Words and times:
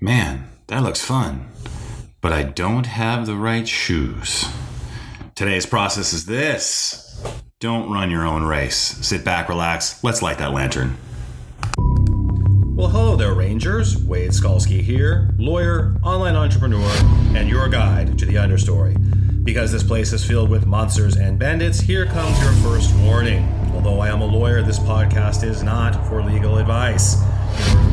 Man, 0.00 0.48
that 0.68 0.84
looks 0.84 1.04
fun. 1.04 1.48
But 2.20 2.32
I 2.32 2.44
don't 2.44 2.86
have 2.86 3.26
the 3.26 3.34
right 3.34 3.66
shoes. 3.66 4.46
Today's 5.34 5.66
process 5.66 6.12
is 6.12 6.26
this 6.26 7.04
don't 7.58 7.90
run 7.90 8.08
your 8.08 8.24
own 8.24 8.44
race. 8.44 8.76
Sit 8.76 9.24
back, 9.24 9.48
relax. 9.48 10.04
Let's 10.04 10.22
light 10.22 10.38
that 10.38 10.52
lantern. 10.52 10.96
Well, 12.76 12.86
hello 12.86 13.16
there, 13.16 13.34
Rangers. 13.34 14.00
Wade 14.04 14.30
Skalski 14.30 14.80
here, 14.80 15.34
lawyer, 15.36 15.96
online 16.04 16.36
entrepreneur, 16.36 16.88
and 17.36 17.48
your 17.48 17.68
guide 17.68 18.16
to 18.20 18.24
the 18.24 18.34
understory. 18.34 18.94
Because 19.42 19.72
this 19.72 19.82
place 19.82 20.12
is 20.12 20.24
filled 20.24 20.48
with 20.48 20.64
monsters 20.64 21.16
and 21.16 21.40
bandits, 21.40 21.80
here 21.80 22.06
comes 22.06 22.40
your 22.40 22.52
first 22.62 22.94
warning. 22.98 23.42
Although 23.74 23.98
I 23.98 24.10
am 24.10 24.20
a 24.20 24.26
lawyer, 24.26 24.62
this 24.62 24.78
podcast 24.78 25.42
is 25.42 25.64
not 25.64 26.06
for 26.06 26.22
legal 26.22 26.58
advice. 26.58 27.16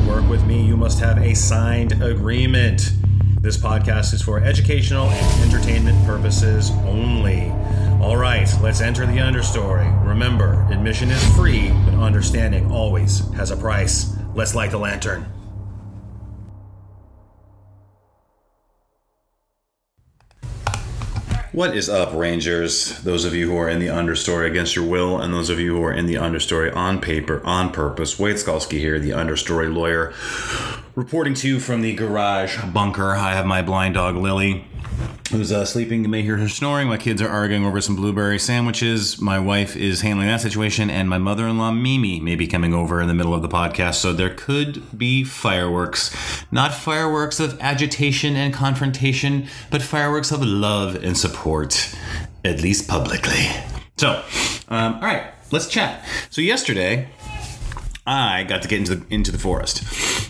Work 0.06 0.28
with 0.28 0.44
me, 0.46 0.62
you 0.64 0.76
must 0.76 0.98
have 1.00 1.18
a 1.18 1.34
signed 1.34 2.02
agreement. 2.02 2.92
This 3.40 3.56
podcast 3.56 4.12
is 4.14 4.22
for 4.22 4.40
educational 4.40 5.08
and 5.08 5.52
entertainment 5.52 6.04
purposes 6.06 6.70
only. 6.84 7.50
All 8.00 8.16
right, 8.16 8.48
let's 8.62 8.80
enter 8.80 9.06
the 9.06 9.18
understory. 9.18 9.86
Remember, 10.06 10.66
admission 10.70 11.10
is 11.10 11.36
free, 11.36 11.70
but 11.84 11.94
understanding 11.94 12.70
always 12.70 13.28
has 13.34 13.50
a 13.50 13.56
price. 13.56 14.16
Let's 14.34 14.54
light 14.54 14.70
the 14.70 14.78
lantern. 14.78 15.26
What 21.56 21.74
is 21.74 21.88
up, 21.88 22.12
Rangers? 22.12 23.00
Those 23.00 23.24
of 23.24 23.34
you 23.34 23.50
who 23.50 23.56
are 23.56 23.66
in 23.66 23.78
the 23.78 23.86
understory 23.86 24.46
against 24.46 24.76
your 24.76 24.84
will, 24.84 25.18
and 25.18 25.32
those 25.32 25.48
of 25.48 25.58
you 25.58 25.74
who 25.74 25.82
are 25.84 25.92
in 25.94 26.04
the 26.04 26.16
understory 26.16 26.70
on 26.76 27.00
paper, 27.00 27.40
on 27.46 27.72
purpose. 27.72 28.18
Wade 28.18 28.36
Skalski 28.36 28.78
here, 28.78 28.98
the 28.98 29.12
understory 29.12 29.74
lawyer, 29.74 30.12
reporting 30.94 31.32
to 31.32 31.48
you 31.48 31.58
from 31.58 31.80
the 31.80 31.94
garage 31.94 32.62
bunker. 32.74 33.14
I 33.14 33.32
have 33.32 33.46
my 33.46 33.62
blind 33.62 33.94
dog, 33.94 34.16
Lily, 34.16 34.66
who's 35.30 35.52
uh, 35.52 35.64
sleeping. 35.64 36.02
You 36.02 36.08
may 36.08 36.22
hear 36.22 36.36
her 36.36 36.48
snoring. 36.48 36.88
My 36.88 36.96
kids 36.96 37.20
are 37.20 37.28
arguing 37.28 37.64
over 37.64 37.80
some 37.80 37.96
blueberry 37.96 38.38
sandwiches. 38.38 39.20
My 39.20 39.38
wife 39.38 39.76
is 39.76 40.00
handling 40.00 40.28
that 40.28 40.40
situation, 40.40 40.90
and 40.90 41.08
my 41.08 41.18
mother 41.18 41.46
in 41.46 41.58
law, 41.58 41.72
Mimi, 41.72 42.20
may 42.20 42.36
be 42.36 42.46
coming 42.46 42.74
over 42.74 43.00
in 43.00 43.08
the 43.08 43.14
middle 43.14 43.34
of 43.34 43.42
the 43.42 43.48
podcast. 43.48 43.94
So 43.96 44.12
there 44.12 44.34
could 44.34 44.96
be 44.96 45.24
fireworks. 45.24 46.14
Not 46.50 46.72
fireworks 46.72 47.40
of 47.40 47.60
agitation 47.60 48.36
and 48.36 48.54
confrontation, 48.54 49.46
but 49.70 49.82
fireworks 49.82 50.30
of 50.30 50.42
love 50.42 50.94
and 51.02 51.16
support, 51.16 51.94
at 52.44 52.62
least 52.62 52.88
publicly. 52.88 53.48
So, 53.96 54.22
um, 54.68 54.94
all 54.94 55.00
right, 55.00 55.32
let's 55.50 55.68
chat. 55.68 56.04
So, 56.30 56.40
yesterday, 56.40 57.08
I 58.06 58.44
got 58.44 58.62
to 58.62 58.68
get 58.68 58.78
into 58.78 58.94
the 58.94 59.14
into 59.14 59.32
the 59.32 59.38
forest. 59.38 59.82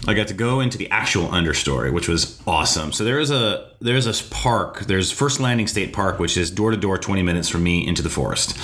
I 0.08 0.14
got 0.14 0.28
to 0.28 0.34
go 0.34 0.60
into 0.60 0.78
the 0.78 0.90
actual 0.90 1.28
understory, 1.28 1.92
which 1.92 2.08
was 2.08 2.40
awesome. 2.46 2.92
So 2.92 3.04
there 3.04 3.18
is 3.18 3.30
a 3.30 3.70
there's 3.80 4.06
a 4.06 4.24
park. 4.32 4.80
There's 4.80 5.12
First 5.12 5.40
Landing 5.40 5.66
State 5.66 5.92
Park, 5.92 6.18
which 6.18 6.38
is 6.38 6.50
door 6.50 6.70
to 6.70 6.76
door, 6.76 6.96
20 6.96 7.22
minutes 7.22 7.48
from 7.48 7.62
me 7.62 7.86
into 7.86 8.02
the 8.02 8.08
forest, 8.08 8.56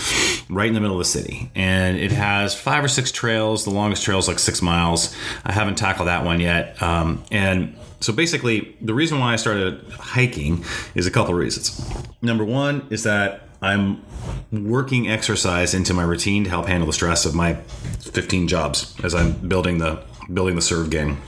right 0.49 0.67
in 0.67 0.73
the 0.73 0.81
middle 0.81 0.97
of 0.97 1.01
the 1.01 1.05
city, 1.05 1.51
and 1.55 1.99
it 1.99 2.13
has 2.13 2.55
five 2.55 2.83
or 2.83 2.89
six 2.89 3.13
trails. 3.13 3.65
The 3.65 3.71
longest 3.71 4.03
trail 4.03 4.19
is 4.19 4.29
like 4.29 4.39
six 4.39 4.63
miles. 4.63 5.15
I 5.45 5.53
haven't 5.53 5.77
tackled 5.77 6.09
that 6.09 6.25
one 6.25 6.41
yet, 6.41 6.81
um, 6.83 7.23
and 7.31 7.77
so 8.01 8.13
basically, 8.13 8.77
the 8.81 8.95
reason 8.95 9.21
why 9.21 9.35
I 9.35 9.37
started 9.37 9.85
hiking 9.93 10.65
is 10.95 11.07
a 11.07 11.11
couple 11.11 11.35
reasons. 11.35 11.81
Number 12.21 12.45
one 12.45 12.87
is 12.91 13.05
that 13.05 13.49
I'm 13.63 14.05
working 14.51 15.09
exercise 15.09 15.73
into 15.73 15.95
my 15.95 16.03
routine 16.03 16.45
to 16.45 16.51
help 16.51 16.67
handle 16.67 16.87
the 16.87 16.93
stress 16.93 17.25
of 17.25 17.35
my 17.35 17.55
15 17.55 18.49
jobs 18.49 18.95
as 19.03 19.15
I'm 19.15 19.33
building 19.49 19.79
the 19.79 20.03
building 20.33 20.57
the 20.57 20.63
serve 20.63 20.91
game. 20.91 21.19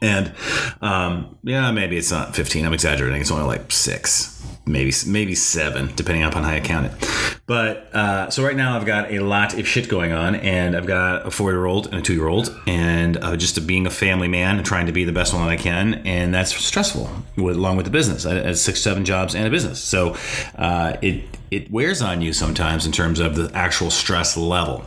And 0.00 0.32
um, 0.80 1.38
yeah, 1.42 1.70
maybe 1.72 1.96
it's 1.96 2.10
not 2.10 2.36
15. 2.36 2.64
I'm 2.64 2.72
exaggerating. 2.72 3.20
It's 3.20 3.30
only 3.30 3.46
like 3.46 3.72
six 3.72 4.38
maybe 4.68 4.92
maybe 5.06 5.34
seven, 5.34 5.90
depending 5.96 6.22
upon 6.24 6.44
how 6.44 6.54
you 6.54 6.60
count 6.60 6.86
it. 6.86 7.40
But 7.46 7.94
uh, 7.94 8.30
so 8.30 8.44
right 8.44 8.54
now 8.54 8.76
I've 8.76 8.84
got 8.84 9.10
a 9.10 9.20
lot 9.20 9.58
of 9.58 9.66
shit 9.66 9.88
going 9.88 10.12
on, 10.12 10.36
and 10.36 10.76
I've 10.76 10.86
got 10.86 11.26
a 11.26 11.30
four 11.30 11.50
year 11.50 11.64
old 11.64 11.86
and 11.86 11.96
a 11.96 12.02
two 12.02 12.14
year 12.14 12.28
old, 12.28 12.56
and 12.66 13.16
uh, 13.16 13.36
just 13.36 13.66
being 13.66 13.86
a 13.86 13.90
family 13.90 14.28
man 14.28 14.56
and 14.56 14.66
trying 14.66 14.86
to 14.86 14.92
be 14.92 15.04
the 15.04 15.12
best 15.12 15.32
one 15.32 15.44
that 15.44 15.50
I 15.50 15.56
can, 15.56 15.94
and 16.06 16.32
that's 16.34 16.54
stressful 16.54 17.10
with, 17.36 17.56
along 17.56 17.76
with 17.76 17.86
the 17.86 17.92
business. 17.92 18.26
I 18.26 18.34
have 18.34 18.58
six, 18.58 18.80
seven 18.80 19.04
jobs 19.04 19.34
and 19.34 19.46
a 19.46 19.50
business, 19.50 19.82
so 19.82 20.16
uh, 20.56 20.96
it 21.02 21.24
it 21.50 21.70
wears 21.70 22.02
on 22.02 22.20
you 22.20 22.32
sometimes 22.32 22.86
in 22.86 22.92
terms 22.92 23.20
of 23.20 23.34
the 23.34 23.50
actual 23.54 23.90
stress 23.90 24.36
level. 24.36 24.84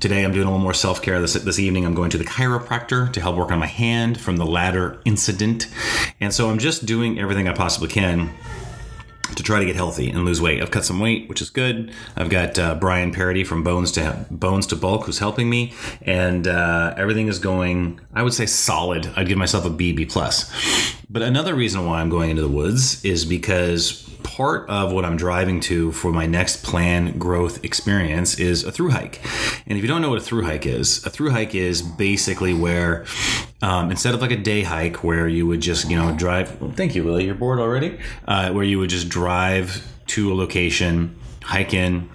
Today 0.00 0.24
I'm 0.24 0.32
doing 0.32 0.46
a 0.46 0.50
little 0.50 0.62
more 0.62 0.74
self 0.74 1.02
care. 1.02 1.20
This 1.20 1.34
this 1.34 1.58
evening 1.58 1.84
I'm 1.84 1.94
going 1.94 2.10
to 2.10 2.18
the 2.18 2.24
chiropractor 2.24 3.12
to 3.12 3.20
help 3.20 3.36
work 3.36 3.50
on 3.50 3.58
my 3.58 3.66
hand 3.66 4.20
from 4.20 4.36
the 4.36 4.46
ladder 4.46 5.00
incident, 5.04 5.68
and 6.20 6.32
so 6.32 6.50
I'm 6.50 6.58
just 6.58 6.86
doing 6.86 7.18
everything 7.18 7.48
I 7.48 7.54
possibly 7.54 7.88
can 7.88 8.30
to 9.34 9.42
try 9.42 9.58
to 9.58 9.64
get 9.64 9.74
healthy 9.74 10.10
and 10.10 10.24
lose 10.24 10.40
weight. 10.40 10.62
I've 10.62 10.70
cut 10.70 10.84
some 10.84 11.00
weight, 11.00 11.28
which 11.28 11.42
is 11.42 11.50
good. 11.50 11.92
I've 12.14 12.30
got 12.30 12.58
uh, 12.58 12.74
Brian 12.76 13.10
Parody 13.10 13.42
from 13.42 13.64
Bones 13.64 13.90
to 13.92 14.26
Bones 14.30 14.66
to 14.68 14.76
Bulk, 14.76 15.06
who's 15.06 15.18
helping 15.18 15.50
me, 15.50 15.72
and 16.02 16.46
uh, 16.46 16.94
everything 16.96 17.28
is 17.28 17.38
going. 17.38 18.00
I 18.14 18.22
would 18.22 18.34
say 18.34 18.46
solid. 18.46 19.10
I'd 19.16 19.26
give 19.26 19.38
myself 19.38 19.64
a 19.64 19.70
B 19.70 19.92
B 19.92 20.04
plus. 20.04 20.52
But 21.08 21.22
another 21.22 21.54
reason 21.54 21.86
why 21.86 22.00
I'm 22.00 22.08
going 22.08 22.30
into 22.30 22.42
the 22.42 22.48
woods 22.48 23.04
is 23.04 23.24
because 23.24 24.02
part 24.22 24.68
of 24.68 24.92
what 24.92 25.04
I'm 25.04 25.16
driving 25.16 25.60
to 25.60 25.92
for 25.92 26.10
my 26.10 26.26
next 26.26 26.64
plan 26.64 27.18
growth 27.18 27.64
experience 27.64 28.40
is 28.40 28.64
a 28.64 28.72
through 28.72 28.90
hike. 28.90 29.20
And 29.66 29.78
if 29.78 29.82
you 29.82 29.88
don't 29.88 30.02
know 30.02 30.08
what 30.08 30.18
a 30.18 30.22
through 30.22 30.44
hike 30.44 30.66
is, 30.66 31.04
a 31.06 31.10
through 31.10 31.30
hike 31.30 31.54
is 31.54 31.82
basically 31.82 32.54
where 32.54 33.04
um, 33.62 33.90
instead 33.90 34.14
of 34.14 34.20
like 34.20 34.30
a 34.30 34.36
day 34.36 34.62
hike 34.62 35.04
where 35.04 35.28
you 35.28 35.46
would 35.46 35.60
just 35.60 35.88
you 35.88 35.96
know 35.96 36.14
drive. 36.16 36.58
Thank 36.74 36.94
you, 36.94 37.04
Lily. 37.04 37.26
You're 37.26 37.34
bored 37.34 37.60
already. 37.60 37.98
Uh, 38.26 38.50
where 38.52 38.64
you 38.64 38.78
would 38.78 38.90
just 38.90 39.08
drive 39.08 39.86
to 40.08 40.32
a 40.32 40.34
location, 40.34 41.16
hike 41.42 41.72
in, 41.72 42.08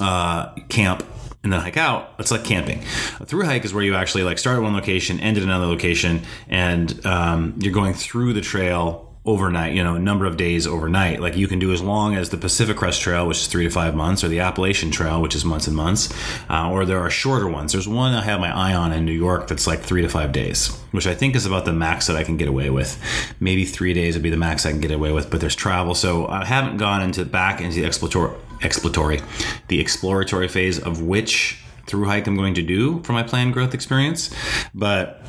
uh, 0.00 0.52
camp, 0.68 1.04
and 1.42 1.52
then 1.52 1.60
hike 1.60 1.76
out. 1.76 2.14
It's 2.18 2.30
like 2.30 2.44
camping. 2.44 2.82
A 3.20 3.26
through 3.26 3.44
hike 3.44 3.64
is 3.64 3.74
where 3.74 3.82
you 3.82 3.94
actually 3.94 4.22
like 4.22 4.38
start 4.38 4.56
at 4.56 4.62
one 4.62 4.74
location, 4.74 5.20
end 5.20 5.36
at 5.36 5.42
another 5.42 5.66
location, 5.66 6.22
and 6.48 7.04
um, 7.04 7.54
you're 7.58 7.72
going 7.72 7.94
through 7.94 8.32
the 8.32 8.40
trail 8.40 9.11
overnight, 9.24 9.72
you 9.72 9.84
know, 9.84 9.94
a 9.94 10.00
number 10.00 10.26
of 10.26 10.36
days 10.36 10.66
overnight. 10.66 11.20
Like 11.20 11.36
you 11.36 11.46
can 11.46 11.58
do 11.58 11.72
as 11.72 11.80
long 11.80 12.16
as 12.16 12.30
the 12.30 12.36
Pacific 12.36 12.76
Crest 12.76 13.00
Trail, 13.00 13.26
which 13.26 13.38
is 13.38 13.46
three 13.46 13.64
to 13.64 13.70
five 13.70 13.94
months, 13.94 14.24
or 14.24 14.28
the 14.28 14.40
Appalachian 14.40 14.90
Trail, 14.90 15.22
which 15.22 15.36
is 15.36 15.44
months 15.44 15.68
and 15.68 15.76
months, 15.76 16.12
uh, 16.50 16.68
or 16.70 16.84
there 16.84 16.98
are 16.98 17.10
shorter 17.10 17.46
ones. 17.46 17.72
There's 17.72 17.86
one 17.86 18.14
I 18.14 18.22
have 18.24 18.40
my 18.40 18.54
eye 18.54 18.74
on 18.74 18.92
in 18.92 19.04
New 19.04 19.12
York 19.12 19.46
that's 19.46 19.66
like 19.66 19.80
three 19.80 20.02
to 20.02 20.08
five 20.08 20.32
days, 20.32 20.68
which 20.90 21.06
I 21.06 21.14
think 21.14 21.36
is 21.36 21.46
about 21.46 21.64
the 21.64 21.72
max 21.72 22.08
that 22.08 22.16
I 22.16 22.24
can 22.24 22.36
get 22.36 22.48
away 22.48 22.70
with. 22.70 23.00
Maybe 23.38 23.64
three 23.64 23.94
days 23.94 24.14
would 24.14 24.22
be 24.22 24.30
the 24.30 24.36
max 24.36 24.66
I 24.66 24.72
can 24.72 24.80
get 24.80 24.90
away 24.90 25.12
with, 25.12 25.30
but 25.30 25.40
there's 25.40 25.56
travel. 25.56 25.94
So 25.94 26.26
I 26.26 26.44
haven't 26.44 26.78
gone 26.78 27.00
into 27.02 27.24
back 27.24 27.60
into 27.60 27.76
the 27.76 27.86
exploratory, 27.86 28.36
exploratory, 28.60 29.20
the 29.68 29.78
exploratory 29.78 30.48
phase 30.48 30.80
of 30.80 31.00
which 31.00 31.62
through 31.86 32.06
hike 32.06 32.26
I'm 32.26 32.36
going 32.36 32.54
to 32.54 32.62
do 32.62 33.02
for 33.02 33.12
my 33.12 33.22
planned 33.22 33.52
growth 33.52 33.74
experience, 33.74 34.34
but 34.74 35.22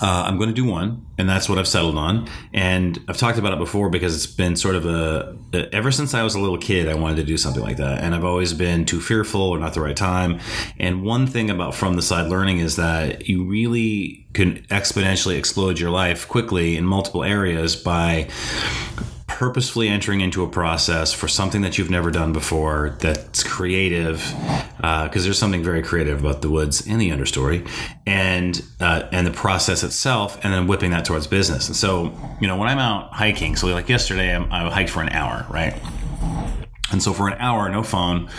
uh, 0.00 0.24
I'm 0.26 0.36
going 0.36 0.48
to 0.48 0.54
do 0.54 0.64
one, 0.64 1.06
and 1.18 1.28
that's 1.28 1.48
what 1.48 1.58
I've 1.58 1.68
settled 1.68 1.96
on. 1.96 2.28
And 2.52 3.02
I've 3.08 3.16
talked 3.16 3.38
about 3.38 3.52
it 3.52 3.58
before 3.58 3.90
because 3.90 4.14
it's 4.14 4.32
been 4.32 4.56
sort 4.56 4.76
of 4.76 4.86
a, 4.86 5.36
a, 5.52 5.74
ever 5.74 5.90
since 5.90 6.14
I 6.14 6.22
was 6.22 6.34
a 6.34 6.40
little 6.40 6.58
kid, 6.58 6.88
I 6.88 6.94
wanted 6.94 7.16
to 7.16 7.24
do 7.24 7.36
something 7.36 7.62
like 7.62 7.78
that, 7.78 8.02
and 8.02 8.14
I've 8.14 8.24
always 8.24 8.54
been 8.54 8.84
too 8.84 9.00
fearful 9.00 9.42
or 9.42 9.58
not 9.58 9.74
the 9.74 9.80
right 9.80 9.96
time. 9.96 10.40
And 10.78 11.02
one 11.02 11.26
thing 11.26 11.50
about 11.50 11.74
from 11.74 11.94
the 11.94 12.02
side 12.02 12.28
learning 12.28 12.58
is 12.58 12.76
that 12.76 13.28
you 13.28 13.44
really 13.44 14.26
can 14.34 14.58
exponentially 14.70 15.36
explode 15.36 15.80
your 15.80 15.90
life 15.90 16.28
quickly 16.28 16.76
in 16.76 16.84
multiple 16.84 17.24
areas 17.24 17.74
by 17.74 18.28
purposefully 19.38 19.88
entering 19.88 20.20
into 20.20 20.42
a 20.42 20.48
process 20.48 21.12
for 21.12 21.28
something 21.28 21.62
that 21.62 21.78
you've 21.78 21.90
never 21.90 22.10
done 22.10 22.32
before 22.32 22.96
that's 22.98 23.44
creative 23.44 24.16
because 24.78 25.22
uh, 25.22 25.22
there's 25.22 25.38
something 25.38 25.62
very 25.62 25.80
creative 25.80 26.18
about 26.18 26.42
the 26.42 26.50
woods 26.50 26.84
and 26.88 27.00
the 27.00 27.10
understory 27.10 27.64
and 28.04 28.64
uh, 28.80 29.08
and 29.12 29.24
the 29.24 29.30
process 29.30 29.84
itself 29.84 30.40
and 30.42 30.52
then 30.52 30.66
whipping 30.66 30.90
that 30.90 31.04
towards 31.04 31.28
business. 31.28 31.68
And 31.68 31.76
so 31.76 32.12
you 32.40 32.48
know 32.48 32.56
when 32.56 32.68
i'm 32.68 32.78
out 32.78 33.12
hiking 33.12 33.54
so 33.54 33.68
like 33.68 33.88
yesterday 33.88 34.34
I'm, 34.34 34.52
i 34.52 34.68
hiked 34.70 34.90
for 34.90 35.02
an 35.02 35.10
hour 35.10 35.46
right 35.48 35.80
and 36.90 37.02
so 37.02 37.12
for 37.12 37.28
an 37.28 37.36
hour, 37.38 37.68
no 37.68 37.82
phone, 37.82 38.30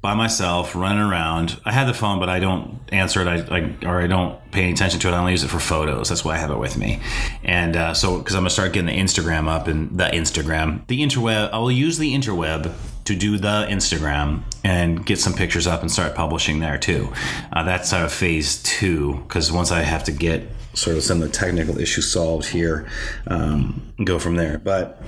by 0.00 0.14
myself, 0.14 0.74
running 0.74 1.02
around. 1.02 1.60
I 1.64 1.72
had 1.72 1.88
the 1.88 1.94
phone, 1.94 2.18
but 2.20 2.28
I 2.28 2.38
don't 2.38 2.80
answer 2.92 3.22
it. 3.22 3.28
I, 3.28 3.56
I 3.56 3.76
or 3.86 4.00
I 4.00 4.06
don't 4.06 4.38
pay 4.50 4.62
any 4.62 4.72
attention 4.72 5.00
to 5.00 5.08
it. 5.08 5.12
I 5.12 5.18
only 5.18 5.32
use 5.32 5.44
it 5.44 5.48
for 5.48 5.60
photos. 5.60 6.10
That's 6.10 6.24
why 6.24 6.34
I 6.34 6.38
have 6.38 6.50
it 6.50 6.58
with 6.58 6.76
me. 6.76 7.00
And 7.42 7.76
uh, 7.76 7.94
so, 7.94 8.18
because 8.18 8.34
I'm 8.34 8.40
gonna 8.40 8.50
start 8.50 8.72
getting 8.72 8.86
the 8.86 9.00
Instagram 9.00 9.48
up 9.48 9.68
and 9.68 9.98
the 9.98 10.04
Instagram, 10.04 10.86
the 10.86 11.00
interweb. 11.00 11.50
I 11.52 11.58
will 11.58 11.72
use 11.72 11.98
the 11.98 12.14
interweb 12.14 12.72
to 13.04 13.14
do 13.14 13.38
the 13.38 13.66
Instagram 13.68 14.42
and 14.62 15.04
get 15.04 15.18
some 15.18 15.34
pictures 15.34 15.66
up 15.66 15.82
and 15.82 15.90
start 15.90 16.14
publishing 16.14 16.60
there 16.60 16.78
too. 16.78 17.12
Uh, 17.52 17.62
that's 17.62 17.90
sort 17.90 18.02
of 18.02 18.12
phase 18.12 18.62
two. 18.62 19.14
Because 19.26 19.52
once 19.52 19.70
I 19.70 19.80
have 19.80 20.04
to 20.04 20.12
get 20.12 20.48
sort 20.74 20.96
of 20.96 21.02
some 21.02 21.22
of 21.22 21.28
the 21.28 21.34
technical 21.34 21.78
issues 21.78 22.10
solved 22.10 22.48
here, 22.48 22.86
um, 23.26 23.82
go 24.04 24.18
from 24.18 24.36
there. 24.36 24.58
But 24.58 25.02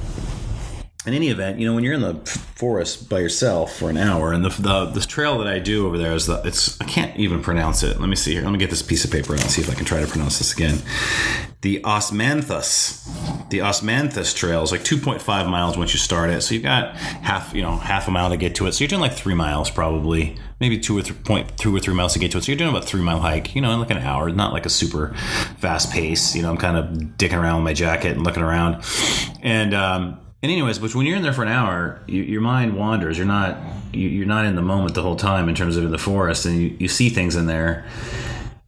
in 1.06 1.14
any 1.14 1.28
event, 1.28 1.60
you 1.60 1.66
know, 1.66 1.74
when 1.74 1.84
you're 1.84 1.94
in 1.94 2.00
the 2.00 2.14
forest 2.56 3.08
by 3.08 3.20
yourself 3.20 3.76
for 3.76 3.88
an 3.88 3.96
hour, 3.96 4.32
and 4.32 4.44
the, 4.44 4.48
the, 4.48 4.86
the 4.86 5.00
trail 5.00 5.38
that 5.38 5.46
I 5.46 5.60
do 5.60 5.86
over 5.86 5.96
there 5.96 6.12
is 6.12 6.26
the 6.26 6.42
it's 6.44 6.80
I 6.80 6.84
can't 6.84 7.16
even 7.16 7.42
pronounce 7.42 7.84
it. 7.84 8.00
Let 8.00 8.08
me 8.08 8.16
see 8.16 8.32
here. 8.32 8.42
Let 8.42 8.50
me 8.50 8.58
get 8.58 8.70
this 8.70 8.82
piece 8.82 9.04
of 9.04 9.12
paper 9.12 9.32
and 9.32 9.42
see 9.42 9.62
if 9.62 9.70
I 9.70 9.74
can 9.74 9.84
try 9.84 10.00
to 10.00 10.06
pronounce 10.06 10.38
this 10.38 10.52
again. 10.52 10.82
the 11.60 11.80
Osmanthus. 11.82 13.04
The 13.50 13.58
Osmanthus 13.58 14.34
Trail 14.34 14.64
is 14.64 14.72
like 14.72 14.82
2.5 14.82 15.48
miles 15.48 15.78
once 15.78 15.92
you 15.92 16.00
start 16.00 16.30
it. 16.30 16.40
So 16.40 16.54
you've 16.54 16.64
got 16.64 16.96
half, 16.96 17.54
you 17.54 17.62
know, 17.62 17.76
half 17.76 18.08
a 18.08 18.10
mile 18.10 18.30
to 18.30 18.36
get 18.36 18.56
to 18.56 18.66
it. 18.66 18.72
So 18.72 18.82
you're 18.82 18.88
doing 18.88 19.00
like 19.00 19.12
three 19.12 19.34
miles 19.34 19.70
probably, 19.70 20.36
maybe 20.58 20.76
two 20.76 20.98
or 20.98 21.02
three 21.02 21.16
point 21.16 21.56
two 21.56 21.74
or 21.74 21.78
three 21.78 21.94
miles 21.94 22.14
to 22.14 22.18
get 22.18 22.32
to 22.32 22.38
it. 22.38 22.44
So 22.44 22.50
you're 22.50 22.58
doing 22.58 22.70
about 22.70 22.84
three 22.84 23.02
mile 23.02 23.20
hike, 23.20 23.54
you 23.54 23.60
know, 23.60 23.70
in 23.70 23.78
like 23.78 23.92
an 23.92 23.98
hour, 23.98 24.28
not 24.30 24.52
like 24.52 24.66
a 24.66 24.70
super 24.70 25.14
fast 25.58 25.92
pace. 25.92 26.34
You 26.34 26.42
know, 26.42 26.50
I'm 26.50 26.56
kind 26.56 26.76
of 26.76 26.86
dicking 27.16 27.40
around 27.40 27.58
with 27.58 27.64
my 27.64 27.74
jacket 27.74 28.16
and 28.16 28.24
looking 28.24 28.42
around, 28.42 28.82
and 29.42 29.72
um, 29.72 30.18
and 30.42 30.52
anyways, 30.52 30.78
but 30.78 30.94
when 30.94 31.06
you're 31.06 31.16
in 31.16 31.22
there 31.22 31.32
for 31.32 31.42
an 31.42 31.48
hour, 31.48 32.00
you, 32.06 32.22
your 32.22 32.40
mind 32.40 32.76
wanders. 32.76 33.16
You're 33.16 33.26
not 33.26 33.58
you, 33.92 34.22
are 34.22 34.26
not 34.26 34.44
in 34.44 34.54
the 34.54 34.62
moment 34.62 34.94
the 34.94 35.02
whole 35.02 35.16
time 35.16 35.48
in 35.48 35.54
terms 35.54 35.76
of 35.76 35.90
the 35.90 35.98
forest, 35.98 36.44
and 36.44 36.60
you, 36.60 36.76
you 36.78 36.88
see 36.88 37.08
things 37.08 37.36
in 37.36 37.46
there. 37.46 37.84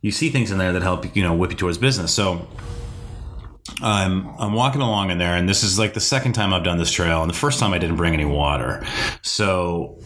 You 0.01 0.11
see 0.11 0.31
things 0.31 0.51
in 0.51 0.59
there 0.59 0.73
that 0.73 0.83
help 0.83 1.15
you 1.15 1.23
know 1.23 1.35
whip 1.35 1.51
you 1.51 1.57
towards 1.57 1.79
business. 1.79 2.15
So 2.15 2.49
I'm 3.83 4.29
I'm 4.39 4.55
walking 4.55 4.81
along 4.81 5.11
in 5.11 5.19
there, 5.19 5.37
and 5.37 5.49
this 5.49 5.63
is 5.63 5.79
like 5.79 5.95
the 5.95 6.01
second 6.01 6.33
time 6.33 6.55
I've 6.55 6.65
done 6.65 6.79
this 6.79 6.91
trail, 6.91 7.21
and 7.23 7.31
the 7.31 7.37
first 7.37 7.61
time 7.61 7.73
I 7.73 7.79
didn't 7.79 7.97
bring 7.97 8.15
any 8.15 8.25
water, 8.25 8.85
so 9.23 9.99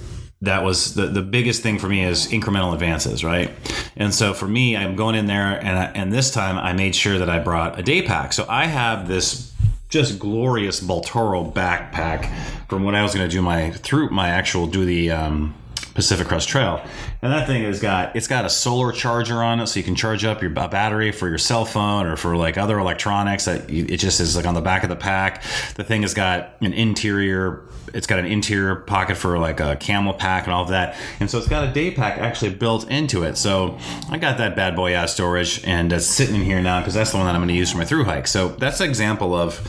that 0.42 0.64
was 0.64 0.94
the, 0.94 1.06
the 1.06 1.22
biggest 1.22 1.62
thing 1.62 1.78
for 1.78 1.88
me 1.88 2.02
is 2.02 2.26
incremental 2.26 2.74
advances, 2.74 3.22
right? 3.22 3.50
And 3.94 4.12
so 4.12 4.34
for 4.34 4.48
me, 4.48 4.76
I'm 4.76 4.96
going 4.96 5.14
in 5.14 5.26
there, 5.26 5.64
and 5.64 5.78
I, 5.78 5.84
and 5.94 6.12
this 6.12 6.32
time 6.32 6.58
I 6.58 6.72
made 6.72 6.96
sure 6.96 7.18
that 7.18 7.30
I 7.30 7.38
brought 7.38 7.78
a 7.78 7.82
day 7.82 8.02
pack. 8.02 8.32
So 8.32 8.44
I 8.48 8.66
have 8.66 9.06
this 9.06 9.51
just 9.92 10.18
glorious 10.18 10.80
Baltoro 10.80 11.52
backpack 11.52 12.32
from 12.66 12.82
when 12.82 12.94
I 12.94 13.02
was 13.02 13.14
going 13.14 13.28
to 13.28 13.30
do 13.30 13.42
my 13.42 13.70
through 13.72 14.08
my 14.08 14.30
actual 14.30 14.66
do 14.66 14.86
the 14.86 15.10
um, 15.10 15.54
Pacific 15.94 16.26
Crest 16.26 16.48
Trail. 16.48 16.84
And 17.20 17.32
that 17.32 17.46
thing 17.46 17.62
has 17.64 17.80
got 17.80 18.16
it's 18.16 18.28
got 18.28 18.44
a 18.44 18.50
solar 18.50 18.92
charger 18.92 19.42
on 19.42 19.60
it, 19.60 19.66
so 19.66 19.78
you 19.78 19.84
can 19.84 19.94
charge 19.94 20.24
up 20.24 20.40
your 20.40 20.50
battery 20.50 21.12
for 21.12 21.28
your 21.28 21.38
cell 21.38 21.64
phone 21.64 22.06
or 22.06 22.16
for 22.16 22.36
like 22.36 22.56
other 22.56 22.78
electronics. 22.78 23.44
That 23.44 23.70
you, 23.70 23.86
it 23.88 23.98
just 23.98 24.20
is 24.20 24.36
like 24.36 24.46
on 24.46 24.54
the 24.54 24.60
back 24.60 24.82
of 24.82 24.88
the 24.88 24.96
pack. 24.96 25.42
The 25.74 25.84
thing 25.84 26.02
has 26.02 26.14
got 26.14 26.56
an 26.60 26.72
interior. 26.72 27.62
It's 27.92 28.06
got 28.06 28.18
an 28.18 28.26
interior 28.26 28.76
pocket 28.76 29.16
for 29.16 29.38
like 29.38 29.60
a 29.60 29.76
CamelBak 29.76 30.44
and 30.44 30.52
all 30.52 30.62
of 30.62 30.70
that. 30.70 30.96
And 31.20 31.30
so 31.30 31.38
it's 31.38 31.48
got 31.48 31.68
a 31.68 31.72
day 31.72 31.90
pack 31.90 32.18
actually 32.18 32.54
built 32.54 32.88
into 32.90 33.22
it. 33.24 33.36
So 33.36 33.78
I 34.08 34.16
got 34.16 34.38
that 34.38 34.56
bad 34.56 34.74
boy 34.74 34.96
out 34.96 35.04
of 35.04 35.10
storage 35.10 35.62
and 35.64 35.92
it's 35.92 36.06
sitting 36.06 36.36
in 36.36 36.42
here 36.42 36.62
now 36.62 36.80
because 36.80 36.94
that's 36.94 37.10
the 37.10 37.18
one 37.18 37.26
that 37.26 37.34
I'm 37.34 37.40
going 37.40 37.48
to 37.48 37.54
use 37.54 37.72
for 37.72 37.78
my 37.78 37.84
through 37.84 38.04
hike. 38.04 38.26
So 38.26 38.48
that's 38.48 38.80
an 38.80 38.88
example 38.88 39.34
of 39.34 39.60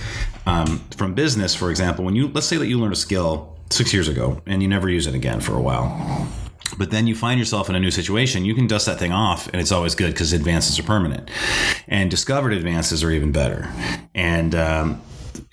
um, 0.45 0.79
from 0.95 1.13
business, 1.13 1.55
for 1.55 1.69
example, 1.69 2.05
when 2.05 2.15
you 2.15 2.27
let's 2.29 2.47
say 2.47 2.57
that 2.57 2.67
you 2.67 2.79
learn 2.79 2.91
a 2.91 2.95
skill 2.95 3.52
six 3.69 3.93
years 3.93 4.07
ago 4.07 4.41
and 4.45 4.61
you 4.61 4.67
never 4.67 4.89
use 4.89 5.07
it 5.07 5.15
again 5.15 5.39
for 5.39 5.53
a 5.55 5.61
while. 5.61 6.27
But 6.77 6.91
then 6.91 7.07
you 7.07 7.15
find 7.15 7.39
yourself 7.39 7.69
in 7.69 7.75
a 7.75 7.79
new 7.79 7.91
situation. 7.91 8.45
You 8.45 8.55
can 8.55 8.67
dust 8.67 8.85
that 8.87 8.97
thing 8.97 9.11
off 9.11 9.47
and 9.47 9.57
it's 9.61 9.71
always 9.71 9.95
good 9.95 10.11
because 10.13 10.33
advances 10.33 10.79
are 10.79 10.83
permanent. 10.83 11.29
And 11.87 12.09
discovered 12.09 12.53
advances 12.53 13.03
are 13.03 13.11
even 13.11 13.31
better. 13.31 13.71
And 14.15 14.55
um, 14.55 15.01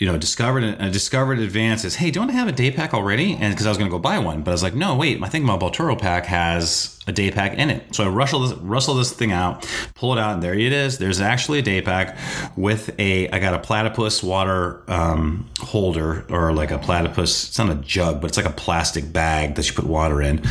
you 0.00 0.06
know, 0.06 0.16
discovered 0.16 0.64
a 0.64 0.90
discovered 0.90 1.38
advance 1.40 1.84
is, 1.84 1.94
hey, 1.94 2.10
don't 2.10 2.30
I 2.30 2.32
have 2.32 2.48
a 2.48 2.52
day 2.52 2.70
pack 2.70 2.94
already? 2.94 3.34
And 3.34 3.52
because 3.52 3.66
I 3.66 3.68
was 3.68 3.76
going 3.76 3.90
to 3.90 3.94
go 3.94 3.98
buy 3.98 4.18
one, 4.18 4.42
but 4.42 4.50
I 4.50 4.54
was 4.54 4.62
like, 4.62 4.74
no, 4.74 4.96
wait, 4.96 5.22
I 5.22 5.28
think 5.28 5.44
my 5.44 5.58
Baltoro 5.58 5.96
pack 6.00 6.24
has 6.24 6.98
a 7.06 7.12
day 7.12 7.30
pack 7.30 7.58
in 7.58 7.68
it. 7.68 7.94
So 7.94 8.04
I 8.04 8.08
rustle 8.08 8.40
this, 8.40 8.58
rustle 8.60 8.94
this 8.94 9.12
thing 9.12 9.30
out, 9.30 9.68
pull 9.94 10.14
it 10.14 10.18
out, 10.18 10.32
and 10.32 10.42
there 10.42 10.54
it 10.54 10.72
is. 10.72 10.96
There's 10.96 11.20
actually 11.20 11.58
a 11.58 11.62
day 11.62 11.82
pack 11.82 12.16
with 12.56 12.98
a, 12.98 13.28
I 13.28 13.40
got 13.40 13.52
a 13.52 13.58
platypus 13.58 14.22
water 14.22 14.82
um, 14.88 15.50
holder 15.58 16.24
or 16.30 16.54
like 16.54 16.70
a 16.70 16.78
platypus, 16.78 17.48
it's 17.48 17.58
not 17.58 17.68
a 17.68 17.74
jug, 17.74 18.22
but 18.22 18.28
it's 18.28 18.38
like 18.38 18.46
a 18.46 18.52
plastic 18.52 19.12
bag 19.12 19.56
that 19.56 19.68
you 19.68 19.74
put 19.74 19.84
water 19.84 20.22
in. 20.22 20.42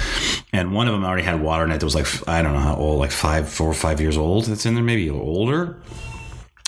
And 0.53 0.75
one 0.75 0.87
of 0.87 0.93
them 0.93 1.03
already 1.03 1.23
had 1.23 1.41
water 1.41 1.63
in 1.63 1.71
it 1.71 1.79
that 1.79 1.85
was 1.85 1.95
like, 1.95 2.05
I 2.27 2.43
don't 2.43 2.53
know 2.53 2.59
how 2.59 2.75
old, 2.75 2.99
like 2.99 3.11
five, 3.11 3.49
four 3.49 3.67
or 3.67 3.73
five 3.73 3.99
years 3.99 4.15
old. 4.15 4.47
It's 4.47 4.67
in 4.67 4.75
there, 4.75 4.83
maybe 4.83 5.09
older 5.09 5.81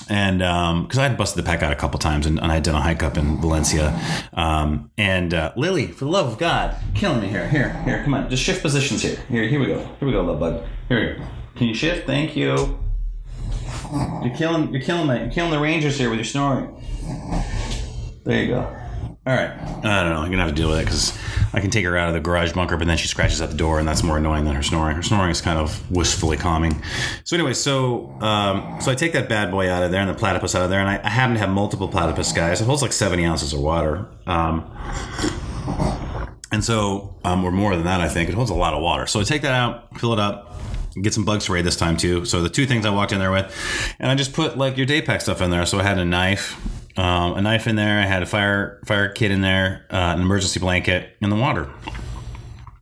and 0.09 0.41
um 0.41 0.83
because 0.83 0.97
um, 0.97 1.05
I 1.05 1.07
had 1.07 1.17
busted 1.17 1.43
the 1.43 1.47
pack 1.47 1.63
out 1.63 1.71
a 1.71 1.75
couple 1.75 1.99
times, 1.99 2.25
and, 2.25 2.39
and 2.39 2.51
I 2.51 2.59
done 2.59 2.75
a 2.75 2.81
hike 2.81 3.03
up 3.03 3.17
in 3.17 3.39
Valencia. 3.39 3.99
Um, 4.33 4.91
and 4.97 5.33
uh, 5.33 5.53
Lily, 5.55 5.87
for 5.87 6.05
the 6.05 6.11
love 6.11 6.27
of 6.27 6.37
God, 6.37 6.75
killing 6.95 7.21
me 7.21 7.27
here. 7.27 7.47
Here, 7.47 7.73
here, 7.83 8.03
come 8.03 8.13
on, 8.13 8.29
just 8.29 8.43
shift 8.43 8.61
positions 8.61 9.01
here. 9.01 9.17
Here, 9.29 9.47
here 9.47 9.59
we 9.59 9.67
go. 9.67 9.79
Here 9.79 10.07
we 10.07 10.11
go, 10.11 10.21
love 10.21 10.39
bug. 10.39 10.65
Here 10.87 10.99
we 10.99 11.19
go. 11.19 11.27
Can 11.55 11.67
you 11.67 11.73
shift? 11.73 12.05
Thank 12.05 12.35
you. 12.35 12.79
You're 14.23 14.35
killing. 14.35 14.73
You're 14.73 14.81
killing 14.81 15.07
me. 15.07 15.19
You're 15.19 15.31
killing 15.31 15.51
the 15.51 15.59
Rangers 15.59 15.97
here 15.97 16.09
with 16.09 16.17
your 16.17 16.25
snoring. 16.25 16.81
There 18.23 18.43
you 18.43 18.47
go. 18.47 18.80
All 19.23 19.35
right. 19.35 19.51
I 19.51 20.03
don't 20.03 20.13
know. 20.13 20.21
I'm 20.21 20.31
gonna 20.31 20.39
have 20.39 20.49
to 20.49 20.55
deal 20.55 20.69
with 20.69 20.79
it 20.79 20.85
because 20.85 21.15
I 21.53 21.59
can 21.59 21.69
take 21.69 21.85
her 21.85 21.95
out 21.95 22.07
of 22.07 22.15
the 22.15 22.19
garage 22.19 22.53
bunker, 22.53 22.75
but 22.75 22.87
then 22.87 22.97
she 22.97 23.07
scratches 23.07 23.39
at 23.39 23.51
the 23.51 23.55
door, 23.55 23.77
and 23.77 23.87
that's 23.87 24.01
more 24.01 24.17
annoying 24.17 24.45
than 24.45 24.55
her 24.55 24.63
snoring. 24.63 24.95
Her 24.95 25.03
snoring 25.03 25.29
is 25.29 25.41
kind 25.41 25.59
of 25.59 25.91
wistfully 25.91 26.37
calming. 26.37 26.81
So 27.23 27.35
anyway, 27.35 27.53
so 27.53 28.09
um, 28.19 28.81
so 28.81 28.91
I 28.91 28.95
take 28.95 29.13
that 29.13 29.29
bad 29.29 29.51
boy 29.51 29.69
out 29.69 29.83
of 29.83 29.91
there 29.91 30.01
and 30.01 30.09
the 30.09 30.15
platypus 30.15 30.55
out 30.55 30.63
of 30.63 30.71
there, 30.71 30.79
and 30.79 30.89
I, 30.89 30.99
I 31.03 31.09
happen 31.09 31.35
to 31.35 31.39
have 31.39 31.49
multiple 31.49 31.87
platypus 31.87 32.31
guys. 32.31 32.61
It 32.61 32.65
holds 32.65 32.81
like 32.81 32.93
70 32.93 33.23
ounces 33.23 33.53
of 33.53 33.59
water. 33.59 34.07
Um, 34.25 34.75
and 36.51 36.63
so, 36.63 37.15
um, 37.23 37.45
or 37.45 37.51
more 37.51 37.75
than 37.75 37.85
that, 37.85 38.01
I 38.01 38.09
think 38.09 38.27
it 38.27 38.33
holds 38.33 38.49
a 38.49 38.55
lot 38.55 38.73
of 38.73 38.81
water. 38.81 39.05
So 39.05 39.19
I 39.19 39.23
take 39.23 39.43
that 39.43 39.53
out, 39.53 39.99
fill 39.99 40.13
it 40.13 40.19
up, 40.19 40.59
get 40.99 41.13
some 41.13 41.25
bug 41.25 41.43
spray 41.43 41.61
this 41.61 41.75
time 41.75 41.95
too. 41.95 42.25
So 42.25 42.41
the 42.41 42.49
two 42.49 42.65
things 42.65 42.87
I 42.87 42.89
walked 42.89 43.11
in 43.11 43.19
there 43.19 43.31
with, 43.31 43.55
and 43.99 44.09
I 44.09 44.15
just 44.15 44.33
put 44.33 44.57
like 44.57 44.77
your 44.77 44.87
day 44.87 45.03
pack 45.03 45.21
stuff 45.21 45.41
in 45.41 45.51
there. 45.51 45.67
So 45.67 45.79
I 45.79 45.83
had 45.83 45.99
a 45.99 46.05
knife, 46.05 46.59
um, 46.97 47.33
a 47.33 47.41
knife 47.41 47.67
in 47.67 47.75
there. 47.75 47.99
I 47.99 48.05
had 48.05 48.23
a 48.23 48.25
fire 48.25 48.81
fire 48.85 49.09
kit 49.09 49.31
in 49.31 49.41
there, 49.41 49.85
uh, 49.89 50.13
an 50.15 50.21
emergency 50.21 50.59
blanket, 50.59 51.15
and 51.21 51.31
the 51.31 51.35
water. 51.35 51.69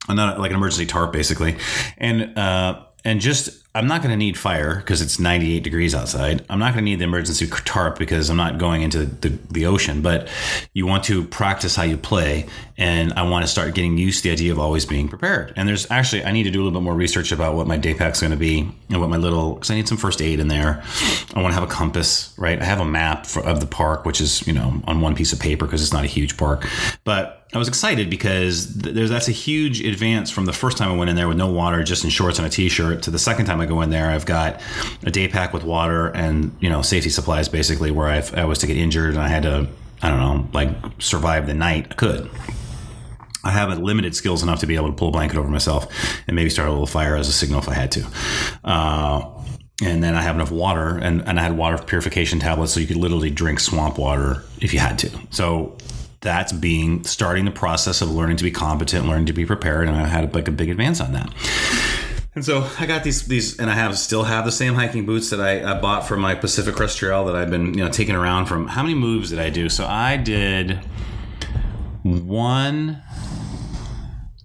Not 0.07 0.39
like 0.39 0.49
an 0.49 0.57
emergency 0.57 0.87
tarp, 0.87 1.13
basically, 1.13 1.57
and 1.97 2.37
uh, 2.37 2.83
and 3.05 3.21
just 3.21 3.63
I'm 3.79 3.87
not 3.87 4.01
going 4.01 4.11
to 4.11 4.17
need 4.17 4.37
fire 4.37 4.75
because 4.75 5.01
it's 5.01 5.19
98 5.19 5.63
degrees 5.63 5.95
outside. 5.95 6.43
I'm 6.49 6.59
not 6.59 6.73
going 6.73 6.83
to 6.83 6.91
need 6.91 6.99
the 6.99 7.05
emergency 7.05 7.47
tarp 7.47 7.97
because 7.97 8.29
I'm 8.29 8.35
not 8.35 8.57
going 8.57 8.81
into 8.81 9.05
the, 9.05 9.29
the, 9.29 9.67
ocean. 9.67 10.01
But 10.01 10.27
you 10.73 10.85
want 10.85 11.05
to 11.05 11.23
practice 11.23 11.77
how 11.77 11.83
you 11.83 11.95
play, 11.95 12.47
and 12.77 13.13
I 13.13 13.21
want 13.21 13.43
to 13.43 13.47
start 13.47 13.73
getting 13.75 13.97
used 13.97 14.23
to 14.23 14.23
the 14.27 14.33
idea 14.33 14.51
of 14.51 14.59
always 14.59 14.85
being 14.85 15.07
prepared. 15.07 15.53
And 15.55 15.65
there's 15.65 15.89
actually 15.89 16.25
I 16.25 16.33
need 16.33 16.43
to 16.43 16.51
do 16.51 16.61
a 16.61 16.63
little 16.65 16.77
bit 16.77 16.83
more 16.83 16.93
research 16.93 17.31
about 17.31 17.55
what 17.55 17.67
my 17.67 17.77
day 17.77 17.93
pack's 17.93 18.19
going 18.19 18.31
to 18.31 18.37
be 18.37 18.69
and 18.89 18.99
what 18.99 19.09
my 19.09 19.15
little 19.15 19.53
because 19.53 19.71
I 19.71 19.75
need 19.75 19.87
some 19.87 19.97
first 19.97 20.21
aid 20.21 20.41
in 20.41 20.49
there. 20.49 20.83
I 21.33 21.41
want 21.41 21.53
to 21.53 21.59
have 21.59 21.63
a 21.63 21.71
compass, 21.71 22.33
right? 22.37 22.61
I 22.61 22.65
have 22.65 22.81
a 22.81 22.85
map 22.85 23.25
for, 23.25 23.41
of 23.45 23.61
the 23.61 23.65
park, 23.65 24.05
which 24.05 24.19
is 24.19 24.45
you 24.45 24.51
know 24.51 24.81
on 24.87 24.99
one 24.99 25.15
piece 25.15 25.31
of 25.31 25.39
paper 25.39 25.65
because 25.65 25.81
it's 25.81 25.93
not 25.93 26.03
a 26.03 26.07
huge 26.07 26.35
park, 26.35 26.67
but 27.05 27.39
I 27.51 27.57
was 27.57 27.67
excited 27.67 28.11
because 28.11 28.75
that's 28.75 29.27
a 29.27 29.31
huge 29.31 29.81
advance 29.81 30.29
from 30.29 30.45
the 30.45 30.53
first 30.53 30.77
time 30.77 30.91
I 30.91 30.95
went 30.95 31.09
in 31.09 31.15
there 31.15 31.27
with 31.27 31.37
no 31.37 31.51
water, 31.51 31.83
just 31.83 32.03
in 32.03 32.11
shorts 32.11 32.37
and 32.37 32.45
a 32.45 32.49
t-shirt, 32.49 33.01
to 33.03 33.11
the 33.11 33.17
second 33.17 33.47
time 33.47 33.59
I 33.59 33.65
go 33.69 33.81
in 33.81 33.89
there, 33.89 34.09
I've 34.09 34.25
got 34.25 34.61
a 35.03 35.11
day 35.11 35.27
pack 35.27 35.53
with 35.53 35.63
water 35.63 36.07
and 36.09 36.55
you 36.59 36.69
know 36.69 36.81
safety 36.81 37.09
supplies, 37.09 37.47
basically, 37.47 37.91
where 37.91 38.07
I've, 38.07 38.37
I 38.37 38.45
was 38.45 38.59
to 38.59 38.67
get 38.67 38.77
injured 38.77 39.13
and 39.13 39.21
I 39.21 39.27
had 39.27 39.43
to, 39.43 39.67
I 40.01 40.09
don't 40.09 40.19
know, 40.19 40.49
like 40.53 40.69
survive 40.99 41.47
the 41.47 41.53
night. 41.53 41.87
I 41.91 41.93
could. 41.95 42.29
I 43.43 43.51
have 43.51 43.77
limited 43.79 44.15
skills 44.15 44.43
enough 44.43 44.59
to 44.59 44.67
be 44.67 44.75
able 44.75 44.87
to 44.87 44.93
pull 44.93 45.07
a 45.07 45.11
blanket 45.11 45.37
over 45.37 45.47
myself 45.47 45.87
and 46.27 46.35
maybe 46.35 46.49
start 46.49 46.67
a 46.67 46.71
little 46.71 46.85
fire 46.85 47.15
as 47.15 47.29
a 47.29 47.31
signal 47.31 47.59
if 47.59 47.69
I 47.69 47.73
had 47.73 47.91
to. 47.93 48.05
Uh, 48.65 49.39
and 49.81 50.03
then 50.03 50.13
I 50.15 50.21
have 50.21 50.35
enough 50.35 50.51
water, 50.51 50.97
and, 50.97 51.21
and 51.25 51.39
I 51.39 51.43
had 51.43 51.57
water 51.57 51.81
purification 51.81 52.39
tablets, 52.39 52.73
so 52.73 52.81
you 52.81 52.87
could 52.87 52.97
literally 52.97 53.29
drink 53.29 53.61
swamp 53.61 53.97
water 53.97 54.43
if 54.59 54.73
you 54.73 54.79
had 54.79 54.99
to. 54.99 55.09
So 55.29 55.77
that's 56.21 56.51
being 56.51 57.05
starting 57.05 57.45
the 57.45 57.51
process 57.51 58.01
of 58.01 58.11
learning 58.11 58.37
to 58.37 58.43
be 58.43 58.51
competent, 58.51 59.07
learning 59.07 59.27
to 59.27 59.33
be 59.33 59.45
prepared, 59.45 59.87
and 59.87 59.95
I 59.95 60.05
had 60.05 60.33
like 60.35 60.49
a 60.49 60.51
big 60.51 60.69
advance 60.69 60.99
on 60.99 61.13
that. 61.13 61.33
And 62.35 62.45
so 62.45 62.67
I 62.79 62.85
got 62.85 63.03
these 63.03 63.27
these, 63.27 63.59
and 63.59 63.69
I 63.69 63.73
have 63.73 63.97
still 63.97 64.23
have 64.23 64.45
the 64.45 64.51
same 64.51 64.75
hiking 64.75 65.05
boots 65.05 65.31
that 65.31 65.41
I, 65.41 65.71
I 65.71 65.79
bought 65.79 66.07
for 66.07 66.15
my 66.15 66.35
Pacific 66.35 66.75
Crest 66.75 66.97
Trail 66.97 67.25
that 67.25 67.35
I've 67.35 67.49
been 67.49 67.73
you 67.73 67.83
know 67.83 67.89
taking 67.89 68.15
around 68.15 68.45
from. 68.45 68.67
How 68.67 68.83
many 68.83 68.95
moves 68.95 69.31
did 69.31 69.39
I 69.39 69.49
do? 69.49 69.67
So 69.67 69.85
I 69.85 70.15
did 70.15 70.79
one, 72.03 73.01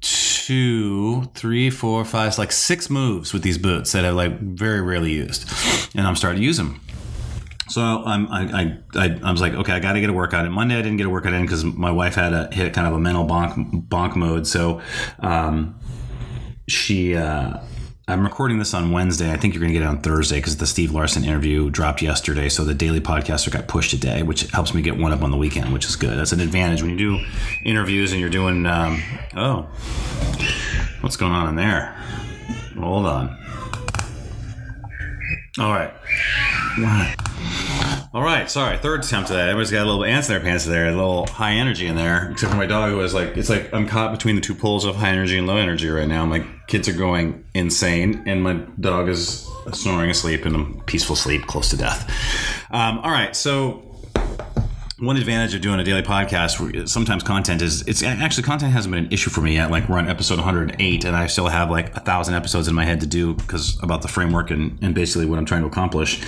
two, 0.00 1.25
three, 1.35 1.71
four, 1.71 2.05
five, 2.05 2.37
like 2.38 2.53
six 2.53 2.88
moves 2.88 3.33
with 3.33 3.43
these 3.43 3.59
boots 3.59 3.93
that 3.93 4.05
I 4.05 4.11
like 4.11 4.41
very 4.41 4.81
rarely 4.81 5.12
used, 5.12 5.49
and 5.95 6.07
I'm 6.07 6.17
starting 6.17 6.41
to 6.41 6.47
use 6.47 6.57
them. 6.57 6.81
So 7.69 7.81
I'm, 7.83 8.29
I, 8.29 8.79
I, 8.95 9.19
I, 9.25 9.33
was 9.33 9.41
like, 9.41 9.55
okay, 9.55 9.73
I 9.73 9.81
got 9.81 9.95
to 9.95 10.00
get 10.00 10.11
a 10.11 10.12
workout 10.12 10.45
in. 10.45 10.53
Monday, 10.53 10.76
I 10.76 10.83
didn't 10.83 10.99
get 10.99 11.07
a 11.07 11.11
workout 11.11 11.33
in 11.33 11.43
because 11.43 11.64
my 11.64 11.91
wife 11.91 12.14
had 12.14 12.33
a 12.33 12.49
hit 12.53 12.75
kind 12.75 12.87
of 12.87 12.93
a 12.93 13.00
mental 13.00 13.25
bonk, 13.25 13.88
bonk 13.88 14.17
mode. 14.17 14.47
So, 14.47 14.83
um, 15.19 15.81
she, 16.69 17.17
uh, 17.17 17.59
I'm 18.06 18.23
recording 18.23 18.58
this 18.58 18.75
on 18.75 18.92
Wednesday. 18.92 19.32
I 19.32 19.38
think 19.38 19.54
you're 19.54 19.62
going 19.62 19.73
to 19.73 19.78
get 19.78 19.82
it 19.82 19.88
on 19.88 20.02
Thursday 20.02 20.37
because 20.37 20.58
the 20.58 20.66
Steve 20.66 20.92
Larsen 20.92 21.25
interview 21.25 21.70
dropped 21.70 22.02
yesterday. 22.02 22.50
So 22.50 22.62
the 22.62 22.75
daily 22.75 23.00
podcaster 23.00 23.50
got 23.50 23.66
pushed 23.66 23.92
today, 23.92 24.23
which 24.23 24.50
helps 24.50 24.75
me 24.75 24.82
get 24.82 24.99
one 24.99 25.11
up 25.11 25.23
on 25.23 25.30
the 25.30 25.38
weekend, 25.38 25.73
which 25.73 25.87
is 25.87 25.96
good. 25.96 26.18
That's 26.18 26.32
an 26.32 26.40
advantage 26.40 26.82
when 26.82 26.90
you 26.90 26.99
do 26.99 27.25
interviews 27.64 28.12
and 28.12 28.20
you're 28.20 28.28
doing, 28.28 28.66
um, 28.66 29.02
oh, 29.34 29.62
what's 31.00 31.16
going 31.16 31.32
on 31.32 31.49
in 31.49 31.56
there? 31.56 31.96
Hold 32.78 33.06
on. 33.06 33.38
All 35.58 35.70
right. 35.70 35.90
All 38.12 38.23
right, 38.23 38.50
sorry. 38.50 38.76
Third 38.76 39.02
attempt 39.02 39.30
at 39.30 39.34
that. 39.34 39.49
Everybody's 39.49 39.70
got 39.70 39.84
a 39.84 39.87
little 39.87 40.04
ants 40.04 40.28
in 40.28 40.34
their 40.34 40.42
pants 40.42 40.66
there, 40.66 40.88
a 40.88 40.90
little 40.90 41.26
high 41.26 41.54
energy 41.54 41.87
in 41.87 41.96
there. 41.96 42.30
Except 42.32 42.52
for 42.52 42.58
my 42.58 42.66
dog, 42.66 42.90
who 42.90 42.99
was 42.99 43.14
like, 43.14 43.38
it's 43.38 43.49
like 43.49 43.73
I'm 43.73 43.88
caught 43.88 44.12
between 44.12 44.34
the 44.34 44.42
two 44.42 44.54
poles 44.54 44.84
of 44.84 44.96
high 44.96 45.08
energy 45.08 45.38
and 45.38 45.46
low 45.46 45.56
energy 45.56 45.88
right 45.88 46.06
now. 46.06 46.26
My 46.26 46.44
kids 46.66 46.88
are 46.88 46.94
going 46.94 47.44
insane, 47.54 48.23
and 48.26 48.42
my 48.42 48.54
dog 48.80 49.09
is 49.09 49.49
snoring 49.73 50.11
asleep 50.11 50.47
in 50.47 50.54
a 50.54 50.64
peaceful 50.85 51.16
sleep, 51.16 51.47
close 51.47 51.71
to 51.71 51.76
death. 51.76 52.11
Um, 52.71 52.99
all 52.99 53.11
right, 53.11 53.35
so 53.37 53.94
one 55.04 55.16
advantage 55.16 55.54
of 55.54 55.61
doing 55.61 55.78
a 55.80 55.84
daily 55.84 56.02
podcast 56.02 56.88
sometimes 56.88 57.23
content 57.23 57.61
is 57.61 57.82
it's 57.82 58.02
actually 58.02 58.42
content 58.42 58.73
hasn't 58.73 58.94
been 58.94 59.06
an 59.06 59.12
issue 59.12 59.30
for 59.30 59.40
me 59.40 59.54
yet. 59.54 59.70
Like 59.70 59.88
we're 59.88 59.99
on 59.99 60.08
episode 60.08 60.38
108 60.38 61.04
and 61.04 61.16
i 61.16 61.26
still 61.26 61.49
have 61.49 61.70
like 61.70 61.94
a 61.96 62.00
thousand 62.00 62.34
episodes 62.34 62.68
in 62.68 62.75
my 62.75 62.84
head 62.84 63.00
to 63.00 63.06
do 63.06 63.34
because 63.34 63.78
about 63.82 64.02
the 64.02 64.08
framework 64.08 64.50
and, 64.50 64.78
and 64.82 64.94
basically 64.94 65.26
what 65.26 65.38
i'm 65.38 65.44
trying 65.44 65.62
to 65.62 65.66
accomplish. 65.66 66.23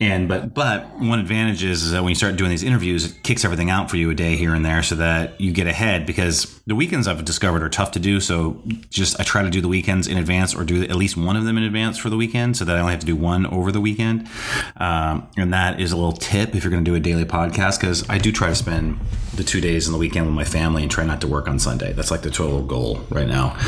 And 0.00 0.28
but 0.28 0.54
but 0.54 0.88
one 0.98 1.18
advantage 1.18 1.62
is, 1.64 1.82
is 1.82 1.90
that 1.92 2.02
when 2.02 2.10
you 2.10 2.14
start 2.14 2.36
doing 2.36 2.50
these 2.50 2.62
interviews 2.62 3.04
it 3.04 3.22
kicks 3.22 3.44
everything 3.44 3.70
out 3.70 3.90
for 3.90 3.96
you 3.96 4.10
a 4.10 4.14
day 4.14 4.36
here 4.36 4.54
and 4.54 4.64
there 4.64 4.82
so 4.82 4.94
that 4.96 5.40
you 5.40 5.52
get 5.52 5.66
ahead 5.66 6.06
because 6.06 6.60
the 6.66 6.74
weekends 6.74 7.06
i've 7.06 7.24
discovered 7.24 7.62
are 7.62 7.68
tough 7.68 7.92
to 7.92 8.00
do. 8.00 8.20
So 8.20 8.62
just 8.90 9.20
i 9.20 9.24
try 9.24 9.42
to 9.42 9.50
do 9.50 9.60
the 9.60 9.68
weekends 9.68 10.06
in 10.08 10.16
advance 10.16 10.54
or 10.54 10.64
do 10.64 10.82
at 10.82 10.96
least 10.96 11.16
one 11.16 11.36
of 11.36 11.44
them 11.44 11.58
in 11.58 11.64
advance 11.64 11.98
for 11.98 12.10
the 12.10 12.16
weekend 12.16 12.56
so 12.56 12.64
that 12.64 12.76
i 12.76 12.80
only 12.80 12.92
have 12.92 13.00
to 13.00 13.06
do 13.06 13.16
one 13.16 13.46
over 13.46 13.70
the 13.70 13.80
weekend. 13.80 14.28
Um, 14.76 15.28
and 15.36 15.52
that 15.52 15.80
is 15.80 15.92
a 15.92 15.96
little 15.96 16.12
tip 16.12 16.54
if 16.54 16.64
you're 16.64 16.70
going 16.70 16.84
to 16.84 16.90
do 16.90 16.94
a 16.94 17.00
daily 17.00 17.24
podcast 17.24 17.80
because 17.80 18.08
I 18.14 18.18
do 18.18 18.30
try 18.30 18.48
to 18.48 18.54
spend 18.54 19.00
the 19.34 19.42
two 19.42 19.60
days 19.60 19.88
in 19.88 19.92
the 19.92 19.98
weekend 19.98 20.26
with 20.26 20.36
my 20.36 20.44
family 20.44 20.82
and 20.82 20.90
try 20.90 21.04
not 21.04 21.20
to 21.22 21.26
work 21.26 21.48
on 21.48 21.58
Sunday. 21.58 21.92
That's 21.94 22.12
like 22.12 22.22
the 22.22 22.30
total 22.30 22.62
goal 22.62 23.00
right 23.10 23.26
now. 23.26 23.58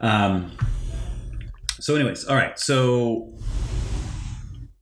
Um, 0.00 0.50
so, 1.78 1.94
anyways, 1.94 2.24
all 2.24 2.34
right. 2.34 2.58
So, 2.58 3.31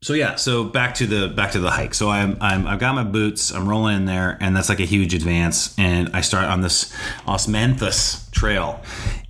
so 0.02 0.14
yeah. 0.14 0.36
So 0.36 0.64
back 0.64 0.94
to 0.94 1.06
the 1.06 1.28
back 1.28 1.52
to 1.52 1.60
the 1.60 1.70
hike. 1.70 1.92
So 1.92 2.08
I'm, 2.08 2.38
I'm 2.40 2.66
I've 2.66 2.78
got 2.78 2.94
my 2.94 3.04
boots. 3.04 3.50
I'm 3.50 3.68
rolling 3.68 3.96
in 3.96 4.04
there, 4.06 4.38
and 4.40 4.56
that's 4.56 4.70
like 4.70 4.80
a 4.80 4.84
huge 4.86 5.14
advance. 5.14 5.78
And 5.78 6.10
I 6.14 6.22
start 6.22 6.46
on 6.46 6.62
this 6.62 6.90
Osmanthus 7.26 8.30
trail, 8.30 8.80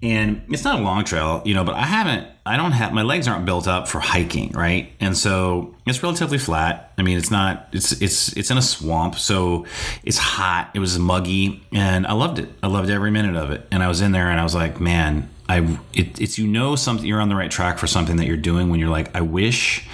and 0.01 0.43
it's 0.49 0.63
not 0.63 0.79
a 0.79 0.83
long 0.83 1.05
trail, 1.05 1.43
you 1.45 1.55
know, 1.55 1.65
but 1.65 1.75
I 1.75 1.83
haven't 1.87 2.29
I 2.47 2.57
don't 2.57 2.73
have 2.73 2.93
my 2.93 3.03
legs 3.03 3.27
aren't 3.27 3.47
built 3.47 3.67
up 3.67 3.89
for 3.89 3.99
hiking, 3.99 4.53
right? 4.53 4.93
And 5.01 5.17
so 5.17 5.75
it's 5.87 6.03
relatively 6.05 6.39
flat. 6.39 6.93
I 6.97 7.03
mean, 7.03 7.19
it's 7.19 7.31
not 7.33 7.69
it's 7.73 8.01
it's 8.01 8.37
it's 8.37 8.51
in 8.53 8.57
a 8.57 8.63
swamp, 8.63 9.17
so 9.17 9.67
it's 10.05 10.19
hot. 10.19 10.71
It 10.75 10.79
was 10.79 10.99
muggy, 11.01 11.63
and 11.73 12.07
I 12.07 12.13
loved 12.13 12.39
it. 12.39 12.49
I 12.63 12.69
loved 12.69 12.91
every 12.91 13.11
minute 13.11 13.35
of 13.35 13.51
it. 13.51 13.67
And 13.73 13.83
I 13.83 13.89
was 13.89 14.01
in 14.01 14.13
there, 14.13 14.31
and 14.31 14.39
I 14.39 14.45
was 14.45 14.55
like, 14.55 14.81
man, 14.81 15.29
I 15.51 15.79
it, 15.93 16.21
it's 16.21 16.39
you 16.39 16.47
know 16.47 16.77
something 16.77 17.05
you're 17.05 17.21
on 17.21 17.29
the 17.29 17.35
right 17.35 17.51
track 17.51 17.79
for 17.79 17.89
something 17.89 18.17
that 18.17 18.27
you're 18.27 18.37
doing 18.37 18.71
when 18.71 18.79
you're 18.79 18.89
like, 18.89 19.15
I 19.17 19.21
wish 19.21 19.85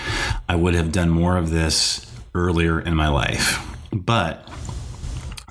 I 0.48 0.54
would 0.54 0.74
have 0.74 0.92
done 0.92 1.08
more 1.08 1.38
of 1.38 1.50
this 1.50 2.04
earlier 2.34 2.78
in 2.80 2.94
my 2.94 3.08
life, 3.08 3.64
but. 3.92 4.48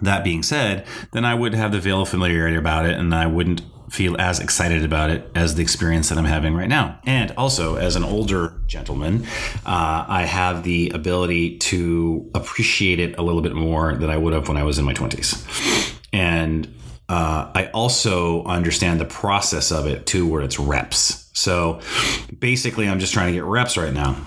That 0.02 0.26
being 0.26 0.44
said, 0.44 0.86
then 1.14 1.24
I 1.24 1.34
would 1.34 1.54
have 1.54 1.72
the 1.72 1.80
veil 1.80 2.02
of 2.02 2.10
familiarity 2.10 2.58
about 2.58 2.86
it, 2.86 3.00
and 3.00 3.16
I 3.16 3.28
wouldn't 3.28 3.62
feel 3.90 4.20
as 4.20 4.42
excited 4.42 4.84
about 4.84 5.10
it 5.10 5.32
as 5.34 5.56
the 5.56 5.62
experience 5.62 6.10
that 6.10 6.18
I'm 6.18 6.26
having 6.26 6.54
right 6.54 6.68
now. 6.68 7.00
And 7.06 7.32
also, 7.38 7.78
as 7.78 7.96
an 7.96 8.04
older 8.04 8.60
gentleman, 8.68 9.26
uh, 9.66 10.06
I 10.06 10.26
have 10.26 10.64
the 10.64 10.92
ability 10.94 11.60
to 11.60 12.30
appreciate 12.36 13.00
it 13.00 13.18
a 13.18 13.22
little 13.22 13.42
bit 13.42 13.56
more 13.56 13.96
than 13.96 14.10
I 14.10 14.18
would 14.18 14.34
have 14.34 14.50
when 14.50 14.58
I 14.58 14.64
was 14.64 14.78
in 14.78 14.84
my 14.84 14.94
20s. 14.94 15.98
And 16.12 16.68
uh, 17.08 17.52
I 17.54 17.70
also 17.74 18.44
understand 18.46 19.00
the 19.00 19.06
process 19.06 19.72
of 19.72 19.88
it 19.88 20.06
too, 20.06 20.28
where 20.28 20.42
it's 20.42 20.60
reps. 20.60 21.30
So 21.34 21.82
basically, 22.40 22.88
I'm 22.88 23.00
just 23.00 23.14
trying 23.14 23.28
to 23.28 23.34
get 23.34 23.44
reps 23.44 23.78
right 23.78 23.94
now. 23.94 24.18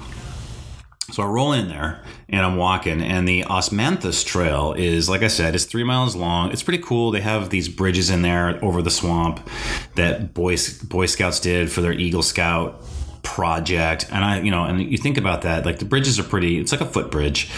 So 1.11 1.23
I 1.23 1.26
roll 1.26 1.52
in 1.52 1.68
there 1.68 2.04
and 2.28 2.44
I'm 2.44 2.56
walking, 2.56 3.00
and 3.00 3.26
the 3.26 3.44
Osmanthus 3.44 4.25
Trail 4.26 4.75
is, 4.75 5.08
like 5.08 5.23
I 5.23 5.28
said, 5.28 5.54
it's 5.54 5.64
three 5.64 5.82
miles 5.82 6.14
long. 6.14 6.52
It's 6.52 6.62
pretty 6.62 6.82
cool. 6.82 7.11
They 7.11 7.23
have 7.23 7.49
these 7.49 7.68
bridges 7.68 8.11
in 8.11 8.20
there 8.20 8.62
over 8.62 8.82
the 8.82 8.90
swamp 8.90 9.49
that 9.94 10.35
Boy, 10.35 10.56
Boy 10.85 11.06
Scouts 11.06 11.40
did 11.40 11.73
for 11.73 11.80
their 11.80 11.94
Eagle 11.94 12.23
Scout 12.23 12.82
project 13.23 14.07
and 14.11 14.25
i 14.25 14.41
you 14.41 14.51
know 14.51 14.65
and 14.65 14.81
you 14.81 14.99
think 14.99 15.17
about 15.17 15.43
that 15.43 15.65
like 15.65 15.79
the 15.79 15.85
bridges 15.85 16.19
are 16.19 16.23
pretty 16.23 16.59
it's 16.59 16.73
like 16.73 16.81
a 16.81 16.87
footbridge 16.87 17.51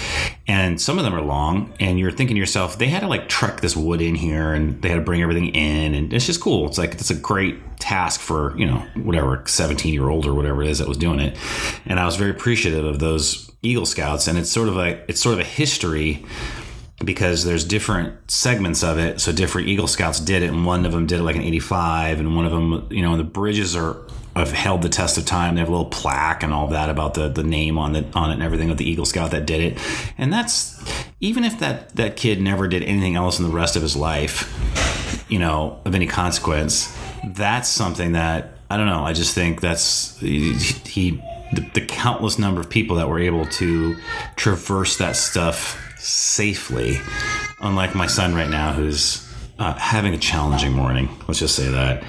and 0.46 0.80
some 0.80 0.98
of 0.98 1.04
them 1.04 1.14
are 1.14 1.22
long 1.22 1.72
and 1.80 1.98
you're 1.98 2.10
thinking 2.10 2.34
to 2.34 2.38
yourself 2.38 2.78
they 2.78 2.86
had 2.86 3.00
to 3.00 3.06
like 3.06 3.28
truck 3.28 3.60
this 3.60 3.76
wood 3.76 4.00
in 4.00 4.14
here 4.14 4.52
and 4.52 4.80
they 4.82 4.88
had 4.88 4.96
to 4.96 5.00
bring 5.00 5.22
everything 5.22 5.48
in 5.48 5.94
and 5.94 6.12
it's 6.12 6.26
just 6.26 6.40
cool 6.40 6.66
it's 6.66 6.78
like 6.78 6.92
it's 6.92 7.10
a 7.10 7.14
great 7.14 7.58
task 7.78 8.20
for 8.20 8.56
you 8.58 8.66
know 8.66 8.78
whatever 8.94 9.42
17 9.46 9.92
year 9.92 10.08
old 10.08 10.26
or 10.26 10.34
whatever 10.34 10.62
it 10.62 10.68
is 10.68 10.78
that 10.78 10.88
was 10.88 10.98
doing 10.98 11.20
it 11.20 11.36
and 11.86 11.98
i 11.98 12.04
was 12.04 12.16
very 12.16 12.30
appreciative 12.30 12.84
of 12.84 12.98
those 12.98 13.50
eagle 13.62 13.86
scouts 13.86 14.26
and 14.26 14.38
it's 14.38 14.50
sort 14.50 14.68
of 14.68 14.76
like 14.76 15.04
it's 15.08 15.20
sort 15.20 15.34
of 15.34 15.40
a 15.40 15.44
history 15.44 16.24
because 17.04 17.44
there's 17.44 17.64
different 17.64 18.30
segments 18.30 18.82
of 18.82 18.98
it. 18.98 19.20
So 19.20 19.32
different 19.32 19.68
Eagle 19.68 19.86
Scouts 19.86 20.20
did 20.20 20.42
it, 20.42 20.50
and 20.50 20.66
one 20.66 20.84
of 20.84 20.92
them 20.92 21.06
did 21.06 21.20
it 21.20 21.22
like 21.22 21.36
an 21.36 21.42
85, 21.42 22.20
and 22.20 22.36
one 22.36 22.44
of 22.44 22.52
them, 22.52 22.88
you 22.90 23.02
know, 23.02 23.16
the 23.16 23.24
bridges 23.24 23.74
are 23.74 23.96
have 24.40 24.52
held 24.52 24.82
the 24.82 24.88
test 24.88 25.16
of 25.16 25.24
time. 25.24 25.54
They 25.54 25.60
have 25.60 25.68
a 25.68 25.72
little 25.72 25.86
plaque 25.86 26.42
and 26.42 26.52
all 26.52 26.66
that 26.68 26.90
about 26.90 27.14
the 27.14 27.28
the 27.28 27.42
name 27.42 27.78
on 27.78 27.92
the 27.92 28.04
on 28.14 28.30
it 28.30 28.34
and 28.34 28.42
everything 28.42 28.70
of 28.70 28.76
the 28.76 28.88
Eagle 28.88 29.04
Scout 29.04 29.30
that 29.30 29.46
did 29.46 29.60
it. 29.60 29.78
And 30.18 30.32
that's 30.32 30.82
even 31.20 31.44
if 31.44 31.58
that 31.60 31.94
that 31.96 32.16
kid 32.16 32.40
never 32.40 32.68
did 32.68 32.82
anything 32.82 33.16
else 33.16 33.38
in 33.38 33.44
the 33.44 33.52
rest 33.52 33.76
of 33.76 33.82
his 33.82 33.96
life, 33.96 35.24
you 35.28 35.38
know, 35.38 35.80
of 35.84 35.94
any 35.94 36.06
consequence, 36.06 36.96
that's 37.24 37.68
something 37.68 38.12
that 38.12 38.52
I 38.68 38.76
don't 38.76 38.86
know. 38.86 39.04
I 39.04 39.12
just 39.12 39.34
think 39.34 39.60
that's 39.60 40.18
he. 40.18 40.54
he 40.54 41.22
the, 41.52 41.62
the 41.74 41.84
countless 41.84 42.38
number 42.38 42.60
of 42.60 42.70
people 42.70 42.96
that 42.96 43.08
were 43.08 43.18
able 43.18 43.44
to 43.44 43.96
traverse 44.36 44.98
that 44.98 45.16
stuff 45.16 45.96
safely, 45.98 46.98
unlike 47.60 47.94
my 47.94 48.06
son 48.06 48.34
right 48.34 48.48
now, 48.48 48.72
who's 48.72 49.28
uh, 49.58 49.74
having 49.74 50.14
a 50.14 50.18
challenging 50.18 50.72
morning. 50.72 51.08
Let's 51.28 51.40
just 51.40 51.56
say 51.56 51.68
that. 51.68 52.02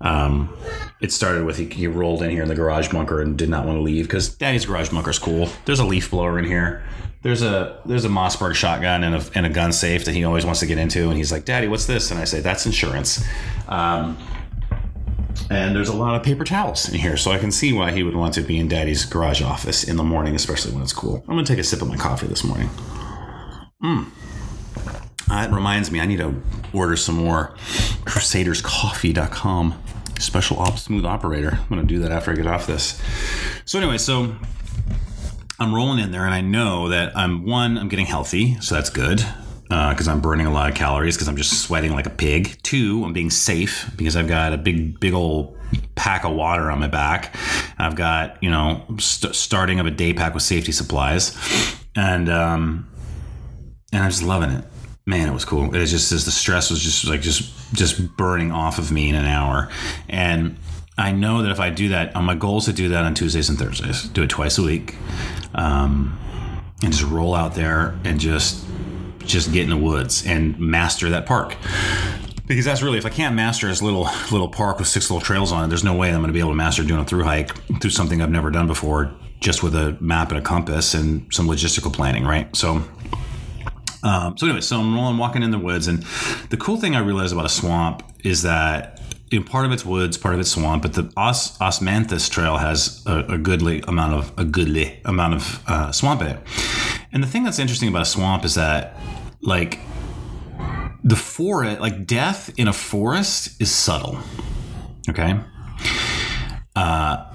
Um, 0.00 0.56
it 1.00 1.12
started 1.12 1.44
with 1.44 1.56
he, 1.56 1.64
he, 1.66 1.86
rolled 1.88 2.22
in 2.22 2.30
here 2.30 2.42
in 2.42 2.48
the 2.48 2.54
garage 2.54 2.88
bunker 2.92 3.20
and 3.20 3.36
did 3.36 3.48
not 3.48 3.66
want 3.66 3.78
to 3.78 3.82
leave 3.82 4.04
because 4.04 4.28
Daddy's 4.28 4.64
garage 4.64 4.90
bunker 4.90 5.10
is 5.10 5.18
cool. 5.18 5.48
There's 5.64 5.80
a 5.80 5.84
leaf 5.84 6.10
blower 6.10 6.38
in 6.38 6.44
here. 6.44 6.84
There's 7.22 7.42
a 7.42 7.80
there's 7.84 8.04
a 8.04 8.08
Mossberg 8.08 8.54
shotgun 8.54 9.02
and 9.02 9.16
a, 9.16 9.24
and 9.34 9.44
a 9.44 9.48
gun 9.48 9.72
safe 9.72 10.04
that 10.04 10.14
he 10.14 10.24
always 10.24 10.44
wants 10.44 10.60
to 10.60 10.66
get 10.66 10.78
into, 10.78 11.08
and 11.08 11.16
he's 11.16 11.32
like, 11.32 11.44
"Daddy, 11.44 11.66
what's 11.66 11.86
this?" 11.86 12.12
And 12.12 12.20
I 12.20 12.24
say, 12.24 12.40
"That's 12.40 12.64
insurance." 12.64 13.24
Um, 13.66 14.16
and 15.50 15.74
there's 15.74 15.88
a 15.88 15.96
lot 15.96 16.14
of 16.14 16.22
paper 16.22 16.44
towels 16.44 16.88
in 16.88 16.94
here, 16.94 17.16
so 17.16 17.32
I 17.32 17.38
can 17.38 17.50
see 17.50 17.72
why 17.72 17.90
he 17.90 18.04
would 18.04 18.14
want 18.14 18.34
to 18.34 18.42
be 18.42 18.58
in 18.58 18.68
Daddy's 18.68 19.04
garage 19.04 19.42
office 19.42 19.82
in 19.82 19.96
the 19.96 20.04
morning, 20.04 20.36
especially 20.36 20.72
when 20.72 20.82
it's 20.82 20.92
cool. 20.92 21.24
I'm 21.28 21.34
gonna 21.34 21.44
take 21.44 21.58
a 21.58 21.64
sip 21.64 21.82
of 21.82 21.88
my 21.88 21.96
coffee 21.96 22.28
this 22.28 22.44
morning. 22.44 22.68
Hmm. 23.80 24.04
That 25.28 25.52
reminds 25.52 25.90
me, 25.90 26.00
I 26.00 26.06
need 26.06 26.18
to 26.18 26.40
order 26.72 26.96
some 26.96 27.16
more 27.16 27.54
crusaderscoffee.com 28.04 29.74
special 30.18 30.58
op 30.58 30.78
smooth 30.78 31.04
operator. 31.04 31.58
I'm 31.70 31.78
to 31.78 31.82
do 31.84 32.00
that 32.00 32.12
after 32.12 32.30
I 32.30 32.34
get 32.34 32.46
off 32.46 32.66
this. 32.66 33.00
So, 33.64 33.78
anyway, 33.78 33.98
so 33.98 34.34
I'm 35.58 35.74
rolling 35.74 35.98
in 35.98 36.12
there 36.12 36.24
and 36.24 36.34
I 36.34 36.40
know 36.40 36.88
that 36.88 37.16
I'm 37.16 37.44
one, 37.44 37.78
I'm 37.78 37.88
getting 37.88 38.06
healthy, 38.06 38.60
so 38.60 38.74
that's 38.74 38.90
good 38.90 39.24
because 39.68 40.08
uh, 40.08 40.12
I'm 40.12 40.20
burning 40.20 40.46
a 40.46 40.52
lot 40.52 40.70
of 40.70 40.76
calories 40.76 41.16
because 41.16 41.28
I'm 41.28 41.36
just 41.36 41.62
sweating 41.62 41.92
like 41.92 42.06
a 42.06 42.10
pig. 42.10 42.58
Two, 42.62 43.04
I'm 43.04 43.12
being 43.12 43.30
safe 43.30 43.90
because 43.96 44.16
I've 44.16 44.28
got 44.28 44.54
a 44.54 44.56
big, 44.56 44.98
big 44.98 45.12
old 45.12 45.58
pack 45.94 46.24
of 46.24 46.34
water 46.34 46.70
on 46.70 46.78
my 46.78 46.88
back. 46.88 47.34
I've 47.78 47.94
got, 47.94 48.42
you 48.42 48.50
know, 48.50 48.84
st- 48.98 49.34
starting 49.34 49.78
of 49.78 49.86
a 49.86 49.90
day 49.90 50.14
pack 50.14 50.32
with 50.32 50.42
safety 50.42 50.72
supplies. 50.72 51.36
And, 51.94 52.30
um, 52.30 52.88
and 53.92 54.02
I'm 54.02 54.10
just 54.10 54.22
loving 54.22 54.50
it. 54.50 54.64
Man, 55.08 55.26
it 55.26 55.32
was 55.32 55.46
cool. 55.46 55.74
It 55.74 55.86
just 55.86 56.12
as 56.12 56.26
the 56.26 56.30
stress 56.30 56.70
was 56.70 56.82
just 56.82 57.06
like 57.06 57.22
just 57.22 57.50
just 57.72 58.14
burning 58.18 58.52
off 58.52 58.78
of 58.78 58.92
me 58.92 59.08
in 59.08 59.14
an 59.14 59.24
hour, 59.24 59.70
and 60.06 60.58
I 60.98 61.12
know 61.12 61.40
that 61.40 61.50
if 61.50 61.60
I 61.60 61.70
do 61.70 61.88
that, 61.88 62.14
uh, 62.14 62.20
my 62.20 62.34
goal 62.34 62.58
is 62.58 62.66
to 62.66 62.74
do 62.74 62.90
that 62.90 63.06
on 63.06 63.14
Tuesdays 63.14 63.48
and 63.48 63.58
Thursdays. 63.58 64.02
Do 64.10 64.22
it 64.22 64.28
twice 64.28 64.58
a 64.58 64.62
week, 64.62 64.96
um, 65.54 66.18
and 66.82 66.92
just 66.92 67.04
roll 67.04 67.34
out 67.34 67.54
there 67.54 67.98
and 68.04 68.20
just 68.20 68.66
just 69.20 69.50
get 69.50 69.62
in 69.62 69.70
the 69.70 69.78
woods 69.78 70.26
and 70.26 70.60
master 70.60 71.08
that 71.08 71.24
park 71.24 71.56
because 72.46 72.66
that's 72.66 72.82
really 72.82 72.98
if 72.98 73.06
I 73.06 73.10
can't 73.10 73.34
master 73.34 73.66
this 73.68 73.80
little 73.80 74.10
little 74.30 74.50
park 74.50 74.78
with 74.78 74.88
six 74.88 75.10
little 75.10 75.24
trails 75.24 75.52
on 75.52 75.64
it, 75.64 75.68
there's 75.68 75.84
no 75.84 75.94
way 75.94 76.08
I'm 76.08 76.16
going 76.16 76.26
to 76.26 76.34
be 76.34 76.40
able 76.40 76.50
to 76.50 76.56
master 76.56 76.84
doing 76.84 77.00
a 77.00 77.04
through 77.06 77.24
hike 77.24 77.54
through 77.80 77.92
something 77.92 78.20
I've 78.20 78.30
never 78.30 78.50
done 78.50 78.66
before, 78.66 79.10
just 79.40 79.62
with 79.62 79.74
a 79.74 79.96
map 80.00 80.32
and 80.32 80.38
a 80.38 80.42
compass 80.42 80.92
and 80.92 81.32
some 81.32 81.46
logistical 81.46 81.90
planning, 81.90 82.24
right? 82.24 82.54
So 82.54 82.84
um, 84.02 84.36
so 84.36 84.46
anyway, 84.46 84.60
so 84.60 84.78
I'm 84.78 84.94
rolling, 84.94 85.18
walking 85.18 85.42
in 85.42 85.50
the 85.50 85.58
woods, 85.58 85.88
and 85.88 86.02
the 86.50 86.56
cool 86.56 86.76
thing 86.76 86.94
I 86.94 87.00
realized 87.00 87.32
about 87.32 87.46
a 87.46 87.50
swamp 87.50 88.02
is 88.24 88.42
that 88.42 88.98
know, 89.38 89.44
part 89.44 89.66
of 89.66 89.72
it's 89.72 89.84
woods, 89.84 90.16
part 90.16 90.34
of 90.34 90.40
it's 90.40 90.50
swamp, 90.50 90.82
but 90.82 90.94
the 90.94 91.12
Os- 91.16 91.56
Osmanthus 91.58 92.30
Trail 92.30 92.56
has 92.56 93.02
a, 93.06 93.18
a, 93.34 93.38
goodly 93.38 93.82
amount 93.86 94.14
of 94.14 94.32
a 94.38 94.44
goodly 94.44 95.00
amount 95.04 95.34
of 95.34 95.62
uh, 95.66 95.92
swamp 95.92 96.22
in 96.22 96.28
it. 96.28 96.40
And 97.12 97.22
the 97.22 97.26
thing 97.26 97.44
that's 97.44 97.58
interesting 97.58 97.88
about 97.88 98.02
a 98.02 98.06
swamp 98.06 98.44
is 98.44 98.54
that, 98.54 98.96
like, 99.42 99.80
the 101.04 101.16
forest, 101.16 101.80
like 101.80 102.06
death 102.06 102.50
in 102.58 102.68
a 102.68 102.72
forest, 102.72 103.60
is 103.60 103.70
subtle. 103.70 104.18
Okay. 105.08 105.38
Uh, 106.74 107.27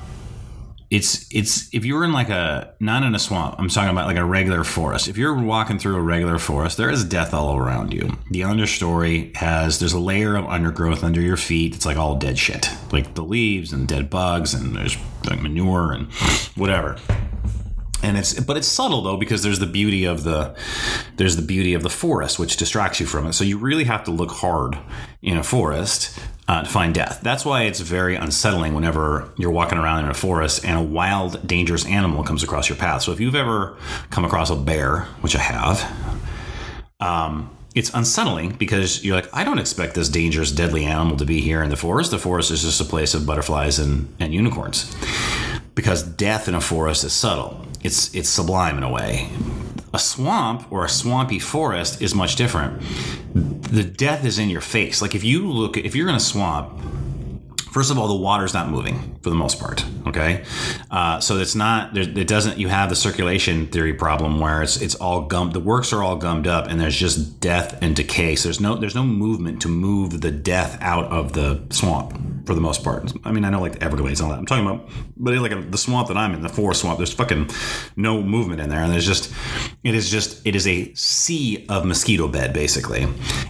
it's 0.93 1.25
it's 1.31 1.73
if 1.73 1.83
you're 1.85 2.03
in 2.03 2.13
like 2.13 2.29
a 2.29 2.71
not 2.79 3.01
in 3.01 3.15
a 3.15 3.19
swamp 3.19 3.55
i'm 3.57 3.67
talking 3.67 3.89
about 3.89 4.05
like 4.05 4.15
a 4.15 4.23
regular 4.23 4.63
forest. 4.63 5.07
If 5.07 5.17
you're 5.17 5.33
walking 5.33 5.79
through 5.79 5.95
a 5.95 6.01
regular 6.01 6.37
forest 6.37 6.77
there 6.77 6.91
is 6.91 7.03
death 7.03 7.33
all 7.33 7.57
around 7.57 7.91
you. 7.91 8.15
The 8.29 8.41
understory 8.41 9.35
has 9.35 9.79
there's 9.79 9.93
a 9.93 9.99
layer 9.99 10.35
of 10.35 10.45
undergrowth 10.45 11.03
under 11.03 11.19
your 11.19 11.35
feet 11.35 11.75
it's 11.75 11.87
like 11.87 11.97
all 11.97 12.15
dead 12.15 12.37
shit. 12.37 12.69
Like 12.91 13.15
the 13.15 13.23
leaves 13.23 13.73
and 13.73 13.87
dead 13.87 14.11
bugs 14.11 14.53
and 14.53 14.75
there's 14.75 14.95
like 15.27 15.41
manure 15.41 15.93
and 15.93 16.11
whatever 16.55 16.97
and 18.03 18.17
it's 18.17 18.39
but 18.39 18.57
it's 18.57 18.67
subtle 18.67 19.01
though 19.01 19.17
because 19.17 19.41
there's 19.41 19.59
the 19.59 19.65
beauty 19.65 20.05
of 20.05 20.23
the 20.23 20.55
there's 21.15 21.35
the 21.35 21.41
beauty 21.41 21.73
of 21.73 21.81
the 21.81 21.89
forest 21.89 22.37
which 22.37 22.57
distracts 22.57 22.99
you 22.99 23.05
from 23.05 23.25
it 23.25 23.33
so 23.33 23.43
you 23.43 23.57
really 23.57 23.85
have 23.85 24.03
to 24.03 24.11
look 24.11 24.31
hard 24.31 24.77
in 25.21 25.37
a 25.37 25.43
forest 25.43 26.19
uh, 26.47 26.61
to 26.61 26.69
find 26.69 26.93
death 26.93 27.21
that's 27.23 27.45
why 27.45 27.63
it's 27.63 27.79
very 27.79 28.15
unsettling 28.15 28.73
whenever 28.73 29.31
you're 29.37 29.51
walking 29.51 29.77
around 29.77 30.03
in 30.03 30.11
a 30.11 30.13
forest 30.13 30.63
and 30.65 30.77
a 30.77 30.83
wild 30.83 31.45
dangerous 31.47 31.85
animal 31.85 32.23
comes 32.23 32.43
across 32.43 32.69
your 32.69 32.77
path 32.77 33.01
so 33.01 33.11
if 33.11 33.19
you've 33.19 33.35
ever 33.35 33.77
come 34.09 34.25
across 34.25 34.49
a 34.49 34.55
bear 34.55 35.01
which 35.21 35.35
i 35.35 35.39
have 35.39 35.89
um, 36.99 37.49
it's 37.75 37.91
unsettling 37.93 38.51
because 38.51 39.03
you're 39.03 39.15
like, 39.15 39.27
I 39.33 39.43
don't 39.43 39.57
expect 39.57 39.95
this 39.95 40.07
dangerous, 40.07 40.51
deadly 40.51 40.85
animal 40.85 41.17
to 41.17 41.25
be 41.25 41.41
here 41.41 41.63
in 41.63 41.69
the 41.69 41.75
forest. 41.75 42.11
The 42.11 42.19
forest 42.19 42.51
is 42.51 42.61
just 42.61 42.79
a 42.79 42.85
place 42.85 43.13
of 43.13 43.25
butterflies 43.25 43.79
and, 43.79 44.13
and 44.19 44.33
unicorns. 44.33 44.95
Because 45.75 46.03
death 46.03 46.47
in 46.47 46.55
a 46.55 46.61
forest 46.61 47.03
is 47.03 47.13
subtle. 47.13 47.65
It's 47.83 48.13
it's 48.13 48.29
sublime 48.29 48.77
in 48.77 48.83
a 48.83 48.91
way. 48.91 49.29
A 49.93 49.99
swamp 49.99 50.71
or 50.71 50.85
a 50.85 50.89
swampy 50.89 51.39
forest 51.39 52.01
is 52.01 52.15
much 52.15 52.35
different. 52.35 52.81
The 53.33 53.83
death 53.83 54.25
is 54.25 54.39
in 54.39 54.49
your 54.49 54.61
face. 54.61 55.01
Like 55.01 55.15
if 55.15 55.23
you 55.23 55.51
look 55.51 55.77
if 55.77 55.95
you're 55.95 56.09
in 56.09 56.15
a 56.15 56.19
swamp, 56.19 56.79
First 57.73 57.89
of 57.89 57.97
all, 57.97 58.07
the 58.07 58.13
water's 58.13 58.53
not 58.53 58.69
moving 58.69 59.17
for 59.23 59.31
the 59.31 59.35
most 59.35 59.59
part. 59.59 59.83
Okay, 60.05 60.43
uh, 60.91 61.19
so 61.19 61.39
it's 61.39 61.55
not. 61.55 61.97
It 61.97 62.27
doesn't. 62.27 62.59
You 62.59 62.67
have 62.67 62.89
the 62.89 62.95
circulation 62.95 63.65
theory 63.65 63.95
problem 63.95 64.39
where 64.39 64.61
it's 64.61 64.79
it's 64.79 64.93
all 64.93 65.23
gummed. 65.23 65.53
The 65.53 65.59
works 65.59 65.91
are 65.91 66.03
all 66.03 66.15
gummed 66.15 66.45
up, 66.45 66.67
and 66.67 66.79
there's 66.79 66.95
just 66.95 67.39
death 67.39 67.79
and 67.81 67.95
decay. 67.95 68.35
So 68.35 68.49
there's 68.49 68.59
no 68.59 68.75
there's 68.75 68.93
no 68.93 69.03
movement 69.03 69.59
to 69.63 69.69
move 69.69 70.21
the 70.21 70.29
death 70.29 70.77
out 70.81 71.05
of 71.05 71.33
the 71.33 71.63
swamp 71.71 72.15
for 72.45 72.53
the 72.53 72.61
most 72.61 72.83
part. 72.83 73.11
I 73.23 73.31
mean, 73.31 73.45
I 73.45 73.49
know 73.49 73.61
like 73.61 73.73
the 73.73 73.83
Everglades 73.83 74.19
and 74.19 74.25
all 74.25 74.33
that. 74.33 74.39
I'm 74.39 74.45
talking 74.45 74.65
about, 74.65 74.89
but 75.17 75.33
like 75.35 75.71
the 75.71 75.77
swamp 75.77 76.07
that 76.09 76.17
I'm 76.17 76.33
in, 76.33 76.41
the 76.41 76.49
forest 76.49 76.81
swamp. 76.81 76.97
There's 76.97 77.13
fucking 77.13 77.49
no 77.95 78.21
movement 78.21 78.61
in 78.61 78.69
there, 78.69 78.81
and 78.81 78.91
there's 78.91 79.05
just 79.05 79.33
it 79.83 79.95
is 79.95 80.09
just 80.09 80.45
it 80.45 80.55
is 80.55 80.67
a 80.67 80.93
sea 80.93 81.65
of 81.69 81.85
mosquito 81.85 82.27
bed 82.27 82.53
basically, 82.53 83.07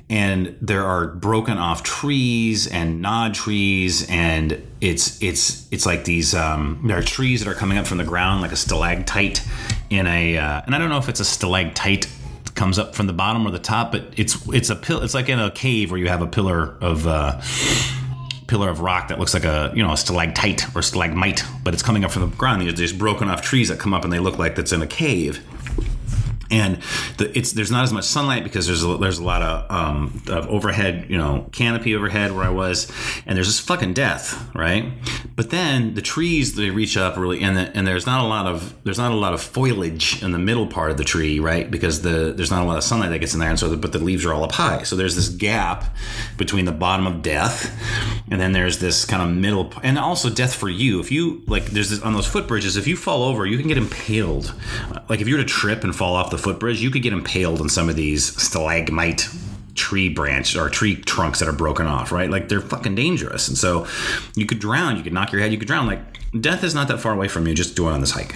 and 0.09 0.55
there 0.61 0.83
are 0.83 1.07
broken 1.07 1.57
off 1.57 1.83
trees 1.83 2.67
and 2.67 3.01
nod 3.01 3.33
trees 3.33 4.09
and 4.09 4.61
it's 4.81 5.21
it's 5.21 5.67
it's 5.71 5.85
like 5.85 6.03
these 6.05 6.35
um, 6.35 6.81
there 6.85 6.97
are 6.97 7.03
trees 7.03 7.43
that 7.43 7.49
are 7.49 7.55
coming 7.55 7.77
up 7.77 7.87
from 7.87 7.97
the 7.97 8.03
ground 8.03 8.41
like 8.41 8.51
a 8.51 8.57
stalactite 8.57 9.41
in 9.89 10.07
a 10.07 10.37
uh, 10.37 10.61
and 10.65 10.75
I 10.75 10.77
don't 10.77 10.89
know 10.89 10.97
if 10.97 11.09
it's 11.09 11.19
a 11.19 11.25
stalactite 11.25 12.07
comes 12.55 12.77
up 12.77 12.93
from 12.93 13.07
the 13.07 13.13
bottom 13.13 13.47
or 13.47 13.51
the 13.51 13.59
top, 13.59 13.91
but 13.91 14.13
it's 14.17 14.47
it's 14.49 14.69
a 14.69 14.75
pill. 14.75 15.01
It's 15.01 15.13
like 15.13 15.29
in 15.29 15.39
a 15.39 15.51
cave 15.51 15.91
where 15.91 15.99
you 15.99 16.07
have 16.09 16.21
a 16.21 16.27
pillar 16.27 16.77
of. 16.81 17.07
Uh, 17.07 17.41
pillar 18.53 18.69
of 18.69 18.81
rock 18.81 19.07
that 19.07 19.17
looks 19.17 19.33
like 19.33 19.45
a 19.45 19.71
you 19.73 19.81
know 19.81 19.91
a 19.91 19.97
stalactite 19.97 20.75
or 20.75 20.83
stalagmite, 20.83 21.43
but 21.63 21.73
it's 21.73 21.81
coming 21.81 22.05
up 22.05 22.11
from 22.11 22.29
the 22.29 22.37
ground. 22.37 22.61
There's 22.77 22.93
broken 22.93 23.27
off 23.27 23.41
trees 23.41 23.69
that 23.69 23.79
come 23.79 23.95
up 23.95 24.03
and 24.03 24.13
they 24.13 24.19
look 24.19 24.37
like 24.37 24.53
that's 24.53 24.71
in 24.71 24.83
a 24.83 24.85
cave 24.85 25.43
and 26.53 26.77
the, 27.17 27.35
it's 27.35 27.51
there's 27.53 27.71
not 27.71 27.83
as 27.83 27.91
much 27.91 28.05
sunlight 28.05 28.43
because 28.43 28.67
there's 28.67 28.83
a, 28.83 28.97
there's 28.97 29.17
a 29.17 29.23
lot 29.23 29.41
of, 29.41 29.71
um, 29.71 30.21
of 30.27 30.47
overhead 30.47 31.07
you 31.09 31.17
know 31.17 31.49
canopy 31.51 31.95
overhead 31.95 32.31
where 32.31 32.45
I 32.45 32.49
was, 32.49 32.91
and 33.25 33.35
there's 33.35 33.47
just 33.47 33.61
fucking 33.61 33.93
death, 33.93 34.49
right? 34.53 34.91
But 35.35 35.49
then 35.49 35.95
the 35.95 36.01
trees 36.01 36.55
they 36.55 36.69
reach 36.69 36.95
up 36.95 37.17
really, 37.17 37.41
and 37.41 37.57
the, 37.57 37.75
and 37.75 37.87
there's 37.87 38.05
not 38.05 38.23
a 38.23 38.27
lot 38.27 38.45
of 38.45 38.75
there's 38.83 38.99
not 38.99 39.11
a 39.11 39.15
lot 39.15 39.33
of 39.33 39.41
foliage 39.41 40.21
in 40.21 40.31
the 40.31 40.39
middle 40.39 40.67
part 40.67 40.91
of 40.91 40.97
the 40.97 41.03
tree, 41.03 41.39
right? 41.39 41.69
Because 41.69 42.03
the 42.03 42.33
there's 42.35 42.51
not 42.51 42.63
a 42.63 42.65
lot 42.65 42.77
of 42.77 42.83
sunlight 42.83 43.09
that 43.09 43.19
gets 43.19 43.33
in 43.33 43.39
there, 43.39 43.49
and 43.49 43.59
so 43.59 43.69
the, 43.69 43.77
but 43.77 43.91
the 43.91 43.99
leaves 43.99 44.23
are 44.25 44.33
all 44.33 44.43
up 44.43 44.51
high, 44.51 44.83
so 44.83 44.95
there's 44.95 45.15
this 45.15 45.29
gap 45.29 45.95
between 46.37 46.65
the 46.65 46.71
bottom 46.71 47.07
of 47.07 47.23
death, 47.23 47.75
and 48.29 48.39
then 48.39 48.51
there's 48.51 48.77
this 48.77 49.05
kind 49.05 49.23
of 49.23 49.35
middle, 49.35 49.73
and 49.81 49.97
also 49.97 50.29
death 50.29 50.53
for 50.53 50.69
you. 50.69 50.99
If 50.99 51.11
you 51.11 51.41
like, 51.47 51.65
there's 51.65 51.89
this, 51.89 52.01
on 52.01 52.13
those 52.13 52.27
footbridges, 52.27 52.77
if 52.77 52.87
you 52.87 52.95
fall 52.95 53.23
over, 53.23 53.45
you 53.45 53.57
can 53.57 53.67
get 53.67 53.77
impaled. 53.77 54.53
Like 55.09 55.19
if 55.19 55.27
you 55.27 55.35
were 55.35 55.41
to 55.41 55.47
trip 55.47 55.83
and 55.83 55.95
fall 55.95 56.15
off 56.15 56.29
the 56.29 56.37
footbridge, 56.43 56.81
you 56.81 56.91
could 56.91 57.01
get 57.01 57.13
impaled 57.13 57.61
on 57.61 57.69
some 57.69 57.89
of 57.89 57.95
these 57.95 58.35
stalagmite 58.41 59.27
tree 59.75 60.09
branch 60.09 60.55
or 60.55 60.69
tree 60.69 60.95
trunks 60.95 61.39
that 61.39 61.47
are 61.47 61.53
broken 61.53 61.87
off, 61.87 62.11
right? 62.11 62.29
Like 62.29 62.49
they're 62.49 62.61
fucking 62.61 62.95
dangerous. 62.95 63.47
And 63.47 63.57
so 63.57 63.87
you 64.35 64.45
could 64.45 64.59
drown, 64.59 64.97
you 64.97 65.03
could 65.03 65.13
knock 65.13 65.31
your 65.31 65.41
head, 65.41 65.51
you 65.51 65.57
could 65.57 65.67
drown. 65.67 65.87
Like 65.87 65.99
death 66.39 66.63
is 66.63 66.75
not 66.75 66.87
that 66.89 66.99
far 66.99 67.13
away 67.13 67.27
from 67.27 67.47
you 67.47 67.53
just 67.53 67.75
doing 67.75 67.93
on 67.93 68.01
this 68.01 68.11
hike. 68.11 68.35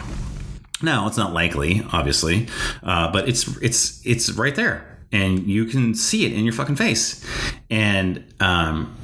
Now, 0.81 1.07
it's 1.07 1.17
not 1.17 1.33
likely, 1.33 1.83
obviously, 1.91 2.47
uh, 2.83 3.11
but 3.11 3.27
it's 3.27 3.47
it's 3.57 4.05
it's 4.05 4.29
right 4.33 4.53
there, 4.53 4.99
and 5.11 5.47
you 5.47 5.65
can 5.65 5.95
see 5.95 6.23
it 6.25 6.33
in 6.33 6.43
your 6.43 6.53
fucking 6.53 6.75
face, 6.75 7.25
and 7.71 8.23
um, 8.39 8.95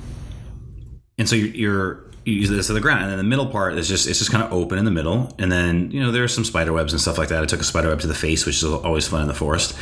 and 1.17 1.27
so 1.27 1.35
you're, 1.35 1.47
you're 1.47 2.02
use 2.25 2.49
this 2.49 2.67
to 2.67 2.73
the 2.73 2.79
ground. 2.79 3.03
And 3.03 3.11
then 3.11 3.17
the 3.17 3.23
middle 3.23 3.47
part 3.47 3.77
is 3.77 3.87
just 3.87 4.07
it's 4.07 4.19
just 4.19 4.31
kind 4.31 4.43
of 4.43 4.51
open 4.51 4.77
in 4.77 4.85
the 4.85 4.91
middle. 4.91 5.33
And 5.39 5.51
then 5.51 5.91
you 5.91 6.01
know 6.01 6.11
there 6.11 6.23
are 6.23 6.27
some 6.27 6.45
spider 6.45 6.73
webs 6.73 6.93
and 6.93 7.01
stuff 7.01 7.17
like 7.17 7.29
that. 7.29 7.43
I 7.43 7.45
took 7.45 7.61
a 7.61 7.65
spider 7.65 7.89
web 7.89 7.99
to 8.01 8.07
the 8.07 8.15
face 8.15 8.45
which 8.45 8.57
is 8.57 8.63
always 8.63 9.07
fun 9.07 9.21
in 9.21 9.27
the 9.27 9.33
forest. 9.33 9.75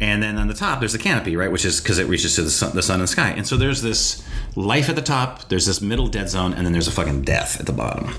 And 0.00 0.22
then 0.22 0.38
on 0.38 0.48
the 0.48 0.54
top 0.54 0.80
there's 0.80 0.92
the 0.92 0.98
canopy 0.98 1.36
right 1.36 1.50
which 1.50 1.64
is 1.64 1.80
because 1.80 1.98
it 1.98 2.06
reaches 2.06 2.36
to 2.36 2.42
the 2.42 2.50
sun, 2.50 2.74
the 2.74 2.82
sun 2.82 3.00
and 3.00 3.08
sky. 3.08 3.30
And 3.30 3.46
so 3.46 3.56
there's 3.56 3.82
this 3.82 4.22
life 4.56 4.88
at 4.88 4.96
the 4.96 5.02
top 5.02 5.48
there's 5.48 5.66
this 5.66 5.80
middle 5.80 6.08
dead 6.08 6.28
zone 6.28 6.52
and 6.54 6.64
then 6.64 6.72
there's 6.72 6.88
a 6.88 6.92
fucking 6.92 7.22
death 7.22 7.60
at 7.60 7.66
the 7.66 7.72
bottom. 7.72 8.14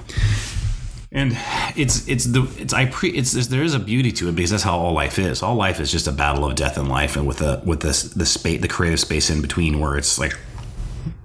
And 1.12 1.36
it's 1.75 2.08
it's 2.08 2.25
the 2.25 2.47
it's 2.60 2.71
I 2.71 2.86
pre 2.86 3.10
it's, 3.10 3.34
it's 3.34 3.47
there 3.47 3.63
is 3.63 3.73
a 3.73 3.79
beauty 3.79 4.12
to 4.12 4.29
it 4.29 4.36
because 4.36 4.51
that's 4.51 4.62
how 4.62 4.77
all 4.77 4.93
life 4.93 5.17
is. 5.17 5.41
All 5.41 5.55
life 5.55 5.79
is 5.79 5.91
just 5.91 6.08
a 6.08 6.12
battle 6.12 6.45
of 6.45 6.53
death 6.53 6.77
and 6.77 6.88
life, 6.88 7.15
and 7.15 7.25
with 7.25 7.39
the 7.39 7.63
with 7.65 7.79
this 7.79 8.03
the 8.03 8.27
space 8.27 8.62
the 8.62 8.67
creative 8.67 8.99
space 8.99 9.32
in 9.32 9.41
between 9.41 9.79
where 9.79 9.97
it's 9.97 10.19
like 10.19 10.38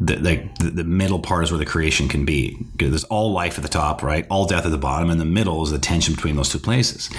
the, 0.01 0.17
the, 0.17 0.71
the 0.71 0.85
middle 0.85 1.19
part 1.19 1.45
is 1.45 1.51
where 1.51 1.59
the 1.59 1.67
creation 1.67 2.09
can 2.09 2.25
be. 2.25 2.57
There's 2.77 3.05
all 3.05 3.33
life 3.33 3.57
at 3.59 3.63
the 3.63 3.69
top, 3.69 4.03
right? 4.03 4.27
All 4.31 4.47
death 4.47 4.67
at 4.67 4.71
the 4.71 4.79
bottom, 4.79 5.11
and 5.11 5.21
the 5.21 5.25
middle 5.25 5.63
is 5.63 5.71
the 5.71 5.79
tension 5.79 6.15
between 6.15 6.37
those 6.37 6.49
two 6.49 6.59
places. 6.59 7.11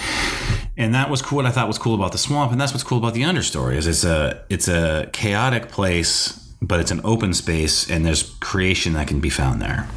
And 0.78 0.94
that 0.94 1.10
was 1.10 1.22
cool. 1.22 1.38
What 1.38 1.46
I 1.46 1.52
thought 1.52 1.68
was 1.68 1.78
cool 1.78 1.96
about 1.96 2.12
the 2.12 2.18
swamp, 2.18 2.52
and 2.52 2.60
that's 2.60 2.74
what's 2.74 2.84
cool 2.84 2.98
about 2.98 3.13
the 3.13 3.24
understory 3.24 3.76
is 3.76 3.88
it's 3.88 4.04
a 4.04 4.44
it's 4.50 4.68
a 4.68 5.10
chaotic 5.13 5.70
place, 5.70 6.34
but 6.62 6.80
it's 6.80 6.91
an 6.91 7.02
open 7.04 7.34
space, 7.34 7.89
and 7.89 8.06
there's 8.06 8.24
creation 8.39 8.94
that 8.94 9.08
can 9.08 9.20
be 9.20 9.30
found 9.30 9.62
there 9.62 9.88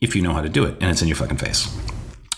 if 0.00 0.14
you 0.14 0.22
know 0.22 0.32
how 0.32 0.40
to 0.40 0.48
do 0.48 0.64
it, 0.64 0.76
and 0.80 0.90
it's 0.90 1.02
in 1.02 1.08
your 1.08 1.16
fucking 1.16 1.38
face. 1.38 1.68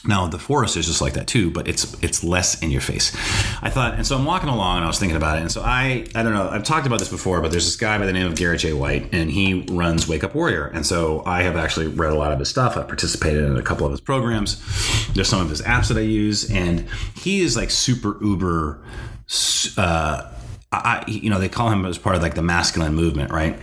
Now 0.06 0.26
the 0.26 0.38
forest 0.38 0.78
is 0.78 0.86
just 0.86 1.02
like 1.02 1.12
that 1.12 1.26
too, 1.26 1.50
but 1.50 1.68
it's 1.68 1.94
it's 2.02 2.24
less 2.24 2.62
in 2.62 2.70
your 2.70 2.80
face. 2.80 3.14
I 3.62 3.68
thought, 3.68 3.94
and 3.94 4.06
so 4.06 4.16
I'm 4.16 4.24
walking 4.24 4.48
along 4.48 4.76
and 4.76 4.84
I 4.84 4.88
was 4.88 4.98
thinking 4.98 5.16
about 5.16 5.36
it, 5.36 5.42
and 5.42 5.52
so 5.52 5.60
I 5.62 6.06
I 6.14 6.22
don't 6.22 6.32
know 6.32 6.48
I've 6.48 6.64
talked 6.64 6.86
about 6.86 7.00
this 7.00 7.10
before, 7.10 7.42
but 7.42 7.50
there's 7.50 7.66
this 7.66 7.76
guy 7.76 7.98
by 7.98 8.06
the 8.06 8.12
name 8.12 8.26
of 8.26 8.34
Garrett 8.34 8.60
J 8.60 8.72
White, 8.72 9.12
and 9.12 9.30
he 9.30 9.66
runs 9.70 10.08
Wake 10.08 10.24
Up 10.24 10.34
Warrior, 10.34 10.68
and 10.68 10.86
so 10.86 11.22
I 11.26 11.42
have 11.42 11.56
actually 11.56 11.88
read 11.88 12.12
a 12.12 12.16
lot 12.16 12.32
of 12.32 12.38
his 12.38 12.48
stuff. 12.48 12.78
I've 12.78 12.88
participated 12.88 13.44
in 13.44 13.58
a 13.58 13.62
couple 13.62 13.84
of 13.84 13.92
his 13.92 14.00
programs. 14.00 14.56
There's 15.12 15.28
some 15.28 15.42
of 15.42 15.50
his 15.50 15.60
apps 15.62 15.88
that 15.88 15.98
I 15.98 16.02
use, 16.02 16.50
and 16.50 16.86
he 17.14 17.40
is 17.40 17.54
like 17.54 17.70
super 17.70 18.16
uber. 18.24 18.82
Uh, 19.76 20.32
I, 20.72 21.04
you 21.08 21.28
know, 21.28 21.38
they 21.38 21.48
call 21.48 21.68
him 21.68 21.84
as 21.84 21.98
part 21.98 22.16
of 22.16 22.22
like 22.22 22.34
the 22.34 22.42
masculine 22.42 22.94
movement, 22.94 23.32
right? 23.32 23.58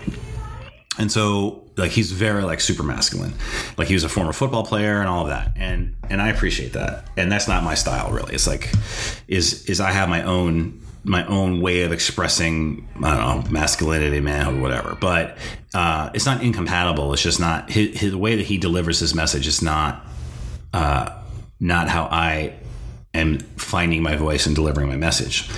And 1.00 1.12
so 1.12 1.67
like 1.78 1.92
he's 1.92 2.12
very 2.12 2.44
like 2.44 2.60
super 2.60 2.84
masculine. 2.84 3.34
Like 3.78 3.88
he 3.88 3.94
was 3.94 4.04
a 4.04 4.10
former 4.10 4.34
football 4.34 4.66
player 4.66 5.00
and 5.00 5.08
all 5.08 5.24
of 5.24 5.30
that. 5.30 5.54
And 5.56 5.96
and 6.10 6.22
i 6.22 6.30
appreciate 6.30 6.74
that. 6.74 7.06
And 7.16 7.32
that's 7.32 7.48
not 7.48 7.64
my 7.64 7.76
style 7.76 8.12
really. 8.12 8.34
It's 8.34 8.48
like 8.48 8.72
is 9.28 9.66
is 9.66 9.80
i 9.80 9.92
have 9.92 10.10
my 10.10 10.24
own 10.24 10.82
my 11.04 11.26
own 11.28 11.62
way 11.62 11.84
of 11.84 11.94
expressing 11.94 12.86
i 13.02 13.16
don't 13.16 13.46
know 13.46 13.52
masculinity 13.52 14.20
manhood 14.20 14.58
or 14.58 14.62
whatever. 14.62 14.98
But 15.00 15.38
uh, 15.74 16.10
it's 16.14 16.26
not 16.26 16.42
incompatible. 16.42 17.14
It's 17.14 17.22
just 17.22 17.40
not 17.40 17.70
his, 17.70 18.00
his 18.00 18.16
way 18.16 18.36
that 18.36 18.46
he 18.46 18.58
delivers 18.58 19.00
his 19.00 19.14
message 19.14 19.46
is 19.46 19.62
not 19.62 20.06
uh, 20.74 21.14
not 21.60 21.88
how 21.88 22.06
i 22.06 22.54
am 23.14 23.40
finding 23.58 24.04
my 24.04 24.16
voice 24.16 24.46
and 24.46 24.56
delivering 24.56 24.88
my 24.88 24.98
message 24.98 25.50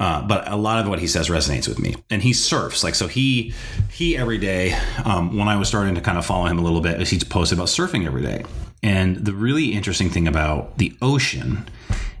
uh, 0.00 0.26
but 0.26 0.50
a 0.50 0.56
lot 0.56 0.80
of 0.80 0.88
what 0.88 0.98
he 0.98 1.06
says 1.06 1.28
resonates 1.28 1.68
with 1.68 1.78
me. 1.78 1.94
And 2.10 2.22
he 2.22 2.32
surfs, 2.32 2.82
like 2.82 2.94
so. 2.94 3.06
He 3.06 3.54
he 3.90 4.16
every 4.16 4.38
day. 4.38 4.76
Um, 5.04 5.36
when 5.36 5.48
I 5.48 5.56
was 5.56 5.68
starting 5.68 5.94
to 5.94 6.00
kind 6.00 6.18
of 6.18 6.26
follow 6.26 6.46
him 6.46 6.58
a 6.58 6.62
little 6.62 6.80
bit, 6.80 7.06
he 7.06 7.18
posted 7.20 7.58
about 7.58 7.68
surfing 7.68 8.06
every 8.06 8.22
day. 8.22 8.44
And 8.82 9.16
the 9.16 9.32
really 9.32 9.72
interesting 9.72 10.10
thing 10.10 10.26
about 10.28 10.78
the 10.78 10.96
ocean 11.00 11.68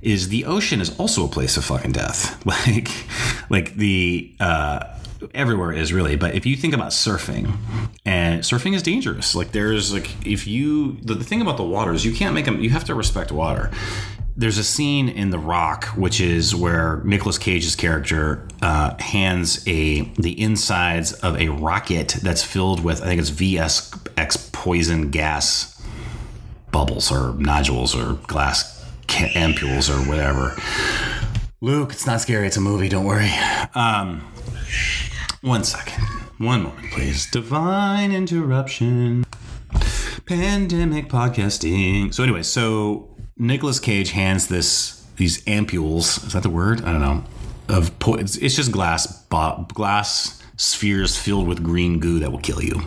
is 0.00 0.28
the 0.28 0.44
ocean 0.44 0.80
is 0.80 0.98
also 0.98 1.24
a 1.24 1.28
place 1.28 1.56
of 1.56 1.64
fucking 1.64 1.92
death. 1.92 2.40
Like 2.66 2.88
like 3.50 3.74
the. 3.74 4.34
Uh, 4.38 4.90
everywhere 5.32 5.72
is 5.72 5.90
really 5.90 6.16
but 6.16 6.34
if 6.34 6.44
you 6.44 6.54
think 6.54 6.74
about 6.74 6.90
surfing 6.90 7.56
and 8.04 8.42
surfing 8.42 8.74
is 8.74 8.82
dangerous 8.82 9.34
like 9.34 9.52
there's 9.52 9.90
like 9.90 10.10
if 10.26 10.46
you 10.46 10.98
the, 11.00 11.14
the 11.14 11.24
thing 11.24 11.40
about 11.40 11.56
the 11.56 11.64
water 11.64 11.94
is 11.94 12.04
you 12.04 12.12
can't 12.12 12.34
make 12.34 12.44
them 12.44 12.60
you 12.60 12.68
have 12.68 12.84
to 12.84 12.94
respect 12.94 13.32
water 13.32 13.70
there's 14.36 14.58
a 14.58 14.64
scene 14.64 15.08
in 15.08 15.30
The 15.30 15.38
Rock, 15.38 15.86
which 15.96 16.20
is 16.20 16.54
where 16.54 17.00
Nicolas 17.04 17.38
Cage's 17.38 17.76
character 17.76 18.46
uh, 18.62 18.94
hands 19.00 19.62
a 19.66 20.02
the 20.18 20.40
insides 20.40 21.12
of 21.12 21.38
a 21.38 21.48
rocket 21.48 22.16
that's 22.22 22.42
filled 22.42 22.82
with 22.82 23.00
I 23.02 23.06
think 23.06 23.20
it's 23.20 23.30
VX 23.30 24.52
poison 24.52 25.10
gas 25.10 25.80
bubbles 26.72 27.12
or 27.12 27.34
nodules 27.34 27.94
or 27.94 28.14
glass 28.26 28.84
ampules 29.06 29.88
or 29.88 30.08
whatever. 30.08 30.56
Luke, 31.60 31.92
it's 31.92 32.06
not 32.06 32.20
scary. 32.20 32.46
It's 32.46 32.56
a 32.56 32.60
movie. 32.60 32.88
Don't 32.88 33.04
worry. 33.04 33.30
Um, 33.74 34.20
one 35.42 35.62
second. 35.62 36.02
One 36.38 36.64
moment, 36.64 36.90
please. 36.90 37.30
Divine 37.30 38.10
interruption. 38.10 39.24
Pandemic 40.26 41.08
podcasting. 41.08 42.12
So, 42.12 42.22
anyway, 42.22 42.42
so 42.42 43.13
Nicolas 43.36 43.80
Cage 43.80 44.12
hands 44.12 44.48
this 44.48 45.04
these 45.16 45.44
ampules. 45.44 46.24
Is 46.26 46.32
that 46.32 46.42
the 46.42 46.50
word? 46.50 46.82
I 46.82 46.92
don't 46.92 47.00
know. 47.00 47.24
Of 47.68 47.98
po- 47.98 48.14
it's, 48.14 48.36
it's 48.36 48.56
just 48.56 48.72
glass 48.72 49.06
bo- 49.24 49.66
glass 49.72 50.42
spheres 50.56 51.16
filled 51.16 51.48
with 51.48 51.62
green 51.62 51.98
goo 51.98 52.20
that 52.20 52.30
will 52.30 52.40
kill 52.40 52.62
you. 52.62 52.82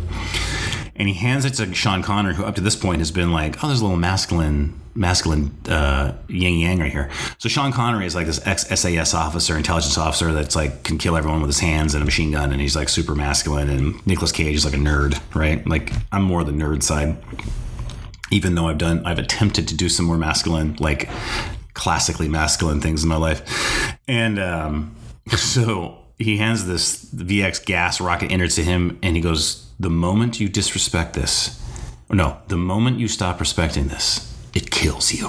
And 0.95 1.07
he 1.07 1.13
hands 1.13 1.45
it 1.45 1.53
to 1.55 1.73
Sean 1.73 2.01
Connery, 2.01 2.33
who 2.35 2.43
up 2.43 2.55
to 2.55 2.61
this 2.61 2.75
point 2.75 2.99
has 2.99 3.11
been 3.11 3.31
like, 3.31 3.63
oh, 3.63 3.67
there's 3.67 3.81
a 3.81 3.83
little 3.83 3.99
masculine 3.99 4.79
masculine 4.95 5.55
uh, 5.69 6.15
yin 6.27 6.57
yang 6.57 6.79
right 6.79 6.91
here. 6.91 7.09
So 7.37 7.49
Sean 7.49 7.71
Connery 7.71 8.07
is 8.07 8.15
like 8.15 8.25
this 8.25 8.45
ex 8.47 8.67
SAS 8.67 9.13
officer, 9.13 9.55
intelligence 9.55 9.97
officer 9.97 10.33
that's 10.33 10.55
like 10.55 10.83
can 10.83 10.97
kill 10.97 11.15
everyone 11.15 11.41
with 11.41 11.49
his 11.49 11.59
hands 11.59 11.93
and 11.93 12.01
a 12.01 12.05
machine 12.05 12.31
gun, 12.31 12.51
and 12.51 12.59
he's 12.59 12.75
like 12.75 12.89
super 12.89 13.15
masculine. 13.15 13.69
And 13.69 14.05
Nicolas 14.07 14.31
Cage 14.31 14.55
is 14.55 14.65
like 14.65 14.73
a 14.73 14.77
nerd, 14.77 15.19
right? 15.35 15.65
Like 15.67 15.91
I'm 16.11 16.23
more 16.23 16.43
the 16.43 16.51
nerd 16.51 16.81
side, 16.83 17.17
even 18.31 18.55
though 18.55 18.67
I've 18.67 18.77
done 18.77 19.05
I've 19.05 19.19
attempted 19.19 19.67
to 19.69 19.75
do 19.75 19.89
some 19.89 20.05
more 20.05 20.17
masculine, 20.17 20.75
like 20.79 21.09
classically 21.73 22.27
masculine 22.27 22.81
things 22.81 23.03
in 23.03 23.09
my 23.09 23.17
life, 23.17 23.97
and 24.07 24.39
um, 24.39 24.95
so 25.35 25.99
he 26.17 26.37
hands 26.37 26.65
this 26.65 27.05
VX 27.13 27.65
gas 27.65 28.01
rocket 28.01 28.31
enter 28.31 28.47
to 28.47 28.63
him, 28.63 28.99
and 29.03 29.15
he 29.15 29.21
goes, 29.21 29.69
"The 29.79 29.89
moment 29.89 30.39
you 30.39 30.49
disrespect 30.49 31.13
this." 31.13 31.61
No, 32.09 32.37
the 32.47 32.57
moment 32.57 32.99
you 32.99 33.07
stop 33.07 33.39
respecting 33.39 33.89
this, 33.89 34.33
it 34.53 34.71
kills 34.71 35.13
you. 35.13 35.27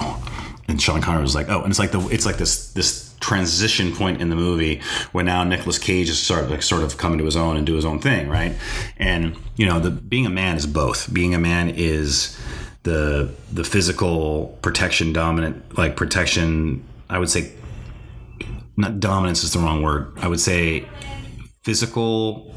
And 0.69 0.81
Sean 0.81 1.01
Connery 1.01 1.23
was 1.23 1.35
like, 1.35 1.49
oh, 1.49 1.61
and 1.61 1.71
it's 1.71 1.79
like 1.79 1.91
the 1.91 1.99
it's 2.07 2.25
like 2.25 2.37
this 2.37 2.71
this 2.73 3.09
transition 3.19 3.93
point 3.93 4.21
in 4.21 4.29
the 4.29 4.35
movie 4.35 4.81
where 5.11 5.23
now 5.23 5.43
Nicolas 5.43 5.77
Cage 5.77 6.09
is 6.09 6.17
sort 6.17 6.45
of 6.45 6.51
like 6.51 6.61
sort 6.61 6.83
of 6.83 6.97
coming 6.97 7.17
to 7.19 7.25
his 7.25 7.35
own 7.35 7.57
and 7.57 7.65
do 7.65 7.75
his 7.75 7.85
own 7.85 7.99
thing, 7.99 8.29
right? 8.29 8.55
And 8.97 9.35
you 9.57 9.65
know, 9.65 9.79
the 9.79 9.91
being 9.91 10.25
a 10.25 10.29
man 10.29 10.55
is 10.55 10.65
both. 10.65 11.11
Being 11.13 11.35
a 11.35 11.39
man 11.39 11.69
is 11.69 12.39
the 12.83 13.29
the 13.51 13.63
physical 13.63 14.57
protection 14.61 15.13
dominant 15.13 15.77
like 15.77 15.95
protection 15.95 16.85
I 17.09 17.19
would 17.19 17.29
say 17.29 17.51
not 18.77 18.99
dominance 18.99 19.43
is 19.43 19.51
the 19.53 19.59
wrong 19.59 19.83
word. 19.83 20.13
I 20.17 20.27
would 20.27 20.39
say 20.39 20.87
physical 21.63 22.55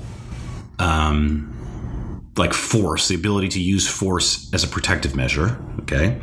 um 0.79 1.53
like 2.37 2.55
force, 2.55 3.09
the 3.09 3.15
ability 3.15 3.49
to 3.51 3.61
use 3.61 3.87
force 3.87 4.53
as 4.55 4.65
a 4.65 4.69
protective 4.69 5.15
measure, 5.15 5.59
okay, 5.81 6.19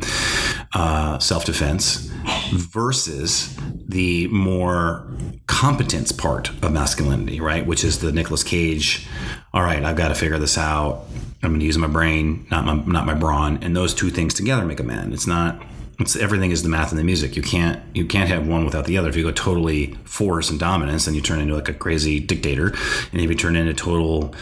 uh, 0.74 1.18
self 1.18 1.44
defense, 1.44 2.10
versus 2.52 3.56
the 3.86 4.26
more 4.28 5.08
competence 5.46 6.10
part 6.10 6.48
of 6.62 6.72
masculinity, 6.72 7.40
right? 7.40 7.64
Which 7.66 7.84
is 7.84 8.00
the 8.00 8.12
Nicolas 8.12 8.42
Cage. 8.42 9.06
All 9.52 9.62
right, 9.62 9.82
I've 9.82 9.96
got 9.96 10.08
to 10.08 10.14
figure 10.14 10.38
this 10.38 10.56
out. 10.56 11.06
I'm 11.42 11.50
going 11.50 11.60
to 11.60 11.66
use 11.66 11.78
my 11.78 11.86
brain, 11.86 12.46
not 12.50 12.64
my 12.64 12.74
not 12.74 13.06
my 13.06 13.14
brawn, 13.14 13.58
and 13.62 13.74
those 13.74 13.94
two 13.94 14.10
things 14.10 14.34
together 14.34 14.64
make 14.64 14.80
a 14.80 14.84
man. 14.84 15.12
It's 15.12 15.26
not. 15.26 15.60
It's 15.98 16.16
everything 16.16 16.50
is 16.50 16.62
the 16.62 16.68
math 16.68 16.90
and 16.90 16.98
the 16.98 17.04
music. 17.04 17.36
You 17.36 17.42
can't 17.42 17.82
you 17.94 18.06
can't 18.06 18.28
have 18.28 18.46
one 18.46 18.64
without 18.64 18.84
the 18.84 18.96
other. 18.96 19.08
If 19.08 19.16
you 19.16 19.22
go 19.22 19.32
totally 19.32 19.94
force 20.04 20.50
and 20.50 20.60
dominance, 20.60 21.06
then 21.06 21.14
you 21.14 21.20
turn 21.20 21.40
into 21.40 21.54
like 21.54 21.68
a 21.68 21.74
crazy 21.74 22.20
dictator. 22.20 22.68
And 23.12 23.20
if 23.20 23.28
you 23.28 23.34
turn 23.34 23.56
into 23.56 23.74
total 23.74 24.34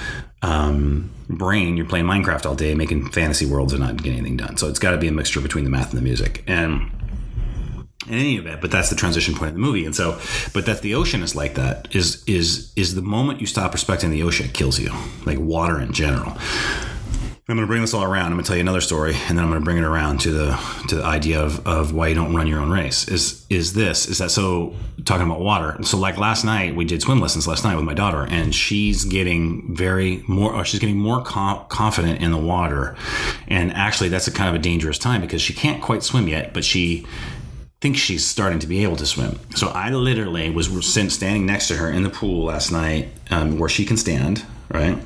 um, 0.42 1.11
brain, 1.29 1.77
you're 1.77 1.87
playing 1.87 2.07
Minecraft 2.07 2.47
all 2.47 2.55
day, 2.55 2.75
making 2.75 3.11
fantasy 3.11 3.47
worlds 3.47 3.73
and 3.73 3.83
not 3.83 3.97
getting 3.97 4.18
anything 4.18 4.37
done. 4.37 4.57
So 4.57 4.68
it's 4.68 4.79
got 4.79 4.92
to 4.92 4.99
be 4.99 5.09
a 5.09 5.12
mixture 5.12 5.40
between 5.40 5.64
the 5.64 5.71
math 5.71 5.90
and 5.90 5.99
the 5.99 6.05
music. 6.05 6.44
And 6.47 6.90
in 8.09 8.14
any 8.14 8.37
event, 8.37 8.61
but 8.61 8.71
that's 8.71 8.90
the 8.90 8.97
transition 8.97 9.35
point 9.35 9.49
of 9.49 9.55
the 9.55 9.61
movie. 9.61 9.85
And 9.85 9.94
so, 9.94 10.21
but 10.53 10.66
that 10.66 10.83
the 10.83 10.94
ocean 10.94 11.23
is 11.23 11.35
like 11.35 11.55
that 11.55 11.94
is 11.94 12.25
is 12.27 12.73
is 12.77 12.94
the 12.94 13.03
moment 13.03 13.40
you 13.40 13.47
stop 13.47 13.73
respecting 13.73 14.11
the 14.11 14.23
ocean, 14.23 14.47
it 14.47 14.55
kills 14.55 14.79
you, 14.79 14.92
like 15.25 15.38
water 15.38 15.81
in 15.81 15.92
general. 15.92 16.37
I'm 17.51 17.57
going 17.57 17.66
to 17.66 17.71
bring 17.71 17.81
this 17.81 17.94
all 17.94 18.05
around. 18.05 18.27
I'm 18.27 18.33
going 18.33 18.44
to 18.44 18.49
tell 18.49 18.57
you 18.57 18.61
another 18.61 18.83
story, 18.83 19.14
and 19.27 19.38
then 19.38 19.42
I'm 19.42 19.49
going 19.49 19.62
to 19.62 19.64
bring 19.64 19.79
it 19.79 19.83
around 19.83 20.21
to 20.21 20.31
the 20.31 20.85
to 20.88 20.97
the 20.97 21.03
idea 21.03 21.40
of, 21.40 21.66
of 21.66 21.94
why 21.94 22.09
you 22.09 22.14
don't 22.14 22.35
run 22.35 22.47
your 22.47 22.61
own 22.61 22.68
race. 22.71 23.09
Is 23.09 23.47
is 23.49 23.73
this 23.73 24.07
is 24.07 24.18
that 24.18 24.31
so? 24.31 24.75
Talking 25.07 25.25
about 25.25 25.40
water. 25.40 25.83
So 25.83 25.97
like 25.97 26.18
last 26.18 26.44
night, 26.44 26.77
we 26.77 26.85
did 26.85 27.01
swim 27.01 27.21
lessons 27.21 27.49
last 27.49 27.64
night 27.64 27.75
with 27.77 27.87
my 27.87 27.94
daughter, 27.94 28.27
and 28.29 28.55
she's 28.55 29.07
getting 29.07 29.75
very 29.75 30.23
more. 30.29 30.53
Or 30.53 30.66
she's 30.66 30.79
getting 30.79 30.99
more 30.99 31.23
com- 31.23 31.64
confident 31.71 32.21
in 32.21 32.33
the 32.33 32.38
water, 32.38 32.94
and 33.47 33.73
actually, 33.73 34.11
that's 34.11 34.29
a 34.29 34.31
kind 34.31 34.51
of 34.51 34.57
a 34.57 34.62
dangerous 34.62 34.99
time 34.99 35.23
because 35.23 35.40
she 35.40 35.55
can't 35.55 35.83
quite 35.83 36.03
swim 36.03 36.29
yet, 36.29 36.53
but 36.53 36.66
she 36.66 37.07
thinks 37.81 38.01
she's 38.01 38.27
starting 38.27 38.59
to 38.59 38.67
be 38.67 38.83
able 38.83 38.97
to 38.97 39.07
swim. 39.07 39.38
So 39.55 39.69
I 39.69 39.91
literally 39.91 40.51
was 40.51 40.69
standing 40.93 41.47
next 41.47 41.69
to 41.69 41.77
her 41.77 41.91
in 41.91 42.03
the 42.03 42.11
pool 42.11 42.47
last 42.47 42.73
night, 42.73 43.09
um, 43.31 43.59
where 43.59 43.69
she 43.69 43.85
can 43.85 43.97
stand, 43.97 44.45
right 44.73 44.99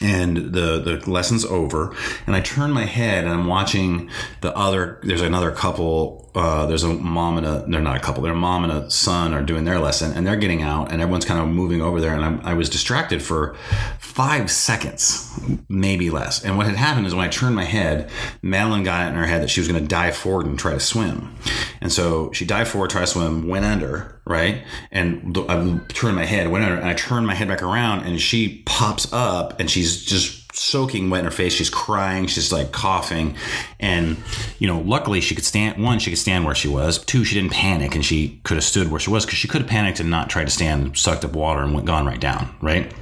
and 0.00 0.36
the 0.36 0.80
the 0.80 1.10
lesson's 1.10 1.44
over 1.44 1.94
and 2.26 2.34
i 2.34 2.40
turn 2.40 2.70
my 2.70 2.84
head 2.84 3.24
and 3.24 3.32
i'm 3.32 3.46
watching 3.46 4.10
the 4.40 4.54
other 4.56 4.98
there's 5.02 5.22
another 5.22 5.52
couple 5.52 6.23
uh, 6.34 6.66
there's 6.66 6.82
a 6.82 6.88
mom 6.88 7.38
and 7.38 7.46
a 7.46 7.64
they're 7.68 7.80
not 7.80 7.96
a 7.96 8.00
couple 8.00 8.22
they're 8.22 8.32
a 8.32 8.36
mom 8.36 8.64
and 8.64 8.72
a 8.72 8.90
son 8.90 9.32
are 9.32 9.42
doing 9.42 9.64
their 9.64 9.78
lesson 9.78 10.12
and 10.12 10.26
they're 10.26 10.36
getting 10.36 10.62
out 10.62 10.90
and 10.90 11.00
everyone's 11.00 11.24
kind 11.24 11.40
of 11.40 11.46
moving 11.46 11.80
over 11.80 12.00
there. 12.00 12.14
And 12.14 12.24
I'm, 12.24 12.40
i 12.44 12.54
was 12.54 12.68
distracted 12.68 13.22
for 13.22 13.54
five 13.98 14.50
seconds 14.50 15.30
maybe 15.68 16.10
less. 16.10 16.44
And 16.44 16.56
what 16.56 16.66
had 16.66 16.76
happened 16.76 17.06
is 17.06 17.14
when 17.14 17.24
i 17.24 17.28
turned 17.28 17.54
my 17.54 17.64
head 17.64 18.10
madeline 18.42 18.82
got 18.82 19.06
it 19.06 19.10
in 19.10 19.14
her 19.14 19.26
head 19.26 19.42
that 19.42 19.50
she 19.50 19.60
was 19.60 19.68
going 19.68 19.80
to 19.80 19.88
dive 19.88 20.16
forward 20.16 20.46
and 20.46 20.58
try 20.58 20.72
to 20.72 20.80
swim. 20.80 21.34
And 21.80 21.92
so 21.92 22.32
she 22.32 22.44
dived 22.44 22.70
forward 22.70 22.90
try 22.90 23.02
to 23.02 23.06
swim 23.06 23.48
went 23.48 23.64
under 23.64 24.20
right? 24.26 24.64
And 24.90 25.36
i 25.48 25.80
turned 25.88 26.16
my 26.16 26.24
head 26.24 26.50
went 26.50 26.64
under 26.64 26.76
and 26.76 26.88
i 26.88 26.94
turned 26.94 27.26
my 27.26 27.34
head 27.34 27.48
back 27.48 27.62
around 27.62 28.06
and 28.06 28.20
she 28.20 28.62
pops 28.66 29.12
up 29.12 29.60
and 29.60 29.70
she's 29.70 30.04
just 30.04 30.43
soaking 30.56 31.10
wet 31.10 31.20
in 31.20 31.24
her 31.24 31.30
face. 31.30 31.52
She's 31.52 31.70
crying. 31.70 32.26
She's 32.26 32.52
like 32.52 32.72
coughing. 32.72 33.36
And, 33.80 34.16
you 34.58 34.66
know, 34.66 34.80
luckily 34.80 35.20
she 35.20 35.34
could 35.34 35.44
stand, 35.44 35.82
one, 35.82 35.98
she 35.98 36.10
could 36.10 36.18
stand 36.18 36.44
where 36.44 36.54
she 36.54 36.68
was. 36.68 36.98
Two, 37.04 37.24
she 37.24 37.34
didn't 37.34 37.52
panic 37.52 37.94
and 37.94 38.04
she 38.04 38.40
could 38.44 38.56
have 38.56 38.64
stood 38.64 38.90
where 38.90 39.00
she 39.00 39.10
was 39.10 39.24
because 39.24 39.38
she 39.38 39.48
could 39.48 39.62
have 39.62 39.70
panicked 39.70 40.00
and 40.00 40.10
not 40.10 40.30
tried 40.30 40.44
to 40.44 40.50
stand, 40.50 40.96
sucked 40.96 41.24
up 41.24 41.32
water 41.32 41.62
and 41.62 41.74
went 41.74 41.86
gone 41.86 42.06
right 42.06 42.20
down, 42.20 42.54
right? 42.60 42.92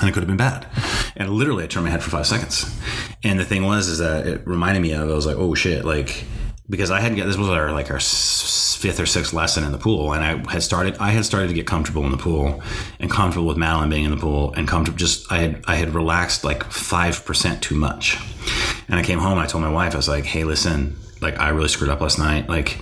And 0.00 0.08
it 0.08 0.12
could 0.12 0.22
have 0.22 0.28
been 0.28 0.36
bad. 0.36 0.66
And 1.16 1.30
literally, 1.30 1.64
I 1.64 1.66
turned 1.66 1.84
my 1.84 1.90
head 1.90 2.02
for 2.02 2.10
five 2.10 2.26
seconds. 2.26 2.72
And 3.24 3.38
the 3.38 3.44
thing 3.44 3.64
was, 3.64 3.88
is 3.88 3.98
that 3.98 4.26
it 4.26 4.46
reminded 4.46 4.80
me 4.80 4.92
of, 4.92 5.10
I 5.10 5.12
was 5.12 5.26
like, 5.26 5.36
oh 5.36 5.54
shit, 5.54 5.84
like, 5.84 6.24
because 6.70 6.90
I 6.90 7.00
hadn't 7.00 7.18
got, 7.18 7.26
this 7.26 7.36
was 7.36 7.48
our 7.48 7.72
like 7.72 7.90
our 7.90 8.00
fifth 8.78 9.00
or 9.00 9.06
sixth 9.06 9.32
lesson 9.32 9.64
in 9.64 9.72
the 9.72 9.78
pool, 9.78 10.12
and 10.12 10.24
I 10.24 10.52
had 10.52 10.62
started 10.62 10.96
I 10.98 11.10
had 11.10 11.24
started 11.24 11.48
to 11.48 11.54
get 11.54 11.66
comfortable 11.66 12.04
in 12.04 12.12
the 12.12 12.16
pool 12.16 12.62
and 13.00 13.10
comfortable 13.10 13.48
with 13.48 13.56
Madeline 13.56 13.90
being 13.90 14.04
in 14.04 14.12
the 14.12 14.16
pool 14.16 14.54
and 14.54 14.68
comfortable 14.68 14.96
just 14.96 15.30
I 15.32 15.38
had 15.38 15.64
I 15.66 15.74
had 15.74 15.94
relaxed 15.94 16.44
like 16.44 16.62
five 16.64 17.24
percent 17.24 17.62
too 17.62 17.74
much, 17.74 18.18
and 18.88 18.98
I 18.98 19.02
came 19.02 19.18
home 19.18 19.32
and 19.32 19.40
I 19.40 19.46
told 19.46 19.64
my 19.64 19.70
wife 19.70 19.94
I 19.94 19.96
was 19.96 20.08
like, 20.08 20.24
hey, 20.24 20.44
listen, 20.44 20.96
like 21.20 21.38
I 21.40 21.48
really 21.50 21.68
screwed 21.68 21.90
up 21.90 22.00
last 22.00 22.18
night, 22.18 22.48
like. 22.48 22.78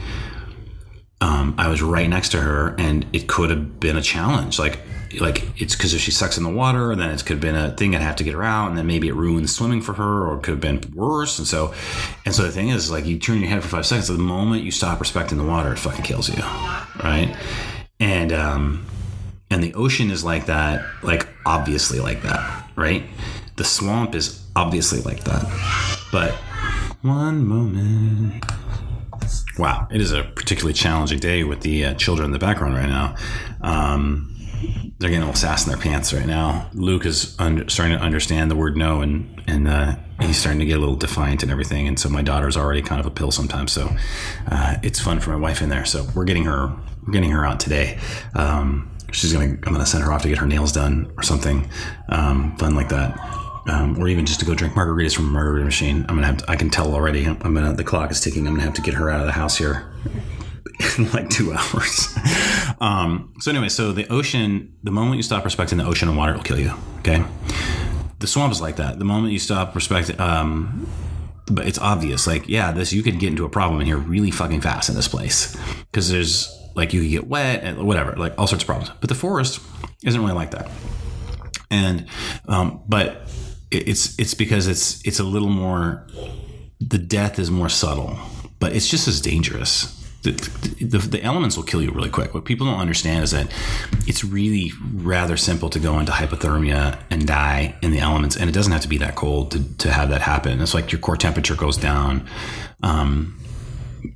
Um, 1.19 1.55
I 1.57 1.69
was 1.69 1.81
right 1.81 2.07
next 2.07 2.29
to 2.33 2.41
her, 2.43 2.75
and 2.79 3.07
it 3.15 3.27
could 3.27 3.49
have 3.49 3.81
been 3.81 3.97
a 3.97 4.03
challenge. 4.03 4.59
Like 4.59 4.81
like 5.21 5.61
it's 5.61 5.75
because 5.75 5.95
if 5.95 6.01
she 6.01 6.11
sucks 6.11 6.37
in 6.37 6.45
the 6.45 6.51
water, 6.51 6.95
then 6.95 7.11
it 7.11 7.25
could 7.25 7.35
have 7.35 7.41
been 7.41 7.57
a 7.57 7.71
thing 7.77 7.95
I'd 7.95 8.03
have 8.03 8.17
to 8.17 8.25
get 8.25 8.35
her 8.35 8.43
out, 8.43 8.69
and 8.69 8.79
then 8.79 8.87
maybe 8.87 9.09
it 9.09 9.15
ruins 9.15 9.55
swimming 9.55 9.81
for 9.81 9.95
her, 9.95 10.27
or 10.27 10.37
it 10.37 10.43
could 10.43 10.53
have 10.53 10.61
been 10.61 10.81
worse. 10.95 11.39
And 11.39 11.47
so, 11.47 11.75
and 12.25 12.35
so 12.35 12.43
the 12.43 12.53
thing 12.53 12.69
is, 12.69 12.91
like 12.91 13.07
you 13.07 13.19
turn 13.19 13.39
your 13.41 13.49
head 13.49 13.63
for 13.63 13.69
five 13.69 13.87
seconds, 13.87 14.09
the 14.09 14.19
moment 14.19 14.63
you 14.63 14.71
stop 14.71 15.01
respecting 15.01 15.39
the 15.39 15.45
water, 15.45 15.73
it 15.73 15.79
fucking 15.79 16.05
kills 16.05 16.29
you, 16.29 16.43
right? 17.03 17.35
And 18.01 18.33
um, 18.33 18.87
and 19.51 19.63
the 19.63 19.75
ocean 19.75 20.11
is 20.11 20.25
like 20.25 20.47
that, 20.47 20.85
like 21.03 21.29
obviously 21.47 22.01
like 22.01 22.23
that, 22.23 22.71
right? 22.77 23.05
The 23.57 23.65
swamp 23.65 24.15
is 24.15 24.45
obviously 24.55 25.01
like 25.03 25.25
that, 25.25 25.45
but 26.13 26.35
one 27.03 27.45
moment. 27.45 28.45
Wow, 29.59 29.89
it 29.91 30.01
is 30.03 30.13
a 30.13 30.23
particularly 30.23 30.75
challenging 30.75 31.19
day 31.19 31.43
with 31.43 31.63
the 31.63 31.87
uh, 31.87 31.95
children 31.95 32.27
in 32.27 32.33
the 32.33 32.39
background 32.39 32.75
right 32.75 32.89
now. 32.89 33.17
Um, 33.63 34.36
they're 34.99 35.11
getting 35.11 35.23
a 35.23 35.27
little 35.27 35.39
sass 35.39 35.67
in 35.67 35.73
their 35.73 35.81
pants 35.81 36.13
right 36.13 36.27
now. 36.27 36.71
Luke 36.73 37.05
is 37.05 37.37
under, 37.39 37.69
starting 37.69 37.97
to 37.97 38.03
understand 38.03 38.51
the 38.51 38.57
word 38.57 38.77
no, 38.77 39.01
and 39.01 39.43
and 39.47 39.69
uh, 39.69 39.97
he's 40.21 40.39
starting 40.39 40.61
to 40.61 40.67
get 40.67 40.77
a 40.77 40.81
little 40.81 40.97
defiant 40.97 41.43
and 41.43 41.53
everything. 41.53 41.87
And 41.87 41.99
so 41.99 42.09
my 42.09 42.23
daughter's 42.23 42.57
already 42.57 42.83
kind 42.83 43.01
of 43.01 43.07
a 43.07 43.11
pill 43.11 43.31
sometimes. 43.31 43.73
So 43.73 43.95
uh, 44.51 44.77
it's 44.83 45.01
fun 45.01 45.21
for 45.21 45.31
my 45.31 45.37
wife 45.37 45.63
in 45.63 45.69
there. 45.69 45.85
So 45.85 46.07
we're 46.15 46.25
getting 46.25 46.45
her 46.45 46.75
we're 47.07 47.13
getting 47.13 47.31
her 47.31 47.45
out 47.45 47.61
today. 47.61 47.99
Um, 48.35 48.91
she's 49.13 49.33
gonna 49.33 49.45
I'm 49.45 49.73
gonna 49.73 49.87
send 49.87 50.05
her 50.05 50.13
off 50.13 50.23
to 50.23 50.29
get 50.29 50.39
her 50.39 50.47
nails 50.47 50.73
done 50.73 51.13
or 51.17 51.23
something 51.23 51.71
um, 52.09 52.57
fun 52.57 52.75
like 52.75 52.89
that. 52.89 53.19
Um, 53.69 53.99
or 53.99 54.07
even 54.07 54.27
just 54.27 54.39
to 54.41 54.47
go 54.47 54.55
drink 54.55 54.75
margaritas 54.75 55.17
from 55.17 55.27
a 55.27 55.31
margarita 55.31 55.65
machine. 55.65 56.07
I'm 56.09 56.15
gonna 56.15 56.27
have 56.27 56.37
to, 56.39 56.51
I 56.51 56.55
can 56.55 56.71
tell 56.71 56.95
already. 56.95 57.27
I'm 57.27 57.55
gonna 57.55 57.73
the 57.75 57.85
clock 57.85 58.11
is 58.11 58.21
ticking. 58.21 58.47
I'm 58.47 58.55
gonna 58.55 58.65
have 58.65 58.75
to 58.75 58.83
get 58.83 58.95
her 58.95 59.11
out 59.11 59.21
of 59.21 59.27
the 59.27 59.33
house 59.33 59.57
here 59.57 59.93
in 60.99 61.11
like 61.13 61.31
two 61.31 61.53
hours. 61.53 62.17
um, 62.81 63.33
so 63.41 63.51
anyway, 63.51 63.69
so 63.69 63.93
the 63.93 64.11
ocean, 64.13 64.75
the 64.83 64.91
moment 64.91 65.17
you 65.17 65.23
stop 65.23 65.45
respecting 65.45 65.79
the 65.79 65.87
ocean 65.87 66.09
and 66.09 66.17
water, 66.17 66.33
it 66.33 66.37
will 66.37 66.45
kill 66.45 66.59
you. 66.61 66.73
Okay. 66.99 67.25
The 68.19 68.27
swamp 68.27 68.53
is 68.53 68.61
like 68.61 68.77
that. 68.77 68.99
The 68.99 69.05
moment 69.05 69.33
you 69.33 69.39
stop 69.39 69.75
respecting, 69.75 70.19
um, 70.21 70.89
but 71.47 71.67
it's 71.67 71.79
obvious. 71.79 72.27
Like, 72.27 72.49
yeah, 72.49 72.73
this 72.73 72.93
you 72.93 73.03
could 73.03 73.19
get 73.19 73.31
into 73.31 73.45
a 73.45 73.49
problem 73.49 73.81
in 73.81 73.87
here 73.87 73.99
really 73.99 74.31
fucking 74.31 74.63
fast 74.63 74.89
in 74.89 74.95
this 74.95 75.09
place 75.09 75.57
because 75.91 76.11
there's 76.11 76.53
like 76.75 76.93
you 76.93 77.03
could 77.03 77.11
get 77.11 77.27
wet 77.27 77.63
and 77.63 77.87
whatever, 77.87 78.17
like 78.17 78.35
all 78.39 78.47
sorts 78.47 78.65
of 78.65 78.67
problems. 78.67 78.91
But 79.01 79.09
the 79.09 79.15
forest 79.15 79.61
isn't 80.05 80.21
really 80.21 80.35
like 80.35 80.51
that. 80.53 80.71
And 81.71 82.07
um, 82.49 82.83
but 82.89 83.29
it's 83.71 84.19
it's 84.19 84.35
because 84.35 84.67
it's 84.67 85.05
it's 85.07 85.21
a 85.21 85.25
little 85.25 85.51
more. 85.51 86.07
The 86.81 86.99
death 86.99 87.39
is 87.39 87.51
more 87.51 87.69
subtle, 87.69 88.19
but 88.59 88.75
it's 88.75 88.89
just 88.89 89.09
as 89.09 89.21
dangerous 89.21 89.96
the, 90.33 90.99
the, 90.99 91.23
elements 91.23 91.57
will 91.57 91.65
kill 91.65 91.83
you 91.83 91.91
really 91.91 92.11
quick. 92.11 92.35
What 92.35 92.45
people 92.45 92.67
don't 92.67 92.79
understand 92.79 93.25
is 93.25 93.31
that 93.31 93.53
it's 94.07 94.25
really 94.25 94.73
rather 94.95 95.37
simple 95.37 95.71
to 95.71 95.79
go 95.79 95.99
into 95.99 96.13
hypothermia 96.13 96.99
and 97.11 97.27
die 97.27 97.77
in 97.83 97.91
the 97.93 97.99
elements, 97.99 98.37
and 98.37 98.49
it 98.49 98.53
doesn't 98.53 98.73
have 98.73 98.83
to 98.83 98.89
be 98.89 98.99
that 98.99 99.15
cold 99.15 99.51
to, 99.53 99.77
to 99.79 99.93
have 99.93 100.11
that 100.11 100.23
happen. 100.23 100.61
It's 100.61 100.75
like 100.75 100.93
your 100.93 101.01
core 101.01 101.17
temperature 101.17 101.55
goes 101.55 101.77
down. 101.77 102.29
Um, 102.83 103.39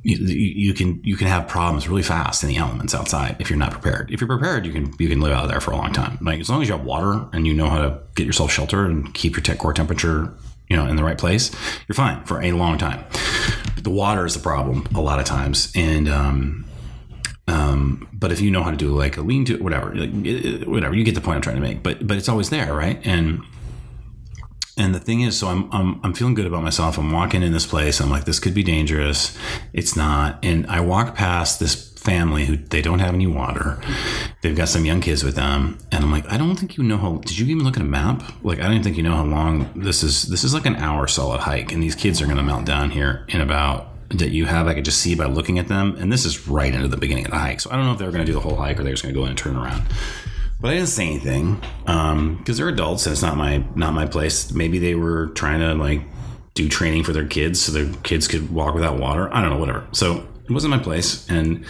you, 0.03 0.17
you, 0.19 0.75
can 0.75 1.01
you 1.03 1.17
can 1.17 1.27
have 1.27 1.49
problems 1.49 1.89
really 1.89 2.03
fast 2.03 2.43
in 2.43 2.49
the 2.49 2.57
elements 2.57 2.95
outside 2.95 3.37
if 3.41 3.51
you're 3.51 3.59
not 3.59 3.73
prepared. 3.73 4.11
If 4.11 4.21
you're 4.21 4.29
prepared, 4.29 4.65
you 4.65 4.73
can 4.73 4.95
you 4.99 5.09
can 5.09 5.21
live 5.21 5.33
out 5.33 5.49
there 5.49 5.61
for 5.61 5.73
a 5.73 5.77
long 5.77 5.93
time. 5.93 6.19
Like 6.21 6.41
as 6.41 6.49
long 6.49 6.63
as 6.63 6.69
you 6.69 6.77
have 6.77 6.85
water 6.85 7.27
and 7.33 7.47
you 7.47 7.55
know 7.55 7.69
how 7.69 7.83
to 7.83 8.01
get 8.15 8.27
yourself 8.27 8.53
shelter 8.53 8.85
and 8.85 9.13
keep 9.15 9.37
your 9.37 9.57
core 9.57 9.73
temperature 9.73 10.33
you 10.69 10.77
know 10.77 10.87
in 10.87 10.97
the 10.97 11.05
right 11.05 11.19
place, 11.19 11.51
you're 11.89 11.95
fine 11.95 12.23
for 12.25 12.41
a 12.41 12.53
long 12.53 12.79
time. 12.79 13.05
The 13.83 13.91
water 13.91 14.27
is 14.27 14.35
the 14.35 14.41
problem 14.41 14.87
a 14.95 15.01
lot 15.01 15.19
of 15.19 15.25
times, 15.25 15.73
and 15.75 16.09
um, 16.09 16.65
um, 17.49 18.09
but 18.13 18.31
if 18.31 18.41
you 18.41 18.51
know 18.51 18.63
how 18.63 18.71
to 18.71 18.77
do 18.77 18.89
like 18.97 19.17
a 19.17 19.23
lean 19.23 19.45
to 19.47 19.57
whatever, 19.59 19.95
like, 19.95 20.67
whatever, 20.67 20.95
you 20.95 21.05
get 21.05 21.15
the 21.15 21.21
point 21.21 21.37
I'm 21.37 21.43
trying 21.43 21.57
to 21.57 21.63
make. 21.63 21.83
But 21.83 22.07
but 22.07 22.17
it's 22.17 22.29
always 22.29 22.51
there, 22.51 22.75
right? 22.75 23.01
And 23.05 23.43
and 24.77 24.95
the 24.95 25.01
thing 25.01 25.23
is, 25.23 25.39
so 25.39 25.49
I'm, 25.49 25.69
I'm 25.73 26.01
I'm 26.05 26.15
feeling 26.15 26.35
good 26.35 26.47
about 26.47 26.63
myself. 26.63 26.99
I'm 26.99 27.11
walking 27.11 27.43
in 27.43 27.53
this 27.53 27.67
place. 27.67 28.01
I'm 28.01 28.11
like, 28.11 28.25
this 28.25 28.39
could 28.39 28.55
be 28.55 28.63
dangerous. 28.63 29.37
It's 29.73 29.97
not. 29.97 30.39
And 30.45 30.67
I 30.67 30.81
walk 30.81 31.15
past 31.15 31.61
this 31.61 31.90
family 32.01 32.47
who 32.47 32.57
they 32.57 32.83
don't 32.83 32.99
have 32.99 33.15
any 33.15 33.27
water. 33.27 33.81
They've 34.41 34.57
got 34.57 34.69
some 34.69 34.85
young 34.85 35.01
kids 35.01 35.23
with 35.23 35.37
them, 35.37 35.79
and 35.93 36.05
I'm 36.05 36.11
like, 36.11 36.31
I 36.31 36.37
don't 36.39 36.57
think 36.57 36.77
you 36.77 36.83
know 36.83 36.97
how. 36.97 37.17
Did 37.17 37.39
you 37.39 37.47
even 37.47 37.65
look 37.65 37.77
at 37.77 37.83
a 37.83 37.87
map? 37.87 38.23
Like, 38.43 38.61
I 38.61 38.69
don't 38.69 38.83
think 38.83 38.97
you 38.97 39.03
know 39.03 39.17
how 39.17 39.25
long 39.25 39.71
this 39.77 40.03
is. 40.03 40.23
This 40.23 40.45
is 40.45 40.55
like 40.55 40.67
an 40.67 40.77
hour 40.77 41.07
solid 41.07 41.41
hike, 41.41 41.73
and 41.73 41.83
these 41.83 41.95
kids 41.95 42.21
are 42.23 42.27
going 42.27 42.39
to 42.39 42.43
melt 42.43 42.65
down 42.65 42.91
here 42.91 43.27
in 43.29 43.41
about 43.41 43.89
that 44.11 44.31
you 44.31 44.47
have. 44.47 44.67
I 44.67 44.75
could 44.75 44.85
just 44.85 45.01
see 45.01 45.15
by 45.15 45.27
looking 45.27 45.59
at 45.59 45.69
them, 45.69 45.97
and 45.99 46.13
this 46.13 46.25
is 46.25 46.49
right 46.49 46.75
into 46.75 46.89
the 46.89 46.97
beginning 46.97 47.27
of 47.27 47.31
the 47.31 47.39
hike. 47.39 47.61
So 47.61 47.71
I 47.71 47.77
don't 47.77 47.85
know 47.85 47.93
if 47.93 47.99
they're 47.99 48.11
going 48.11 48.25
to 48.25 48.31
do 48.31 48.35
the 48.35 48.41
whole 48.41 48.57
hike 48.57 48.81
or 48.81 48.83
they're 48.83 48.93
just 48.93 49.03
going 49.03 49.15
to 49.15 49.19
go 49.21 49.25
in 49.25 49.31
and 49.31 49.39
turn 49.39 49.57
around. 49.57 49.83
But 50.61 50.73
I 50.73 50.75
didn't 50.75 50.89
say 50.89 51.07
anything 51.07 51.55
because 51.55 52.13
um, 52.13 52.45
they're 52.45 52.69
adults 52.69 53.07
and 53.07 53.13
it's 53.13 53.23
not 53.23 53.37
my 53.37 53.65
not 53.75 53.95
my 53.95 54.07
place. 54.07 54.53
Maybe 54.53 54.79
they 54.79 54.95
were 54.95 55.29
trying 55.29 55.61
to 55.61 55.75
like 55.75 56.03
do 56.53 56.69
training 56.69 57.05
for 57.05 57.13
their 57.13 57.27
kids 57.27 57.63
so 57.63 57.73
their 57.73 57.91
kids 58.03 58.29
could 58.29 58.51
walk 58.53 58.75
without 58.75 58.99
water. 58.99 59.33
I 59.35 59.41
don't 59.41 59.51
know, 59.51 59.59
whatever. 59.59 59.87
So 59.93 60.29
it 60.51 60.53
wasn't 60.53 60.73
my 60.73 60.79
place, 60.79 61.29
and 61.31 61.65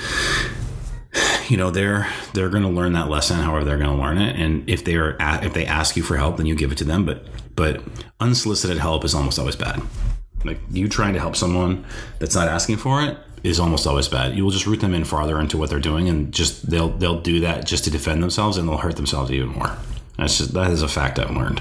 you 1.48 1.56
know 1.58 1.70
they're 1.70 2.08
they're 2.32 2.48
going 2.48 2.62
to 2.62 2.68
learn 2.68 2.94
that 2.94 3.10
lesson 3.10 3.36
however 3.36 3.64
they're 3.64 3.78
going 3.78 3.94
to 3.94 4.02
learn 4.02 4.16
it. 4.16 4.36
And 4.36 4.68
if 4.68 4.84
they 4.84 4.96
are 4.96 5.16
if 5.20 5.52
they 5.52 5.66
ask 5.66 5.96
you 5.96 6.02
for 6.02 6.16
help, 6.16 6.38
then 6.38 6.46
you 6.46 6.54
give 6.54 6.72
it 6.72 6.78
to 6.78 6.84
them. 6.84 7.04
But 7.04 7.26
but 7.54 7.82
unsolicited 8.20 8.78
help 8.78 9.04
is 9.04 9.14
almost 9.14 9.38
always 9.38 9.56
bad. 9.56 9.82
Like 10.44 10.58
you 10.70 10.88
trying 10.88 11.12
to 11.12 11.20
help 11.20 11.36
someone 11.36 11.84
that's 12.18 12.34
not 12.34 12.48
asking 12.48 12.78
for 12.78 13.02
it 13.02 13.18
is 13.42 13.60
almost 13.60 13.86
always 13.86 14.08
bad. 14.08 14.34
You 14.34 14.44
will 14.44 14.50
just 14.50 14.66
root 14.66 14.80
them 14.80 14.94
in 14.94 15.04
farther 15.04 15.38
into 15.40 15.58
what 15.58 15.68
they're 15.68 15.78
doing, 15.78 16.08
and 16.08 16.32
just 16.32 16.70
they'll 16.70 16.88
they'll 16.88 17.20
do 17.20 17.40
that 17.40 17.66
just 17.66 17.84
to 17.84 17.90
defend 17.90 18.22
themselves, 18.22 18.56
and 18.56 18.66
they'll 18.66 18.78
hurt 18.78 18.96
themselves 18.96 19.30
even 19.30 19.48
more. 19.48 19.76
That's 20.16 20.38
just 20.38 20.54
that 20.54 20.70
is 20.70 20.80
a 20.80 20.88
fact 20.88 21.18
I've 21.18 21.36
learned. 21.36 21.60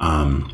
Um, 0.00 0.52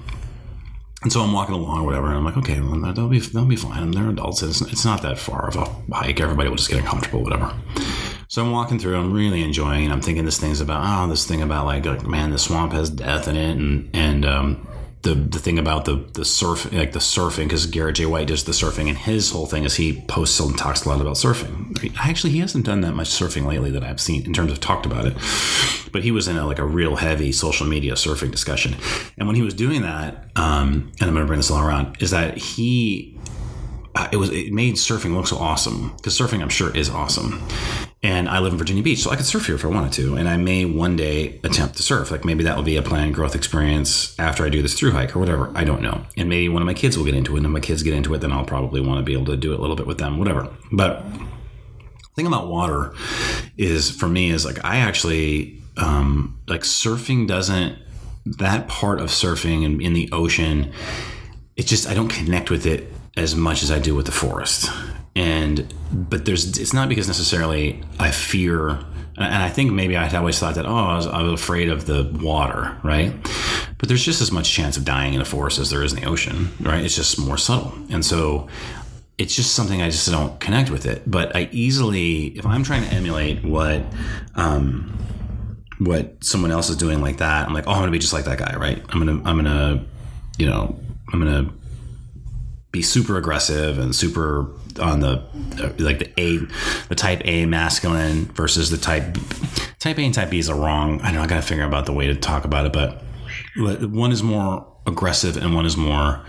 and 1.02 1.12
so 1.12 1.22
I'm 1.22 1.32
walking 1.32 1.54
along, 1.54 1.86
whatever, 1.86 2.08
and 2.08 2.16
I'm 2.16 2.24
like, 2.24 2.36
okay, 2.36 2.60
well, 2.60 2.92
they'll 2.92 3.08
be 3.08 3.20
they'll 3.20 3.46
be 3.46 3.56
fine. 3.56 3.90
They're 3.90 4.10
adults. 4.10 4.42
It's, 4.42 4.60
it's 4.60 4.84
not 4.84 5.00
that 5.02 5.18
far 5.18 5.48
of 5.48 5.56
a 5.56 5.64
hike. 5.94 6.20
Everybody 6.20 6.48
will 6.48 6.56
just 6.56 6.68
get 6.68 6.80
uncomfortable, 6.80 7.22
whatever. 7.22 7.54
So 8.28 8.44
I'm 8.44 8.52
walking 8.52 8.78
through. 8.78 8.96
I'm 8.96 9.12
really 9.12 9.42
enjoying, 9.42 9.84
and 9.84 9.92
I'm 9.92 10.02
thinking 10.02 10.24
this 10.24 10.38
thing's 10.38 10.60
about 10.60 10.82
oh, 10.84 11.08
this 11.08 11.26
thing 11.26 11.40
about 11.40 11.64
like, 11.64 11.86
like 11.86 12.06
man, 12.06 12.30
the 12.30 12.38
swamp 12.38 12.72
has 12.72 12.90
death 12.90 13.28
in 13.28 13.36
it, 13.36 13.56
and 13.56 13.90
and 13.94 14.26
um, 14.26 14.68
the 15.02 15.14
the 15.14 15.38
thing 15.38 15.58
about 15.58 15.86
the 15.86 16.04
the 16.12 16.24
surf 16.24 16.70
like 16.72 16.92
the 16.92 16.98
surfing 16.98 17.44
because 17.44 17.66
Garrett 17.66 17.96
J. 17.96 18.06
White 18.06 18.28
does 18.28 18.44
the 18.44 18.52
surfing 18.52 18.88
and 18.88 18.98
his 18.98 19.30
whole 19.30 19.46
thing 19.46 19.64
is 19.64 19.76
he 19.76 20.02
posts 20.02 20.38
and 20.40 20.56
talks 20.58 20.84
a 20.84 20.88
lot 20.88 21.00
about 21.00 21.14
surfing. 21.14 21.94
Actually, 21.98 22.32
he 22.32 22.40
hasn't 22.40 22.66
done 22.66 22.82
that 22.82 22.94
much 22.94 23.08
surfing 23.08 23.46
lately 23.46 23.70
that 23.70 23.82
I've 23.82 24.00
seen 24.00 24.26
in 24.26 24.34
terms 24.34 24.52
of 24.52 24.60
talked 24.60 24.84
about 24.84 25.06
it, 25.06 25.14
but 25.92 26.02
he 26.02 26.10
was 26.10 26.28
in 26.28 26.36
a, 26.36 26.46
like 26.46 26.58
a 26.58 26.66
real 26.66 26.96
heavy 26.96 27.32
social 27.32 27.66
media 27.66 27.94
surfing 27.94 28.30
discussion, 28.30 28.76
and 29.16 29.26
when 29.26 29.36
he 29.36 29.42
was 29.42 29.54
doing 29.54 29.82
that, 29.82 30.26
um, 30.36 30.92
and 31.00 31.08
I'm 31.08 31.14
going 31.14 31.24
to 31.24 31.26
bring 31.26 31.38
this 31.38 31.50
all 31.50 31.66
around, 31.66 31.96
is 32.02 32.10
that 32.10 32.36
he 32.36 33.18
uh, 33.94 34.08
it 34.12 34.16
was 34.16 34.30
it 34.30 34.52
made 34.52 34.74
surfing 34.74 35.14
look 35.14 35.26
so 35.26 35.38
awesome. 35.38 35.94
Because 35.96 36.18
surfing 36.18 36.42
I'm 36.42 36.50
sure 36.50 36.76
is 36.76 36.90
awesome, 36.90 37.42
and 38.02 38.30
I 38.30 38.38
live 38.38 38.52
in 38.52 38.58
Virginia 38.58 38.82
Beach, 38.82 39.00
so 39.00 39.10
I 39.10 39.16
could 39.16 39.26
surf 39.26 39.44
here 39.44 39.54
if 39.56 39.64
I 39.64 39.68
wanted 39.68 39.92
to. 39.94 40.16
And 40.16 40.26
I 40.26 40.38
may 40.38 40.64
one 40.64 40.96
day 40.96 41.38
attempt 41.44 41.76
to 41.76 41.82
surf. 41.82 42.10
Like 42.10 42.24
maybe 42.24 42.44
that 42.44 42.56
will 42.56 42.62
be 42.62 42.76
a 42.76 42.82
planned 42.82 43.14
growth 43.14 43.34
experience 43.34 44.18
after 44.18 44.44
I 44.44 44.48
do 44.48 44.62
this 44.62 44.72
through 44.72 44.92
hike 44.92 45.14
or 45.14 45.18
whatever. 45.18 45.52
I 45.54 45.64
don't 45.64 45.82
know. 45.82 46.06
And 46.16 46.28
maybe 46.28 46.48
one 46.48 46.62
of 46.62 46.66
my 46.66 46.72
kids 46.72 46.96
will 46.96 47.04
get 47.04 47.14
into 47.14 47.34
it. 47.34 47.38
And 47.38 47.46
if 47.46 47.52
my 47.52 47.60
kids 47.60 47.82
get 47.82 47.92
into 47.92 48.14
it, 48.14 48.18
then 48.18 48.32
I'll 48.32 48.46
probably 48.46 48.80
want 48.80 49.00
to 49.00 49.02
be 49.02 49.12
able 49.12 49.26
to 49.26 49.36
do 49.36 49.52
it 49.52 49.58
a 49.58 49.60
little 49.60 49.76
bit 49.76 49.86
with 49.86 49.98
them, 49.98 50.18
whatever. 50.18 50.48
But 50.72 51.04
thing 52.16 52.26
about 52.26 52.48
water 52.48 52.94
is 53.58 53.90
for 53.90 54.08
me 54.08 54.30
is 54.30 54.46
like 54.46 54.64
I 54.64 54.78
actually 54.78 55.62
um, 55.76 56.40
like 56.46 56.62
surfing 56.62 57.28
doesn't 57.28 57.78
that 58.24 58.66
part 58.66 59.00
of 59.00 59.08
surfing 59.08 59.62
in, 59.62 59.80
in 59.80 59.92
the 59.92 60.08
ocean. 60.10 60.72
It's 61.56 61.68
just 61.68 61.86
I 61.86 61.92
don't 61.92 62.08
connect 62.08 62.50
with 62.50 62.64
it 62.64 62.90
as 63.18 63.34
much 63.36 63.62
as 63.62 63.70
I 63.70 63.78
do 63.78 63.94
with 63.94 64.06
the 64.06 64.12
forest 64.12 64.70
and 65.16 65.72
but 65.92 66.24
there's 66.24 66.58
it's 66.58 66.72
not 66.72 66.88
because 66.88 67.06
necessarily 67.08 67.82
I 67.98 68.10
fear 68.10 68.78
and 69.16 69.42
I 69.42 69.48
think 69.48 69.72
maybe 69.72 69.96
I 69.96 70.08
always 70.16 70.38
thought 70.38 70.54
that 70.54 70.66
oh 70.66 70.74
I 70.74 70.96
was, 70.96 71.06
I 71.06 71.22
was 71.22 71.40
afraid 71.40 71.68
of 71.68 71.86
the 71.86 72.10
water 72.22 72.76
right? 72.82 73.12
But 73.78 73.88
there's 73.88 74.04
just 74.04 74.20
as 74.20 74.30
much 74.30 74.50
chance 74.52 74.76
of 74.76 74.84
dying 74.84 75.14
in 75.14 75.20
a 75.20 75.24
forest 75.24 75.58
as 75.58 75.70
there 75.70 75.82
is 75.82 75.92
in 75.92 76.00
the 76.00 76.06
ocean 76.06 76.50
right? 76.60 76.84
It's 76.84 76.94
just 76.94 77.18
more 77.18 77.36
subtle. 77.36 77.72
And 77.90 78.04
so 78.04 78.48
it's 79.18 79.34
just 79.34 79.54
something 79.54 79.82
I 79.82 79.90
just 79.90 80.10
don't 80.10 80.38
connect 80.40 80.70
with 80.70 80.86
it. 80.86 81.10
But 81.10 81.34
I 81.34 81.48
easily 81.52 82.26
if 82.38 82.46
I'm 82.46 82.62
trying 82.62 82.84
to 82.84 82.94
emulate 82.94 83.44
what 83.44 83.82
um 84.36 84.96
what 85.78 86.22
someone 86.22 86.50
else 86.50 86.68
is 86.68 86.76
doing 86.76 87.00
like 87.00 87.16
that 87.16 87.48
I'm 87.48 87.54
like 87.54 87.66
oh 87.66 87.72
I'm 87.72 87.80
gonna 87.80 87.90
be 87.90 87.98
just 87.98 88.12
like 88.12 88.26
that 88.26 88.38
guy 88.38 88.54
right? 88.56 88.82
I'm 88.90 88.98
gonna 89.04 89.20
I'm 89.28 89.36
gonna 89.36 89.84
you 90.38 90.46
know 90.46 90.78
I'm 91.12 91.18
gonna 91.18 91.52
be 92.72 92.82
super 92.82 93.16
aggressive 93.16 93.78
and 93.78 93.94
super 93.94 94.48
on 94.78 95.00
the 95.00 95.22
uh, 95.62 95.72
like 95.78 95.98
the 95.98 96.20
A, 96.20 96.38
the 96.88 96.94
type 96.94 97.22
A 97.24 97.46
masculine 97.46 98.26
versus 98.26 98.70
the 98.70 98.76
type 98.76 99.16
type 99.78 99.98
A 99.98 100.02
and 100.02 100.14
type 100.14 100.30
B 100.30 100.38
is 100.38 100.48
a 100.48 100.54
wrong. 100.54 101.00
I 101.02 101.12
know 101.12 101.22
I 101.22 101.26
got 101.26 101.36
to 101.36 101.42
figure 101.42 101.64
out 101.64 101.86
the 101.86 101.92
way 101.92 102.06
to 102.06 102.14
talk 102.14 102.44
about 102.44 102.66
it, 102.66 102.72
but 102.72 103.02
one 103.56 104.12
is 104.12 104.22
more 104.22 104.66
aggressive 104.86 105.36
and 105.36 105.54
one 105.54 105.66
is 105.66 105.76
more 105.76 106.24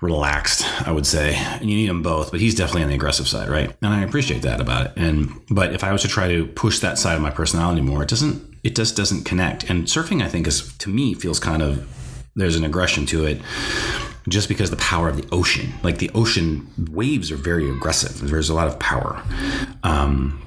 relaxed. 0.00 0.64
I 0.86 0.92
would 0.92 1.06
say, 1.06 1.34
and 1.34 1.70
you 1.70 1.76
need 1.76 1.88
them 1.88 2.02
both. 2.02 2.30
But 2.30 2.40
he's 2.40 2.54
definitely 2.54 2.82
on 2.82 2.88
the 2.88 2.94
aggressive 2.94 3.28
side, 3.28 3.48
right? 3.48 3.74
And 3.82 3.92
I 3.92 4.02
appreciate 4.02 4.42
that 4.42 4.60
about 4.60 4.86
it. 4.86 4.92
And 4.96 5.40
but 5.50 5.72
if 5.74 5.82
I 5.84 5.92
was 5.92 6.02
to 6.02 6.08
try 6.08 6.28
to 6.28 6.46
push 6.46 6.80
that 6.80 6.98
side 6.98 7.16
of 7.16 7.22
my 7.22 7.30
personality 7.30 7.80
more, 7.80 8.02
it 8.02 8.08
doesn't. 8.08 8.56
It 8.62 8.74
just 8.74 8.96
doesn't 8.96 9.24
connect. 9.24 9.70
And 9.70 9.84
surfing, 9.84 10.22
I 10.22 10.28
think, 10.28 10.46
is 10.46 10.76
to 10.78 10.90
me 10.90 11.14
feels 11.14 11.38
kind 11.38 11.62
of 11.62 11.86
there's 12.34 12.56
an 12.56 12.64
aggression 12.64 13.06
to 13.06 13.24
it 13.24 13.40
just 14.28 14.48
because 14.48 14.70
the 14.70 14.76
power 14.76 15.08
of 15.08 15.16
the 15.16 15.28
ocean. 15.32 15.72
Like 15.82 15.98
the 15.98 16.10
ocean 16.14 16.68
waves 16.90 17.30
are 17.30 17.36
very 17.36 17.70
aggressive. 17.70 18.28
There's 18.28 18.48
a 18.48 18.54
lot 18.54 18.68
of 18.68 18.78
power. 18.78 19.22
Um, 19.82 20.42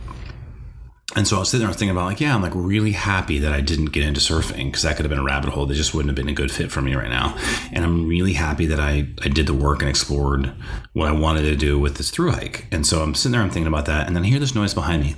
and 1.16 1.28
so 1.28 1.38
I 1.38 1.40
was 1.40 1.50
sitting 1.50 1.66
there 1.66 1.74
thinking 1.74 1.90
about 1.90 2.06
like, 2.06 2.22
yeah, 2.22 2.36
I'm 2.36 2.42
like 2.44 2.54
really 2.54 2.92
happy 2.92 3.40
that 3.40 3.52
I 3.52 3.62
didn't 3.62 3.88
get 3.88 4.04
into 4.04 4.20
surfing 4.20 4.66
because 4.66 4.84
that 4.84 4.96
could 4.96 5.06
have 5.06 5.10
been 5.10 5.20
a 5.20 5.24
rabbit 5.24 5.50
hole 5.50 5.66
that 5.66 5.74
just 5.74 5.96
wouldn't 5.96 6.10
have 6.10 6.16
been 6.16 6.30
a 6.30 6.36
good 6.36 6.52
fit 6.52 6.72
for 6.72 6.82
me 6.82 6.94
right 6.94 7.10
now. 7.10 7.36
And 7.72 7.84
I'm 7.84 8.08
really 8.08 8.34
happy 8.34 8.68
that 8.68 8.80
I, 8.80 9.08
I 9.24 9.28
did 9.30 9.48
the 9.48 9.56
work 9.56 9.80
and 9.80 9.90
explored 9.90 10.54
what 10.94 11.08
I 11.08 11.12
wanted 11.12 11.42
to 11.44 11.56
do 11.56 11.80
with 11.80 11.98
this 11.98 12.12
through 12.12 12.32
hike. 12.32 12.68
And 12.72 12.86
so 12.86 13.02
I'm 13.02 13.16
sitting 13.16 13.32
there, 13.32 13.42
I'm 13.42 13.50
thinking 13.50 13.68
about 13.68 13.88
that. 13.88 14.06
And 14.06 14.16
then 14.16 14.24
I 14.24 14.28
hear 14.28 14.40
this 14.40 14.54
noise 14.54 14.76
behind 14.76 15.02
me. 15.02 15.16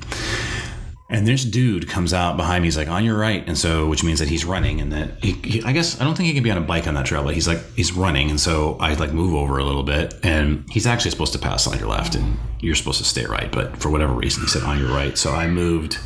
And 1.11 1.27
this 1.27 1.43
dude 1.43 1.89
comes 1.89 2.13
out 2.13 2.37
behind 2.37 2.61
me. 2.63 2.67
He's 2.67 2.77
like, 2.77 2.87
on 2.87 3.03
your 3.03 3.17
right. 3.17 3.45
And 3.45 3.57
so, 3.57 3.85
which 3.87 4.01
means 4.01 4.19
that 4.19 4.29
he's 4.29 4.45
running 4.45 4.79
and 4.79 4.93
that 4.93 5.21
he, 5.21 5.33
he, 5.43 5.63
I 5.63 5.73
guess, 5.73 5.99
I 5.99 6.05
don't 6.05 6.15
think 6.15 6.27
he 6.27 6.33
can 6.33 6.41
be 6.41 6.49
on 6.49 6.57
a 6.57 6.61
bike 6.61 6.87
on 6.87 6.93
that 6.93 7.05
trail, 7.05 7.21
but 7.23 7.33
he's 7.33 7.49
like, 7.49 7.59
he's 7.75 7.91
running. 7.91 8.29
And 8.29 8.39
so 8.39 8.77
I 8.79 8.93
like 8.93 9.11
move 9.11 9.35
over 9.35 9.57
a 9.57 9.63
little 9.63 9.83
bit 9.83 10.15
and 10.23 10.65
he's 10.71 10.87
actually 10.87 11.11
supposed 11.11 11.33
to 11.33 11.39
pass 11.39 11.67
on 11.67 11.77
your 11.77 11.89
left 11.89 12.15
and 12.15 12.39
you're 12.61 12.75
supposed 12.75 12.99
to 12.99 13.03
stay 13.03 13.25
right. 13.25 13.51
But 13.51 13.75
for 13.75 13.89
whatever 13.89 14.13
reason, 14.13 14.41
he 14.43 14.47
said 14.47 14.63
on 14.63 14.79
your 14.79 14.87
right. 14.87 15.17
So 15.17 15.31
I 15.31 15.47
moved, 15.47 15.99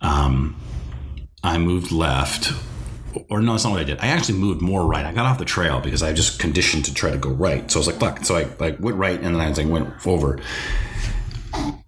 um, 0.00 0.58
I 1.44 1.58
moved 1.58 1.92
left 1.92 2.52
or 3.28 3.40
no, 3.40 3.52
that's 3.52 3.64
not 3.64 3.72
what 3.72 3.80
I 3.80 3.84
did. 3.84 3.98
I 4.00 4.08
actually 4.08 4.38
moved 4.38 4.60
more 4.60 4.86
right. 4.86 5.04
I 5.04 5.12
got 5.12 5.26
off 5.26 5.38
the 5.38 5.44
trail 5.44 5.80
because 5.80 6.02
I 6.02 6.12
just 6.12 6.38
conditioned 6.38 6.84
to 6.86 6.94
try 6.94 7.10
to 7.10 7.18
go 7.18 7.30
right. 7.30 7.70
So 7.70 7.78
I 7.78 7.80
was 7.80 7.86
like, 7.86 8.00
fuck. 8.00 8.24
So 8.24 8.36
I 8.36 8.48
like 8.58 8.78
went 8.80 8.96
right 8.96 9.16
and 9.20 9.34
then 9.34 9.40
I 9.40 9.48
was 9.48 9.58
like 9.58 9.68
went 9.68 10.06
over. 10.06 10.40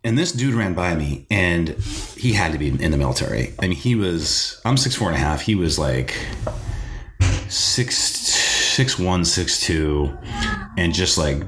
And 0.04 0.16
this 0.16 0.32
dude 0.32 0.54
ran 0.54 0.74
by 0.74 0.94
me, 0.94 1.26
and 1.30 1.70
he 2.16 2.32
had 2.32 2.52
to 2.52 2.58
be 2.58 2.68
in 2.68 2.90
the 2.90 2.96
military. 2.96 3.52
I 3.58 3.68
mean, 3.68 3.76
he 3.76 3.94
was. 3.94 4.60
I'm 4.64 4.76
six 4.76 4.94
four 4.94 5.08
and 5.08 5.16
a 5.16 5.20
half. 5.20 5.42
He 5.42 5.54
was 5.54 5.78
like 5.78 6.14
six 7.48 7.96
six 7.96 8.98
one 8.98 9.24
six 9.24 9.60
two, 9.60 10.16
and 10.76 10.94
just 10.94 11.18
like 11.18 11.42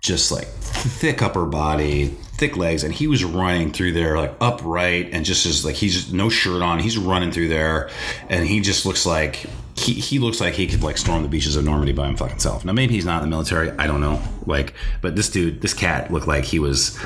just 0.00 0.30
like 0.30 0.46
thick 0.46 1.22
upper 1.22 1.44
body, 1.44 2.06
thick 2.06 2.56
legs, 2.56 2.84
and 2.84 2.94
he 2.94 3.06
was 3.08 3.24
running 3.24 3.72
through 3.72 3.92
there 3.92 4.16
like 4.16 4.34
upright 4.40 5.10
and 5.12 5.24
just 5.24 5.44
as 5.44 5.64
like 5.64 5.74
he's 5.74 5.94
just 5.94 6.12
no 6.12 6.28
shirt 6.28 6.62
on. 6.62 6.78
He's 6.78 6.96
running 6.96 7.32
through 7.32 7.48
there, 7.48 7.90
and 8.28 8.46
he 8.46 8.60
just 8.60 8.86
looks 8.86 9.04
like 9.04 9.44
he, 9.76 9.94
he 9.94 10.18
looks 10.18 10.40
like 10.40 10.54
he 10.54 10.66
could 10.66 10.82
like 10.82 10.98
storm 10.98 11.22
the 11.22 11.28
beaches 11.28 11.56
of 11.56 11.64
Normandy 11.64 11.92
by 11.92 12.08
himself. 12.08 12.64
Now 12.64 12.72
maybe 12.72 12.94
he's 12.94 13.04
not 13.04 13.22
in 13.22 13.28
the 13.28 13.30
military. 13.30 13.70
I 13.72 13.86
don't 13.86 14.00
know. 14.00 14.22
Like, 14.46 14.74
but 15.02 15.16
this 15.16 15.28
dude, 15.28 15.60
this 15.60 15.74
cat 15.74 16.12
looked 16.12 16.26
like 16.26 16.44
he 16.44 16.58
was 16.58 16.98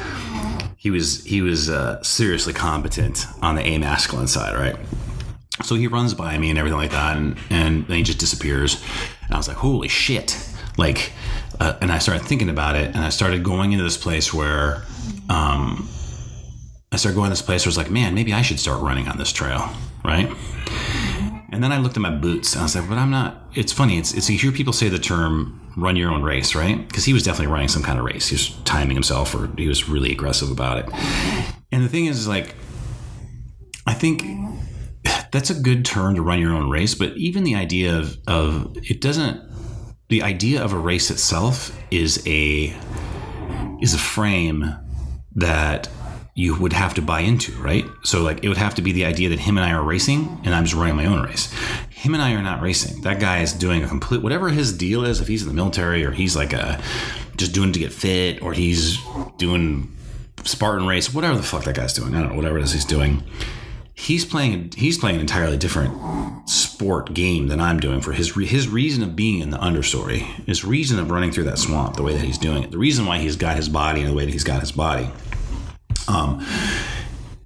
he 0.82 0.90
was 0.90 1.22
he 1.22 1.42
was 1.42 1.70
uh, 1.70 2.02
seriously 2.02 2.52
competent 2.52 3.26
on 3.40 3.54
the 3.54 3.62
A 3.62 3.78
masculine 3.78 4.26
side, 4.26 4.56
right? 4.56 4.74
So 5.62 5.76
he 5.76 5.86
runs 5.86 6.12
by 6.12 6.36
me 6.38 6.50
and 6.50 6.58
everything 6.58 6.76
like 6.76 6.90
that, 6.90 7.16
and, 7.16 7.36
and 7.50 7.86
then 7.86 7.98
he 7.98 8.02
just 8.02 8.18
disappears. 8.18 8.82
And 9.26 9.32
I 9.32 9.36
was 9.36 9.46
like, 9.46 9.58
holy 9.58 9.86
shit. 9.86 10.36
Like, 10.76 11.12
uh, 11.60 11.78
and 11.80 11.92
I 11.92 11.98
started 11.98 12.26
thinking 12.26 12.48
about 12.48 12.74
it, 12.74 12.96
and 12.96 13.04
I 13.04 13.10
started 13.10 13.44
going 13.44 13.70
into 13.70 13.84
this 13.84 13.96
place 13.96 14.34
where, 14.34 14.82
um, 15.28 15.88
I 16.90 16.96
started 16.96 17.14
going 17.14 17.28
to 17.28 17.30
this 17.30 17.42
place 17.42 17.64
where 17.64 17.68
I 17.68 17.72
was 17.72 17.78
like, 17.78 17.90
man, 17.90 18.12
maybe 18.16 18.32
I 18.32 18.42
should 18.42 18.58
start 18.58 18.82
running 18.82 19.06
on 19.06 19.18
this 19.18 19.30
trail, 19.30 19.70
right? 20.04 20.28
And 21.62 21.70
then 21.70 21.78
I 21.78 21.80
looked 21.80 21.96
at 21.96 22.00
my 22.00 22.10
boots 22.10 22.54
and 22.54 22.60
I 22.62 22.64
was 22.64 22.74
like, 22.74 22.88
but 22.88 22.98
I'm 22.98 23.12
not. 23.12 23.44
It's 23.54 23.72
funny. 23.72 23.96
It's, 23.96 24.12
it's 24.14 24.28
you 24.28 24.36
hear 24.36 24.50
people 24.50 24.72
say 24.72 24.88
the 24.88 24.98
term 24.98 25.60
run 25.76 25.94
your 25.94 26.10
own 26.10 26.24
race, 26.24 26.56
right? 26.56 26.76
Because 26.88 27.04
he 27.04 27.12
was 27.12 27.22
definitely 27.22 27.52
running 27.52 27.68
some 27.68 27.84
kind 27.84 28.00
of 28.00 28.04
race. 28.04 28.26
He 28.26 28.34
was 28.34 28.48
timing 28.64 28.96
himself 28.96 29.32
or 29.32 29.48
he 29.56 29.68
was 29.68 29.88
really 29.88 30.10
aggressive 30.10 30.50
about 30.50 30.78
it. 30.78 30.86
And 31.70 31.84
the 31.84 31.88
thing 31.88 32.06
is, 32.06 32.18
is 32.18 32.26
like, 32.26 32.56
I 33.86 33.94
think 33.94 34.24
that's 35.30 35.50
a 35.50 35.54
good 35.54 35.84
term 35.84 36.16
to 36.16 36.22
run 36.22 36.40
your 36.40 36.52
own 36.52 36.68
race, 36.68 36.96
but 36.96 37.16
even 37.16 37.44
the 37.44 37.54
idea 37.54 37.96
of, 37.96 38.18
of 38.26 38.76
it 38.78 39.00
doesn't, 39.00 39.40
the 40.08 40.20
idea 40.24 40.64
of 40.64 40.72
a 40.72 40.78
race 40.78 41.12
itself 41.12 41.80
is 41.92 42.26
a, 42.26 42.76
is 43.80 43.94
a 43.94 43.98
frame 43.98 44.64
that 45.36 45.88
you 46.34 46.58
would 46.58 46.72
have 46.72 46.94
to 46.94 47.02
buy 47.02 47.20
into, 47.20 47.52
right? 47.60 47.84
So 48.04 48.22
like 48.22 48.42
it 48.42 48.48
would 48.48 48.56
have 48.56 48.74
to 48.76 48.82
be 48.82 48.92
the 48.92 49.04
idea 49.04 49.28
that 49.28 49.38
him 49.38 49.58
and 49.58 49.66
I 49.66 49.72
are 49.72 49.82
racing 49.82 50.40
and 50.44 50.54
I'm 50.54 50.64
just 50.64 50.74
running 50.74 50.96
my 50.96 51.04
own 51.04 51.22
race. 51.22 51.52
Him 51.90 52.14
and 52.14 52.22
I 52.22 52.32
are 52.32 52.42
not 52.42 52.62
racing. 52.62 53.02
That 53.02 53.20
guy 53.20 53.40
is 53.40 53.52
doing 53.52 53.84
a 53.84 53.88
complete 53.88 54.22
whatever 54.22 54.48
his 54.48 54.76
deal 54.76 55.04
is, 55.04 55.20
if 55.20 55.28
he's 55.28 55.42
in 55.42 55.48
the 55.48 55.54
military 55.54 56.04
or 56.04 56.10
he's 56.10 56.34
like 56.34 56.52
a 56.52 56.80
just 57.36 57.52
doing 57.52 57.72
to 57.72 57.78
get 57.78 57.92
fit 57.92 58.42
or 58.42 58.52
he's 58.54 58.98
doing 59.36 59.94
Spartan 60.44 60.86
race, 60.86 61.12
whatever 61.12 61.36
the 61.36 61.42
fuck 61.42 61.64
that 61.64 61.76
guy's 61.76 61.92
doing. 61.92 62.14
I 62.14 62.20
don't 62.20 62.30
know, 62.30 62.36
whatever 62.36 62.58
it 62.58 62.64
is 62.64 62.72
he's 62.72 62.84
doing. 62.86 63.22
He's 63.94 64.24
playing 64.24 64.72
he's 64.74 64.96
playing 64.96 65.16
an 65.16 65.20
entirely 65.20 65.58
different 65.58 66.48
sport 66.48 67.12
game 67.12 67.48
than 67.48 67.60
I'm 67.60 67.78
doing 67.78 68.00
for 68.00 68.12
his 68.12 68.34
his 68.34 68.68
reason 68.68 69.02
of 69.02 69.14
being 69.14 69.40
in 69.40 69.50
the 69.50 69.58
understory, 69.58 70.20
his 70.46 70.64
reason 70.64 70.98
of 70.98 71.10
running 71.10 71.30
through 71.30 71.44
that 71.44 71.58
swamp 71.58 71.96
the 71.96 72.02
way 72.02 72.14
that 72.14 72.24
he's 72.24 72.38
doing 72.38 72.62
it, 72.62 72.70
the 72.70 72.78
reason 72.78 73.04
why 73.04 73.18
he's 73.18 73.36
got 73.36 73.54
his 73.54 73.68
body 73.68 74.00
in 74.00 74.06
the 74.06 74.14
way 74.14 74.24
that 74.24 74.32
he's 74.32 74.44
got 74.44 74.60
his 74.60 74.72
body 74.72 75.10
um, 76.12 76.44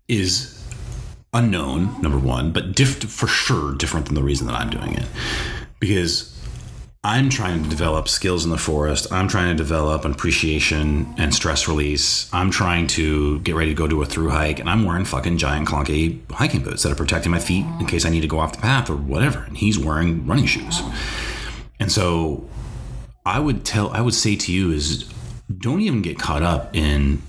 is 0.08 0.52
unknown, 1.32 2.00
number 2.00 2.18
one, 2.18 2.52
but 2.52 2.74
diff- 2.74 3.04
for 3.04 3.26
sure 3.26 3.74
different 3.74 4.06
than 4.06 4.14
the 4.14 4.22
reason 4.22 4.46
that 4.46 4.54
I'm 4.54 4.70
doing 4.70 4.94
it. 4.94 5.06
Because 5.78 6.32
I'm 7.04 7.28
trying 7.28 7.62
to 7.62 7.68
develop 7.68 8.08
skills 8.08 8.44
in 8.44 8.50
the 8.50 8.58
forest. 8.58 9.12
I'm 9.12 9.28
trying 9.28 9.56
to 9.56 9.62
develop 9.62 10.04
an 10.04 10.10
appreciation 10.10 11.14
and 11.18 11.32
stress 11.32 11.68
release. 11.68 12.28
I'm 12.32 12.50
trying 12.50 12.88
to 12.88 13.38
get 13.40 13.54
ready 13.54 13.70
to 13.70 13.76
go 13.76 13.86
do 13.86 14.02
a 14.02 14.06
through 14.06 14.30
hike, 14.30 14.58
and 14.58 14.68
I'm 14.68 14.84
wearing 14.84 15.04
fucking 15.04 15.38
giant 15.38 15.68
clunky 15.68 16.18
hiking 16.32 16.62
boots 16.62 16.82
that 16.82 16.90
are 16.90 16.96
protecting 16.96 17.30
my 17.30 17.38
feet 17.38 17.64
in 17.78 17.86
case 17.86 18.04
I 18.04 18.10
need 18.10 18.22
to 18.22 18.26
go 18.26 18.40
off 18.40 18.54
the 18.54 18.60
path 18.60 18.90
or 18.90 18.96
whatever. 18.96 19.44
And 19.44 19.56
he's 19.56 19.78
wearing 19.78 20.26
running 20.26 20.46
shoes. 20.46 20.82
And 21.78 21.92
so 21.92 22.48
I 23.24 23.38
would 23.38 23.64
tell, 23.64 23.90
I 23.90 24.00
would 24.00 24.14
say 24.14 24.34
to 24.34 24.52
you 24.52 24.72
is 24.72 25.04
don't 25.58 25.82
even 25.82 26.02
get 26.02 26.18
caught 26.18 26.42
up 26.42 26.74
in 26.74 27.22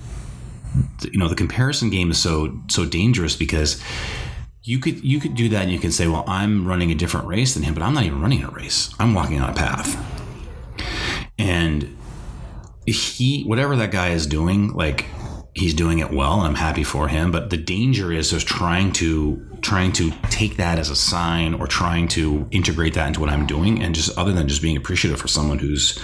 you 1.01 1.17
know 1.17 1.27
the 1.27 1.35
comparison 1.35 1.89
game 1.89 2.11
is 2.11 2.17
so 2.17 2.57
so 2.69 2.85
dangerous 2.85 3.35
because 3.35 3.81
you 4.63 4.79
could 4.79 5.03
you 5.03 5.19
could 5.19 5.35
do 5.35 5.49
that 5.49 5.63
and 5.63 5.71
you 5.71 5.79
can 5.79 5.91
say 5.91 6.07
well 6.07 6.23
i'm 6.27 6.67
running 6.67 6.91
a 6.91 6.95
different 6.95 7.27
race 7.27 7.53
than 7.53 7.63
him 7.63 7.73
but 7.73 7.83
i'm 7.83 7.93
not 7.93 8.03
even 8.03 8.21
running 8.21 8.43
a 8.43 8.49
race. 8.49 8.93
I'm 8.99 9.13
walking 9.13 9.39
on 9.39 9.49
a 9.49 9.53
path. 9.53 9.95
And 11.39 11.97
he 12.85 13.43
whatever 13.43 13.75
that 13.75 13.91
guy 13.91 14.09
is 14.09 14.25
doing 14.25 14.73
like 14.73 15.05
he's 15.57 15.73
doing 15.73 15.99
it 15.99 16.11
well 16.11 16.39
and 16.39 16.47
i'm 16.47 16.55
happy 16.55 16.83
for 16.83 17.07
him 17.07 17.31
but 17.31 17.49
the 17.49 17.57
danger 17.57 18.11
is 18.11 18.31
just 18.31 18.47
trying 18.47 18.91
to 18.91 19.47
trying 19.61 19.91
to 19.91 20.11
take 20.29 20.57
that 20.57 20.79
as 20.79 20.89
a 20.89 20.95
sign 20.95 21.53
or 21.55 21.67
trying 21.67 22.07
to 22.07 22.47
integrate 22.51 22.93
that 22.93 23.07
into 23.07 23.19
what 23.19 23.29
i'm 23.29 23.45
doing. 23.45 23.81
And 23.81 23.95
just 23.95 24.17
other 24.17 24.33
than 24.33 24.47
just 24.47 24.61
being 24.61 24.77
appreciative 24.77 25.19
for 25.19 25.27
someone 25.27 25.59
who's 25.59 25.99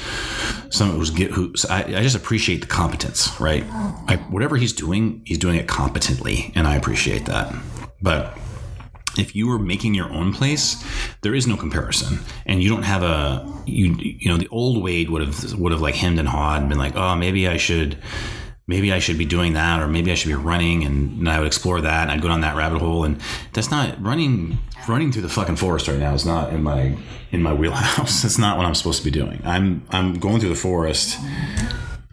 someone 0.69 0.97
who's 0.97 1.09
get 1.09 1.31
who's 1.31 1.65
I, 1.65 1.83
I 1.83 2.01
just 2.01 2.15
appreciate 2.15 2.61
the 2.61 2.67
competence 2.67 3.39
right? 3.39 3.63
I, 4.07 4.17
whatever 4.29 4.57
he's 4.57 4.73
doing 4.73 5.21
he's 5.25 5.37
doing 5.37 5.55
it 5.55 5.67
competently 5.67 6.51
and 6.55 6.67
i 6.67 6.75
appreciate 6.75 7.25
that. 7.25 7.53
But 8.01 8.37
if 9.17 9.35
you 9.35 9.47
were 9.47 9.59
making 9.59 9.93
your 9.93 10.11
own 10.11 10.33
place, 10.33 10.83
there 11.21 11.35
is 11.35 11.45
no 11.45 11.55
comparison, 11.55 12.19
and 12.47 12.63
you 12.63 12.67
don't 12.67 12.83
have 12.83 13.03
a 13.03 13.47
you 13.65 13.95
you 13.99 14.29
know 14.29 14.37
the 14.37 14.47
old 14.47 14.83
Wade 14.83 15.09
would 15.09 15.21
have 15.21 15.53
would 15.59 15.71
have 15.71 15.81
like 15.81 15.95
hemmed 15.95 16.19
and 16.19 16.27
hawed 16.27 16.61
and 16.61 16.69
been 16.69 16.79
like, 16.79 16.95
oh, 16.95 17.15
maybe 17.15 17.47
I 17.47 17.57
should 17.57 17.97
maybe 18.67 18.93
I 18.93 18.99
should 18.99 19.17
be 19.17 19.25
doing 19.25 19.53
that, 19.53 19.81
or 19.81 19.87
maybe 19.87 20.11
I 20.11 20.15
should 20.15 20.29
be 20.29 20.35
running, 20.35 20.83
and, 20.83 21.19
and 21.19 21.29
I 21.29 21.39
would 21.39 21.47
explore 21.47 21.81
that, 21.81 22.03
and 22.03 22.11
I'd 22.11 22.21
go 22.21 22.27
down 22.27 22.41
that 22.41 22.55
rabbit 22.55 22.79
hole, 22.79 23.03
and 23.03 23.19
that's 23.53 23.71
not 23.71 24.01
running. 24.01 24.57
Running 24.87 25.13
through 25.13 25.21
the 25.21 25.29
fucking 25.29 25.55
forest 25.55 25.87
right 25.87 25.97
now 25.97 26.13
is 26.13 26.25
not 26.25 26.51
in 26.51 26.61
my 26.61 26.97
in 27.31 27.41
my 27.41 27.53
wheelhouse. 27.53 28.25
It's 28.25 28.37
not 28.37 28.57
what 28.57 28.65
I'm 28.65 28.75
supposed 28.75 28.99
to 28.99 29.05
be 29.05 29.11
doing. 29.11 29.41
I'm 29.45 29.83
I'm 29.91 30.19
going 30.19 30.39
through 30.41 30.49
the 30.49 30.55
forest 30.55 31.17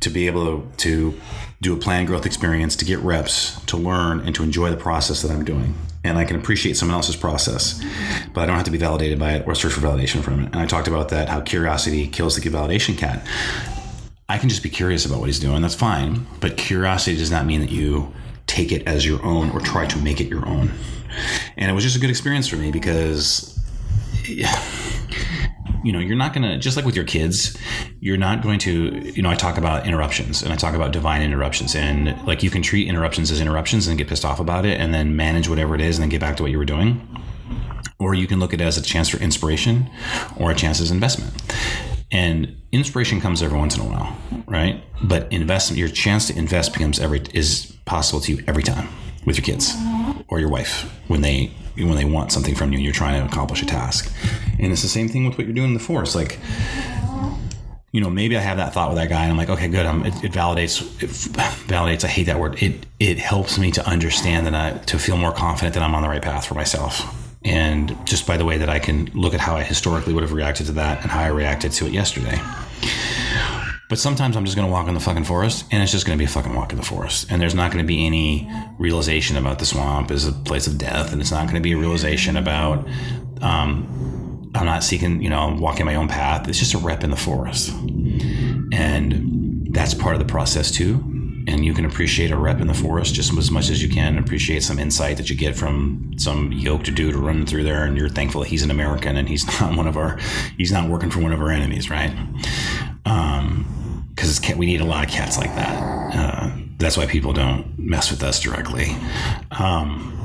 to 0.01 0.11
be 0.11 0.27
able 0.27 0.61
to, 0.61 0.77
to 0.79 1.21
do 1.61 1.75
a 1.75 1.77
planned 1.77 2.07
growth 2.07 2.27
experience, 2.27 2.75
to 2.77 2.85
get 2.85 2.99
reps, 3.01 3.61
to 3.67 3.77
learn, 3.77 4.21
and 4.21 4.35
to 4.35 4.43
enjoy 4.43 4.71
the 4.71 4.77
process 4.77 5.23
that 5.23 5.31
I'm 5.31 5.45
doing. 5.45 5.75
And 6.03 6.17
I 6.17 6.25
can 6.25 6.37
appreciate 6.37 6.79
someone 6.79 6.95
else's 6.95 7.17
process, 7.17 7.85
but 8.33 8.41
I 8.41 8.47
don't 8.47 8.57
have 8.57 8.65
to 8.65 8.71
be 8.71 8.79
validated 8.79 9.19
by 9.19 9.33
it 9.33 9.47
or 9.47 9.55
search 9.55 9.75
for 9.75 9.83
validation 9.83 10.23
from 10.23 10.41
it. 10.41 10.47
And 10.47 10.57
I 10.57 10.65
talked 10.65 10.89
about 10.89 11.11
that, 11.11 11.29
how 11.29 11.43
curiosity 11.43 12.07
kills 12.07 12.37
the 12.37 12.49
validation 12.49 12.97
cat. 12.97 13.27
I 14.31 14.39
can 14.39 14.49
just 14.49 14.63
be 14.63 14.71
curious 14.71 15.05
about 15.05 15.19
what 15.19 15.27
he's 15.27 15.41
doing. 15.41 15.61
That's 15.61 15.75
fine. 15.75 16.25
But 16.39 16.57
curiosity 16.57 17.17
does 17.17 17.33
not 17.33 17.47
mean 17.47 17.61
that 17.63 17.71
you 17.71 18.15
take 18.47 18.71
it 18.71 18.87
as 18.87 19.05
your 19.05 19.21
own 19.25 19.51
or 19.51 19.59
try 19.59 19.87
to 19.87 19.99
make 19.99 20.21
it 20.21 20.29
your 20.29 20.47
own. 20.47 20.71
And 21.57 21.69
it 21.69 21.75
was 21.75 21.83
just 21.83 21.97
a 21.97 21.99
good 21.99 22.11
experience 22.11 22.47
for 22.47 22.55
me 22.55 22.71
because 22.71 23.59
you 24.29 25.93
know, 25.93 25.99
you're 25.99 26.17
not 26.17 26.33
going 26.33 26.49
to, 26.49 26.59
just 26.59 26.77
like 26.77 26.87
with 26.87 26.95
your 26.95 27.05
kids, 27.05 27.59
you're 27.99 28.17
not 28.17 28.41
going 28.41 28.61
to, 28.61 29.11
you 29.11 29.21
know, 29.21 29.31
I 29.31 29.35
talk 29.35 29.59
about 29.59 29.85
interruptions 29.85 30.45
and 30.45 30.53
I 30.53 30.57
talk 30.57 30.77
about 30.77 30.93
divine 30.93 31.23
interruptions. 31.23 31.75
And 31.75 32.17
like 32.25 32.45
you 32.45 32.51
can 32.51 32.63
treat 32.63 32.87
interruptions 32.87 33.33
as 33.33 33.41
interruptions 33.41 33.89
and 33.89 33.99
get 33.99 34.07
pissed 34.07 34.25
off 34.25 34.39
about 34.39 34.65
it 34.65 34.79
and 34.79 34.95
then 34.95 35.17
manage 35.17 35.49
whatever 35.49 35.75
it 35.75 35.81
is 35.81 35.99
and 35.99 36.05
then 36.05 36.09
get 36.09 36.21
back 36.21 36.37
to 36.37 36.45
what 36.45 36.53
you 36.53 36.59
were 36.59 36.65
doing. 36.65 37.05
Or 37.99 38.15
you 38.15 38.29
can 38.29 38.39
look 38.39 38.55
at 38.55 38.61
it 38.61 38.65
as 38.65 38.79
a 38.79 38.83
chance 38.83 39.09
for 39.09 39.17
inspiration 39.17 39.91
or 40.39 40.53
a 40.53 40.55
chance 40.55 40.81
as 40.81 40.93
investment. 40.93 41.35
And 42.13 42.61
inspiration 42.73 43.21
comes 43.21 43.43
every 43.43 43.59
once 43.59 43.77
in 43.77 43.83
a 43.83 43.85
while, 43.85 44.17
right? 44.47 44.83
But 45.03 45.33
investment, 45.33 45.79
your 45.79 45.89
chance 45.89 46.27
to 46.27 46.37
invest 46.37 46.73
becomes 46.73 46.99
every, 46.99 47.23
is 47.33 47.77
possible 47.85 48.21
to 48.23 48.35
you 48.35 48.45
every 48.47 48.63
time 48.63 48.89
with 49.27 49.37
your 49.37 49.45
kids 49.45 49.75
or 50.29 50.41
your 50.41 50.49
wife 50.49 50.91
when 51.09 51.21
they 51.21 51.53
when 51.77 51.97
they 51.97 52.05
want 52.05 52.31
something 52.33 52.55
from 52.55 52.73
you 52.73 52.77
and 52.77 52.85
you're 52.85 52.93
trying 52.93 53.21
to 53.21 53.27
accomplish 53.27 53.63
a 53.63 53.67
task. 53.67 54.13
And 54.59 54.73
it's 54.73 54.83
the 54.83 54.89
same 54.89 55.09
thing 55.09 55.25
with 55.25 55.39
what 55.39 55.47
you're 55.47 55.55
doing 55.55 55.69
in 55.69 55.75
the 55.75 55.81
force. 55.81 56.15
Like, 56.15 56.39
you 57.93 58.01
know, 58.01 58.11
maybe 58.11 58.37
I 58.37 58.41
have 58.41 58.59
that 58.59 58.75
thought 58.75 58.91
with 58.91 58.99
that 58.99 59.09
guy, 59.09 59.23
and 59.23 59.33
I'm 59.33 59.37
like, 59.37 59.49
okay, 59.49 59.69
good. 59.69 59.87
I'm, 59.87 60.05
it, 60.05 60.25
it 60.25 60.33
validates. 60.33 60.81
It 61.03 61.11
validates. 61.11 62.05
I 62.05 62.09
hate 62.09 62.25
that 62.25 62.39
word. 62.39 62.63
It 62.63 62.87
it 62.99 63.19
helps 63.19 63.59
me 63.59 63.71
to 63.73 63.87
understand 63.87 64.47
that 64.47 64.55
I 64.55 64.79
to 64.79 64.99
feel 64.99 65.17
more 65.17 65.33
confident 65.33 65.75
that 65.75 65.83
I'm 65.83 65.95
on 65.95 66.03
the 66.03 66.09
right 66.09 66.23
path 66.23 66.47
for 66.47 66.55
myself. 66.55 67.30
And 67.45 67.97
just 68.07 68.27
by 68.27 68.37
the 68.37 68.45
way 68.45 68.59
that 68.59 68.69
I 68.69 68.79
can 68.79 69.07
look 69.15 69.33
at 69.35 69.41
how 69.41 69.57
I 69.57 69.63
historically 69.63 70.13
would 70.13 70.23
have 70.23 70.33
reacted 70.33 70.67
to 70.67 70.73
that 70.73 71.03
and 71.03 71.11
how 71.11 71.21
I 71.21 71.29
reacted 71.29 71.73
to 71.73 71.87
it 71.87 71.93
yesterday. 71.93 72.39
But 73.89 73.99
sometimes 73.99 74.37
I'm 74.37 74.45
just 74.45 74.57
going 74.57 74.69
to 74.69 74.73
walk 74.73 74.87
in 74.87 74.95
the 74.95 75.01
fucking 75.01 75.25
forest 75.25 75.67
and 75.73 75.83
it's 75.83 75.91
just 75.91 76.07
going 76.07 76.17
to 76.17 76.21
be 76.21 76.25
a 76.25 76.33
fucking 76.33 76.55
walk 76.55 76.71
in 76.71 76.79
the 76.79 76.85
forest. 76.85 77.27
And 77.29 77.43
there's 77.43 77.57
not 77.57 77.73
going 77.73 77.83
to 77.83 77.89
be 77.89 78.07
any 78.07 78.49
realization 78.79 79.37
about 79.37 79.59
the 79.59 79.67
swamp 79.67 80.13
as 80.13 80.29
a 80.29 80.33
place 80.33 80.69
of 80.69 80.79
death. 80.79 81.13
And 81.13 81.21
it's 81.21 81.33
not 81.33 81.43
going 81.45 81.57
to 81.57 81.61
be 81.61 81.73
a 81.73 81.77
realization 81.77 82.37
about, 82.37 82.87
um, 83.43 84.51
I'm 84.55 84.67
not 84.67 84.85
seeking, 84.85 85.21
you 85.21 85.29
know, 85.29 85.41
I'm 85.41 85.59
walking 85.59 85.87
my 85.87 85.97
own 85.97 86.07
path. 86.07 86.49
It's 86.49 86.59
just 86.59 86.75
a 86.75 86.79
rep 86.79 87.03
in 87.03 87.11
the 87.11 87.17
forest. 87.17 87.71
And 88.73 89.67
that's 89.73 89.93
part 89.95 90.15
of 90.15 90.21
the 90.21 90.27
process 90.27 90.71
too. 90.71 91.03
And 91.51 91.65
you 91.65 91.75
can 91.75 91.85
appreciate 91.85 92.31
a 92.31 92.37
rep 92.37 92.61
in 92.61 92.67
the 92.67 92.75
forest 92.75 93.15
just 93.15 93.37
as 93.37 93.51
much 93.51 93.71
as 93.71 93.83
you 93.83 93.89
can 93.89 94.19
appreciate 94.19 94.63
some 94.63 94.79
insight 94.79 95.17
that 95.17 95.29
you 95.29 95.37
get 95.37 95.57
from 95.57 96.13
some 96.17 96.53
yoked 96.53 96.95
dude 96.95 97.15
running 97.15 97.47
through 97.47 97.65
there. 97.65 97.85
And 97.85 97.97
you're 97.97 98.09
thankful 98.09 98.43
that 98.43 98.49
he's 98.49 98.63
an 98.63 98.71
American 98.71 99.17
and 99.17 99.29
he's 99.29 99.47
not 99.61 99.77
one 99.77 99.87
of 99.87 99.97
our, 99.97 100.19
he's 100.57 100.73
not 100.73 100.89
working 100.89 101.11
for 101.11 101.21
one 101.21 101.33
of 101.33 101.41
our 101.41 101.51
enemies, 101.51 101.91
right? 101.91 102.13
Um, 103.05 104.07
because 104.15 104.41
we 104.57 104.67
need 104.67 104.83
a 104.83 104.85
lot 104.85 105.03
of 105.05 105.11
cats 105.11 105.39
like 105.39 105.55
that. 105.55 106.15
Uh, 106.15 106.51
that's 106.77 106.97
why 106.97 107.07
people 107.07 107.33
don't 107.33 107.79
mess 107.79 108.11
with 108.11 108.23
us 108.23 108.39
directly. 108.39 108.95
Um, 109.51 110.17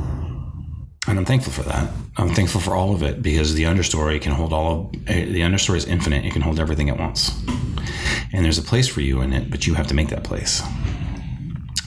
and 1.07 1.19
I'm 1.19 1.25
thankful 1.25 1.53
for 1.53 1.63
that. 1.63 1.91
I'm 2.17 2.33
thankful 2.33 2.61
for 2.61 2.75
all 2.75 2.93
of 2.93 3.03
it 3.03 3.21
because 3.21 3.53
the 3.53 3.63
understory 3.63 4.21
can 4.21 4.31
hold 4.31 4.53
all 4.53 4.89
of 4.93 5.09
eh, 5.09 5.25
the 5.25 5.41
understory 5.41 5.77
is 5.77 5.85
infinite. 5.85 6.25
It 6.25 6.33
can 6.33 6.41
hold 6.41 6.59
everything 6.59 6.89
at 6.89 6.97
once, 6.97 7.31
and 8.33 8.43
there's 8.43 8.57
a 8.57 8.63
place 8.63 8.87
for 8.87 9.01
you 9.01 9.21
in 9.21 9.33
it, 9.33 9.51
but 9.51 9.67
you 9.67 9.75
have 9.75 9.87
to 9.87 9.93
make 9.93 10.09
that 10.09 10.23
place. 10.23 10.61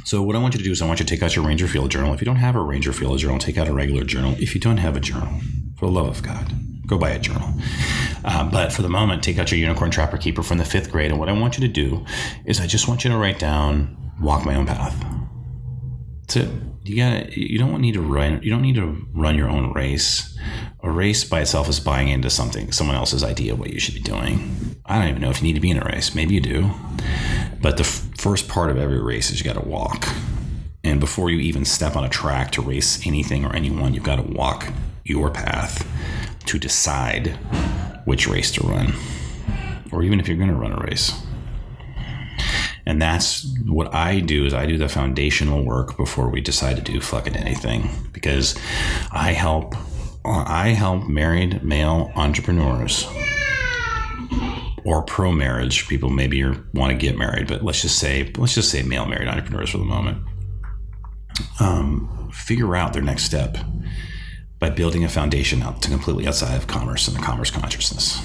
So 0.08 0.22
what 0.22 0.34
I 0.34 0.38
want 0.38 0.54
you 0.54 0.58
to 0.58 0.64
do 0.64 0.72
is 0.72 0.80
I 0.80 0.86
want 0.86 1.00
you 1.00 1.04
to 1.04 1.14
take 1.14 1.22
out 1.22 1.36
your 1.36 1.44
Ranger 1.44 1.68
Field 1.68 1.90
journal. 1.90 2.14
If 2.14 2.22
you 2.22 2.24
don't 2.24 2.36
have 2.36 2.56
a 2.56 2.62
Ranger 2.62 2.94
Field 2.94 3.18
journal, 3.18 3.38
take 3.38 3.58
out 3.58 3.68
a 3.68 3.74
regular 3.74 4.04
journal. 4.04 4.34
If 4.38 4.54
you 4.54 4.60
don't 4.62 4.78
have 4.78 4.96
a 4.96 5.00
journal, 5.00 5.28
for 5.76 5.84
the 5.84 5.92
love 5.92 6.06
of 6.06 6.22
God, 6.22 6.50
go 6.86 6.96
buy 6.96 7.10
a 7.10 7.18
journal. 7.18 7.52
Uh, 8.24 8.50
but 8.50 8.72
for 8.72 8.80
the 8.80 8.88
moment, 8.88 9.22
take 9.22 9.38
out 9.38 9.50
your 9.50 9.60
Unicorn 9.60 9.90
Trapper 9.90 10.16
Keeper 10.16 10.42
from 10.42 10.56
the 10.56 10.64
fifth 10.64 10.90
grade. 10.90 11.10
And 11.10 11.20
what 11.20 11.28
I 11.28 11.32
want 11.32 11.58
you 11.58 11.66
to 11.66 11.70
do 11.70 12.06
is 12.46 12.58
I 12.58 12.66
just 12.66 12.88
want 12.88 13.04
you 13.04 13.10
to 13.10 13.18
write 13.18 13.38
down 13.38 13.98
walk 14.18 14.46
my 14.46 14.54
own 14.54 14.64
path. 14.64 14.96
to 16.28 16.48
you 16.84 16.96
got 16.96 17.36
you 17.36 17.58
don't 17.58 17.82
need 17.82 17.92
to 17.92 18.00
run 18.00 18.42
you 18.42 18.50
don't 18.50 18.62
need 18.62 18.76
to 18.76 19.06
run 19.12 19.36
your 19.36 19.50
own 19.50 19.74
race. 19.74 20.38
A 20.82 20.90
race 20.90 21.22
by 21.22 21.42
itself 21.42 21.68
is 21.68 21.80
buying 21.80 22.08
into 22.08 22.30
something 22.30 22.72
someone 22.72 22.96
else's 22.96 23.22
idea 23.22 23.52
of 23.52 23.58
what 23.58 23.74
you 23.74 23.78
should 23.78 23.94
be 23.94 24.00
doing. 24.00 24.74
I 24.86 24.98
don't 24.98 25.10
even 25.10 25.20
know 25.20 25.28
if 25.28 25.42
you 25.42 25.46
need 25.46 25.56
to 25.56 25.60
be 25.60 25.70
in 25.70 25.76
a 25.76 25.84
race. 25.84 26.14
Maybe 26.14 26.32
you 26.32 26.40
do, 26.40 26.70
but 27.60 27.76
the 27.76 28.07
first 28.18 28.48
part 28.48 28.68
of 28.68 28.76
every 28.76 29.00
race 29.00 29.30
is 29.30 29.38
you 29.38 29.44
got 29.44 29.60
to 29.60 29.66
walk. 29.66 30.08
And 30.82 31.00
before 31.00 31.30
you 31.30 31.38
even 31.38 31.64
step 31.64 31.96
on 31.96 32.04
a 32.04 32.08
track 32.08 32.50
to 32.52 32.62
race 32.62 33.06
anything 33.06 33.44
or 33.44 33.54
anyone, 33.54 33.94
you've 33.94 34.04
got 34.04 34.16
to 34.16 34.22
walk 34.22 34.72
your 35.04 35.30
path 35.30 35.86
to 36.46 36.58
decide 36.58 37.28
which 38.04 38.26
race 38.26 38.50
to 38.52 38.66
run, 38.66 38.92
or 39.92 40.02
even 40.02 40.18
if 40.18 40.26
you're 40.26 40.36
going 40.36 40.50
to 40.50 40.56
run 40.56 40.72
a 40.72 40.84
race. 40.84 41.12
And 42.86 43.00
that's 43.00 43.46
what 43.66 43.94
I 43.94 44.20
do 44.20 44.46
is 44.46 44.54
I 44.54 44.66
do 44.66 44.78
the 44.78 44.88
foundational 44.88 45.64
work 45.64 45.96
before 45.96 46.28
we 46.28 46.40
decide 46.40 46.76
to 46.76 46.82
do 46.82 47.00
fucking 47.00 47.36
anything 47.36 47.88
because 48.12 48.58
I 49.12 49.32
help 49.32 49.74
I 50.24 50.68
help 50.68 51.06
married 51.06 51.62
male 51.62 52.10
entrepreneurs 52.16 53.06
or 54.88 55.02
pro 55.02 55.30
marriage 55.30 55.86
people 55.86 56.08
maybe 56.08 56.42
want 56.72 56.90
to 56.90 56.96
get 56.96 57.14
married 57.14 57.46
but 57.46 57.62
let's 57.62 57.82
just 57.82 57.98
say 57.98 58.32
let's 58.38 58.54
just 58.54 58.70
say 58.70 58.82
male 58.82 59.04
married 59.04 59.28
entrepreneurs 59.28 59.68
for 59.68 59.76
the 59.76 59.84
moment. 59.84 60.16
Um, 61.60 62.30
figure 62.32 62.74
out 62.74 62.94
their 62.94 63.02
next 63.02 63.24
step 63.24 63.58
by 64.58 64.70
building 64.70 65.04
a 65.04 65.08
foundation 65.08 65.62
out 65.62 65.82
to 65.82 65.90
completely 65.90 66.26
outside 66.26 66.56
of 66.56 66.66
commerce 66.66 67.06
and 67.06 67.14
the 67.14 67.20
commerce 67.20 67.50
consciousness. 67.50 68.18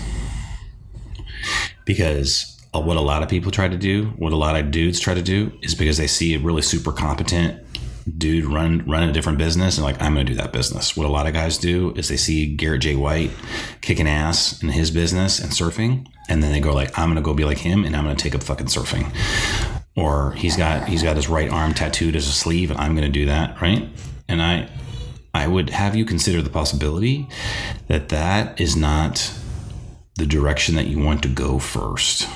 Because 1.83 2.65
uh, 2.73 2.79
what 2.79 2.95
a 2.95 3.01
lot 3.01 3.21
of 3.21 3.29
people 3.29 3.51
try 3.51 3.67
to 3.67 3.77
do, 3.77 4.05
what 4.17 4.31
a 4.31 4.37
lot 4.37 4.55
of 4.55 4.71
dudes 4.71 5.01
try 5.01 5.13
to 5.13 5.21
do, 5.21 5.51
is 5.61 5.75
because 5.75 5.97
they 5.97 6.07
see 6.07 6.33
a 6.33 6.39
really 6.39 6.61
super 6.61 6.93
competent 6.93 7.62
dude 8.17 8.45
run 8.45 8.83
run 8.85 9.07
a 9.07 9.11
different 9.11 9.37
business 9.37 9.77
and 9.77 9.85
like 9.85 10.01
I'm 10.01 10.15
to 10.15 10.23
do 10.23 10.35
that 10.35 10.53
business. 10.53 10.95
What 10.95 11.05
a 11.05 11.09
lot 11.09 11.27
of 11.27 11.33
guys 11.33 11.57
do 11.57 11.93
is 11.95 12.09
they 12.09 12.17
see 12.17 12.55
Garrett 12.55 12.81
J. 12.81 12.95
White 12.95 13.31
kicking 13.81 14.07
ass 14.07 14.61
in 14.61 14.69
his 14.69 14.91
business 14.91 15.39
and 15.39 15.51
surfing, 15.51 16.07
and 16.29 16.43
then 16.43 16.51
they 16.51 16.59
go 16.59 16.73
like 16.73 16.97
I'm 16.97 17.13
to 17.15 17.21
go 17.21 17.33
be 17.33 17.45
like 17.45 17.59
him 17.59 17.83
and 17.83 17.95
I'm 17.95 18.05
to 18.05 18.15
take 18.15 18.35
up 18.35 18.43
fucking 18.43 18.67
surfing. 18.67 19.13
Or 19.95 20.31
he's 20.33 20.57
got 20.57 20.87
he's 20.87 21.03
got 21.03 21.15
his 21.15 21.29
right 21.29 21.49
arm 21.49 21.73
tattooed 21.73 22.15
as 22.15 22.27
a 22.27 22.31
sleeve 22.31 22.71
and 22.71 22.79
I'm 22.79 22.95
to 22.95 23.09
do 23.09 23.25
that, 23.27 23.61
right? 23.61 23.87
And 24.27 24.41
I 24.41 24.69
I 25.33 25.47
would 25.47 25.69
have 25.69 25.95
you 25.95 26.05
consider 26.05 26.41
the 26.41 26.49
possibility 26.49 27.27
that 27.87 28.09
that 28.09 28.59
is 28.59 28.75
not 28.75 29.33
the 30.15 30.25
direction 30.25 30.75
that 30.75 30.87
you 30.87 30.99
want 30.99 31.23
to 31.23 31.29
go 31.29 31.57
first. 31.57 32.27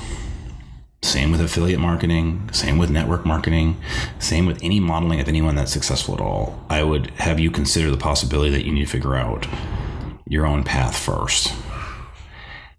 Same 1.08 1.32
with 1.32 1.39
affiliate 1.39 1.80
marketing, 1.80 2.49
same 2.51 2.78
with 2.78 2.89
network 2.89 3.26
marketing, 3.26 3.80
same 4.20 4.45
with 4.45 4.62
any 4.62 4.82
modeling 4.82 5.22
of 5.22 5.30
anyone 5.30 5.55
that's 5.55 5.72
successful 5.72 6.14
at 6.14 6.20
all. 6.20 6.62
I 6.70 6.84
would 6.84 7.12
have 7.12 7.39
you 7.39 7.49
consider 7.49 7.89
the 7.89 7.97
possibility 7.97 8.49
that 8.49 8.66
you 8.66 8.74
need 8.74 8.82
to 8.84 8.91
figure 8.91 9.16
out 9.16 9.47
your 10.28 10.45
own 10.45 10.66
path 10.66 10.97
first. 10.97 11.53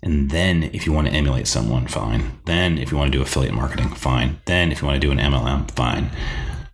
And 0.02 0.30
then 0.30 0.64
if 0.74 0.84
you 0.84 0.92
want 0.92 1.08
to 1.08 1.14
emulate 1.14 1.48
someone, 1.48 1.86
fine. 1.86 2.38
Then 2.44 2.76
if 2.76 2.92
you 2.92 2.98
want 2.98 3.10
to 3.10 3.16
do 3.16 3.22
affiliate 3.22 3.54
marketing, 3.54 3.88
fine. 3.94 4.38
Then 4.44 4.72
if 4.72 4.82
you 4.82 4.86
want 4.86 5.00
to 5.00 5.06
do 5.06 5.10
an 5.10 5.18
MLM, 5.18 5.70
fine. 5.70 6.10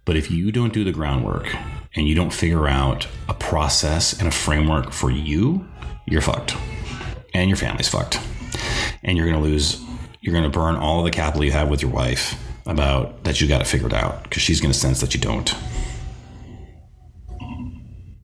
But 0.05 0.17
if 0.17 0.33
you 0.33 0.51
don't 0.51 0.73
do 0.73 0.83
the 0.83 0.91
groundwork 0.91 1.55
and 1.95 2.09
you 2.09 2.17
don't 2.17 2.33
figure 2.33 2.67
out 2.67 3.07
a 3.29 3.35
process 3.35 4.19
and 4.19 4.27
a 4.27 4.33
framework 4.33 4.91
for 4.91 5.13
you, 5.13 5.69
you're 6.05 6.21
fucked. 6.21 6.57
And 7.33 7.49
your 7.49 7.57
family's 7.57 7.89
fucked. 7.89 8.19
And 9.05 9.17
you're 9.17 9.29
going 9.29 9.41
to 9.41 9.49
lose 9.49 9.85
you're 10.25 10.33
going 10.33 10.51
to 10.51 10.59
burn 10.59 10.75
all 10.77 11.03
the 11.03 11.11
capital 11.11 11.45
you 11.45 11.53
have 11.53 11.69
with 11.69 11.83
your 11.83 11.91
wife 11.91 12.43
about 12.65 13.25
that 13.25 13.43
you 13.43 13.47
got 13.47 13.61
it 13.61 13.67
figured 13.67 13.93
out 13.93 14.23
because 14.23 14.43
she's 14.43 14.59
going 14.59 14.73
to 14.73 14.79
sense 14.79 15.03
that 15.03 15.13
you 15.13 15.21
don't. 15.21 15.55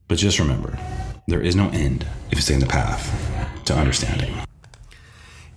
But 0.07 0.17
just 0.17 0.39
remember, 0.39 0.79
there 1.27 1.41
is 1.41 1.55
no 1.55 1.69
end 1.69 2.07
if 2.31 2.39
you 2.39 2.41
stay 2.41 2.55
in 2.55 2.59
the 2.59 2.65
path 2.65 3.63
to 3.65 3.75
understanding. 3.75 4.33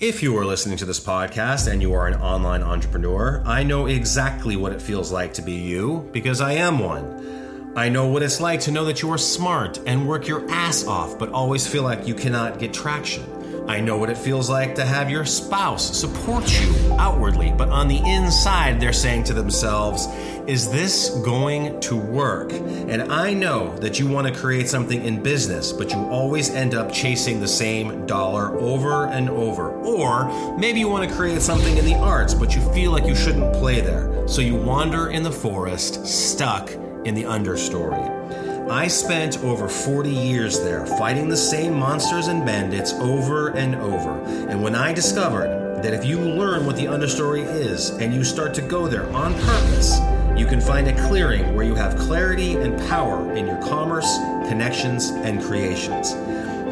If 0.00 0.22
you 0.22 0.36
are 0.36 0.44
listening 0.44 0.76
to 0.76 0.84
this 0.84 1.00
podcast 1.00 1.72
and 1.72 1.80
you 1.80 1.94
are 1.94 2.06
an 2.06 2.20
online 2.20 2.62
entrepreneur, 2.62 3.42
I 3.46 3.62
know 3.62 3.86
exactly 3.86 4.54
what 4.54 4.72
it 4.72 4.82
feels 4.82 5.10
like 5.10 5.32
to 5.34 5.42
be 5.42 5.54
you 5.54 6.10
because 6.12 6.42
I 6.42 6.52
am 6.52 6.78
one. 6.78 7.72
I 7.74 7.88
know 7.88 8.08
what 8.08 8.22
it's 8.22 8.38
like 8.38 8.60
to 8.60 8.70
know 8.70 8.84
that 8.84 9.00
you 9.00 9.10
are 9.10 9.18
smart 9.18 9.80
and 9.86 10.06
work 10.06 10.28
your 10.28 10.48
ass 10.50 10.86
off, 10.86 11.18
but 11.18 11.30
always 11.30 11.66
feel 11.66 11.84
like 11.84 12.06
you 12.06 12.14
cannot 12.14 12.58
get 12.58 12.74
traction. 12.74 13.24
I 13.66 13.80
know 13.80 13.96
what 13.96 14.10
it 14.10 14.18
feels 14.18 14.50
like 14.50 14.74
to 14.74 14.84
have 14.84 15.08
your 15.08 15.24
spouse 15.24 15.96
support 15.98 16.44
you 16.60 16.92
outwardly, 16.98 17.50
but 17.50 17.70
on 17.70 17.88
the 17.88 17.96
inside, 17.96 18.78
they're 18.78 18.92
saying 18.92 19.24
to 19.24 19.32
themselves, 19.32 20.06
Is 20.46 20.70
this 20.70 21.08
going 21.24 21.80
to 21.80 21.96
work? 21.96 22.52
And 22.52 23.10
I 23.10 23.32
know 23.32 23.74
that 23.78 23.98
you 23.98 24.06
want 24.06 24.26
to 24.26 24.38
create 24.38 24.68
something 24.68 25.02
in 25.02 25.22
business, 25.22 25.72
but 25.72 25.92
you 25.92 25.98
always 26.10 26.50
end 26.50 26.74
up 26.74 26.92
chasing 26.92 27.40
the 27.40 27.48
same 27.48 28.04
dollar 28.04 28.54
over 28.58 29.06
and 29.06 29.30
over. 29.30 29.70
Or 29.70 30.58
maybe 30.58 30.78
you 30.78 30.88
want 30.90 31.08
to 31.08 31.16
create 31.16 31.40
something 31.40 31.78
in 31.78 31.86
the 31.86 31.94
arts, 31.94 32.34
but 32.34 32.54
you 32.54 32.60
feel 32.74 32.92
like 32.92 33.06
you 33.06 33.16
shouldn't 33.16 33.54
play 33.54 33.80
there. 33.80 34.28
So 34.28 34.42
you 34.42 34.56
wander 34.56 35.08
in 35.08 35.22
the 35.22 35.32
forest, 35.32 36.06
stuck 36.06 36.70
in 36.70 37.14
the 37.14 37.24
understory. 37.24 38.23
I 38.70 38.88
spent 38.88 39.44
over 39.44 39.68
40 39.68 40.08
years 40.08 40.60
there 40.60 40.86
fighting 40.86 41.28
the 41.28 41.36
same 41.36 41.74
monsters 41.74 42.28
and 42.28 42.46
bandits 42.46 42.94
over 42.94 43.48
and 43.48 43.74
over. 43.74 44.22
And 44.48 44.62
when 44.62 44.74
I 44.74 44.94
discovered 44.94 45.82
that 45.82 45.92
if 45.92 46.02
you 46.02 46.18
learn 46.18 46.64
what 46.64 46.76
the 46.76 46.86
understory 46.86 47.44
is 47.44 47.90
and 47.90 48.14
you 48.14 48.24
start 48.24 48.54
to 48.54 48.62
go 48.62 48.88
there 48.88 49.06
on 49.12 49.34
purpose, 49.34 50.00
you 50.34 50.46
can 50.46 50.62
find 50.62 50.88
a 50.88 51.06
clearing 51.06 51.54
where 51.54 51.66
you 51.66 51.74
have 51.74 51.98
clarity 51.98 52.56
and 52.56 52.78
power 52.88 53.34
in 53.34 53.46
your 53.46 53.60
commerce, 53.60 54.16
connections, 54.48 55.10
and 55.10 55.42
creations. 55.42 56.12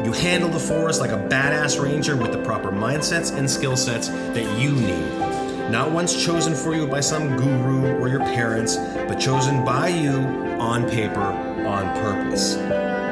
You 0.03 0.13
handle 0.13 0.49
the 0.49 0.59
forest 0.59 0.99
like 0.99 1.11
a 1.11 1.27
badass 1.29 1.79
ranger 1.79 2.17
with 2.17 2.31
the 2.31 2.41
proper 2.43 2.71
mindsets 2.71 3.37
and 3.37 3.49
skill 3.49 3.77
sets 3.77 4.07
that 4.07 4.59
you 4.59 4.71
need. 4.71 5.69
Not 5.69 5.91
once 5.91 6.25
chosen 6.25 6.55
for 6.55 6.73
you 6.73 6.87
by 6.87 7.01
some 7.01 7.37
guru 7.37 7.95
or 7.99 8.09
your 8.09 8.19
parents, 8.19 8.77
but 8.77 9.19
chosen 9.19 9.63
by 9.63 9.89
you 9.89 10.17
on 10.59 10.89
paper 10.89 11.52
on 11.73 11.93
purpose. 12.01 12.55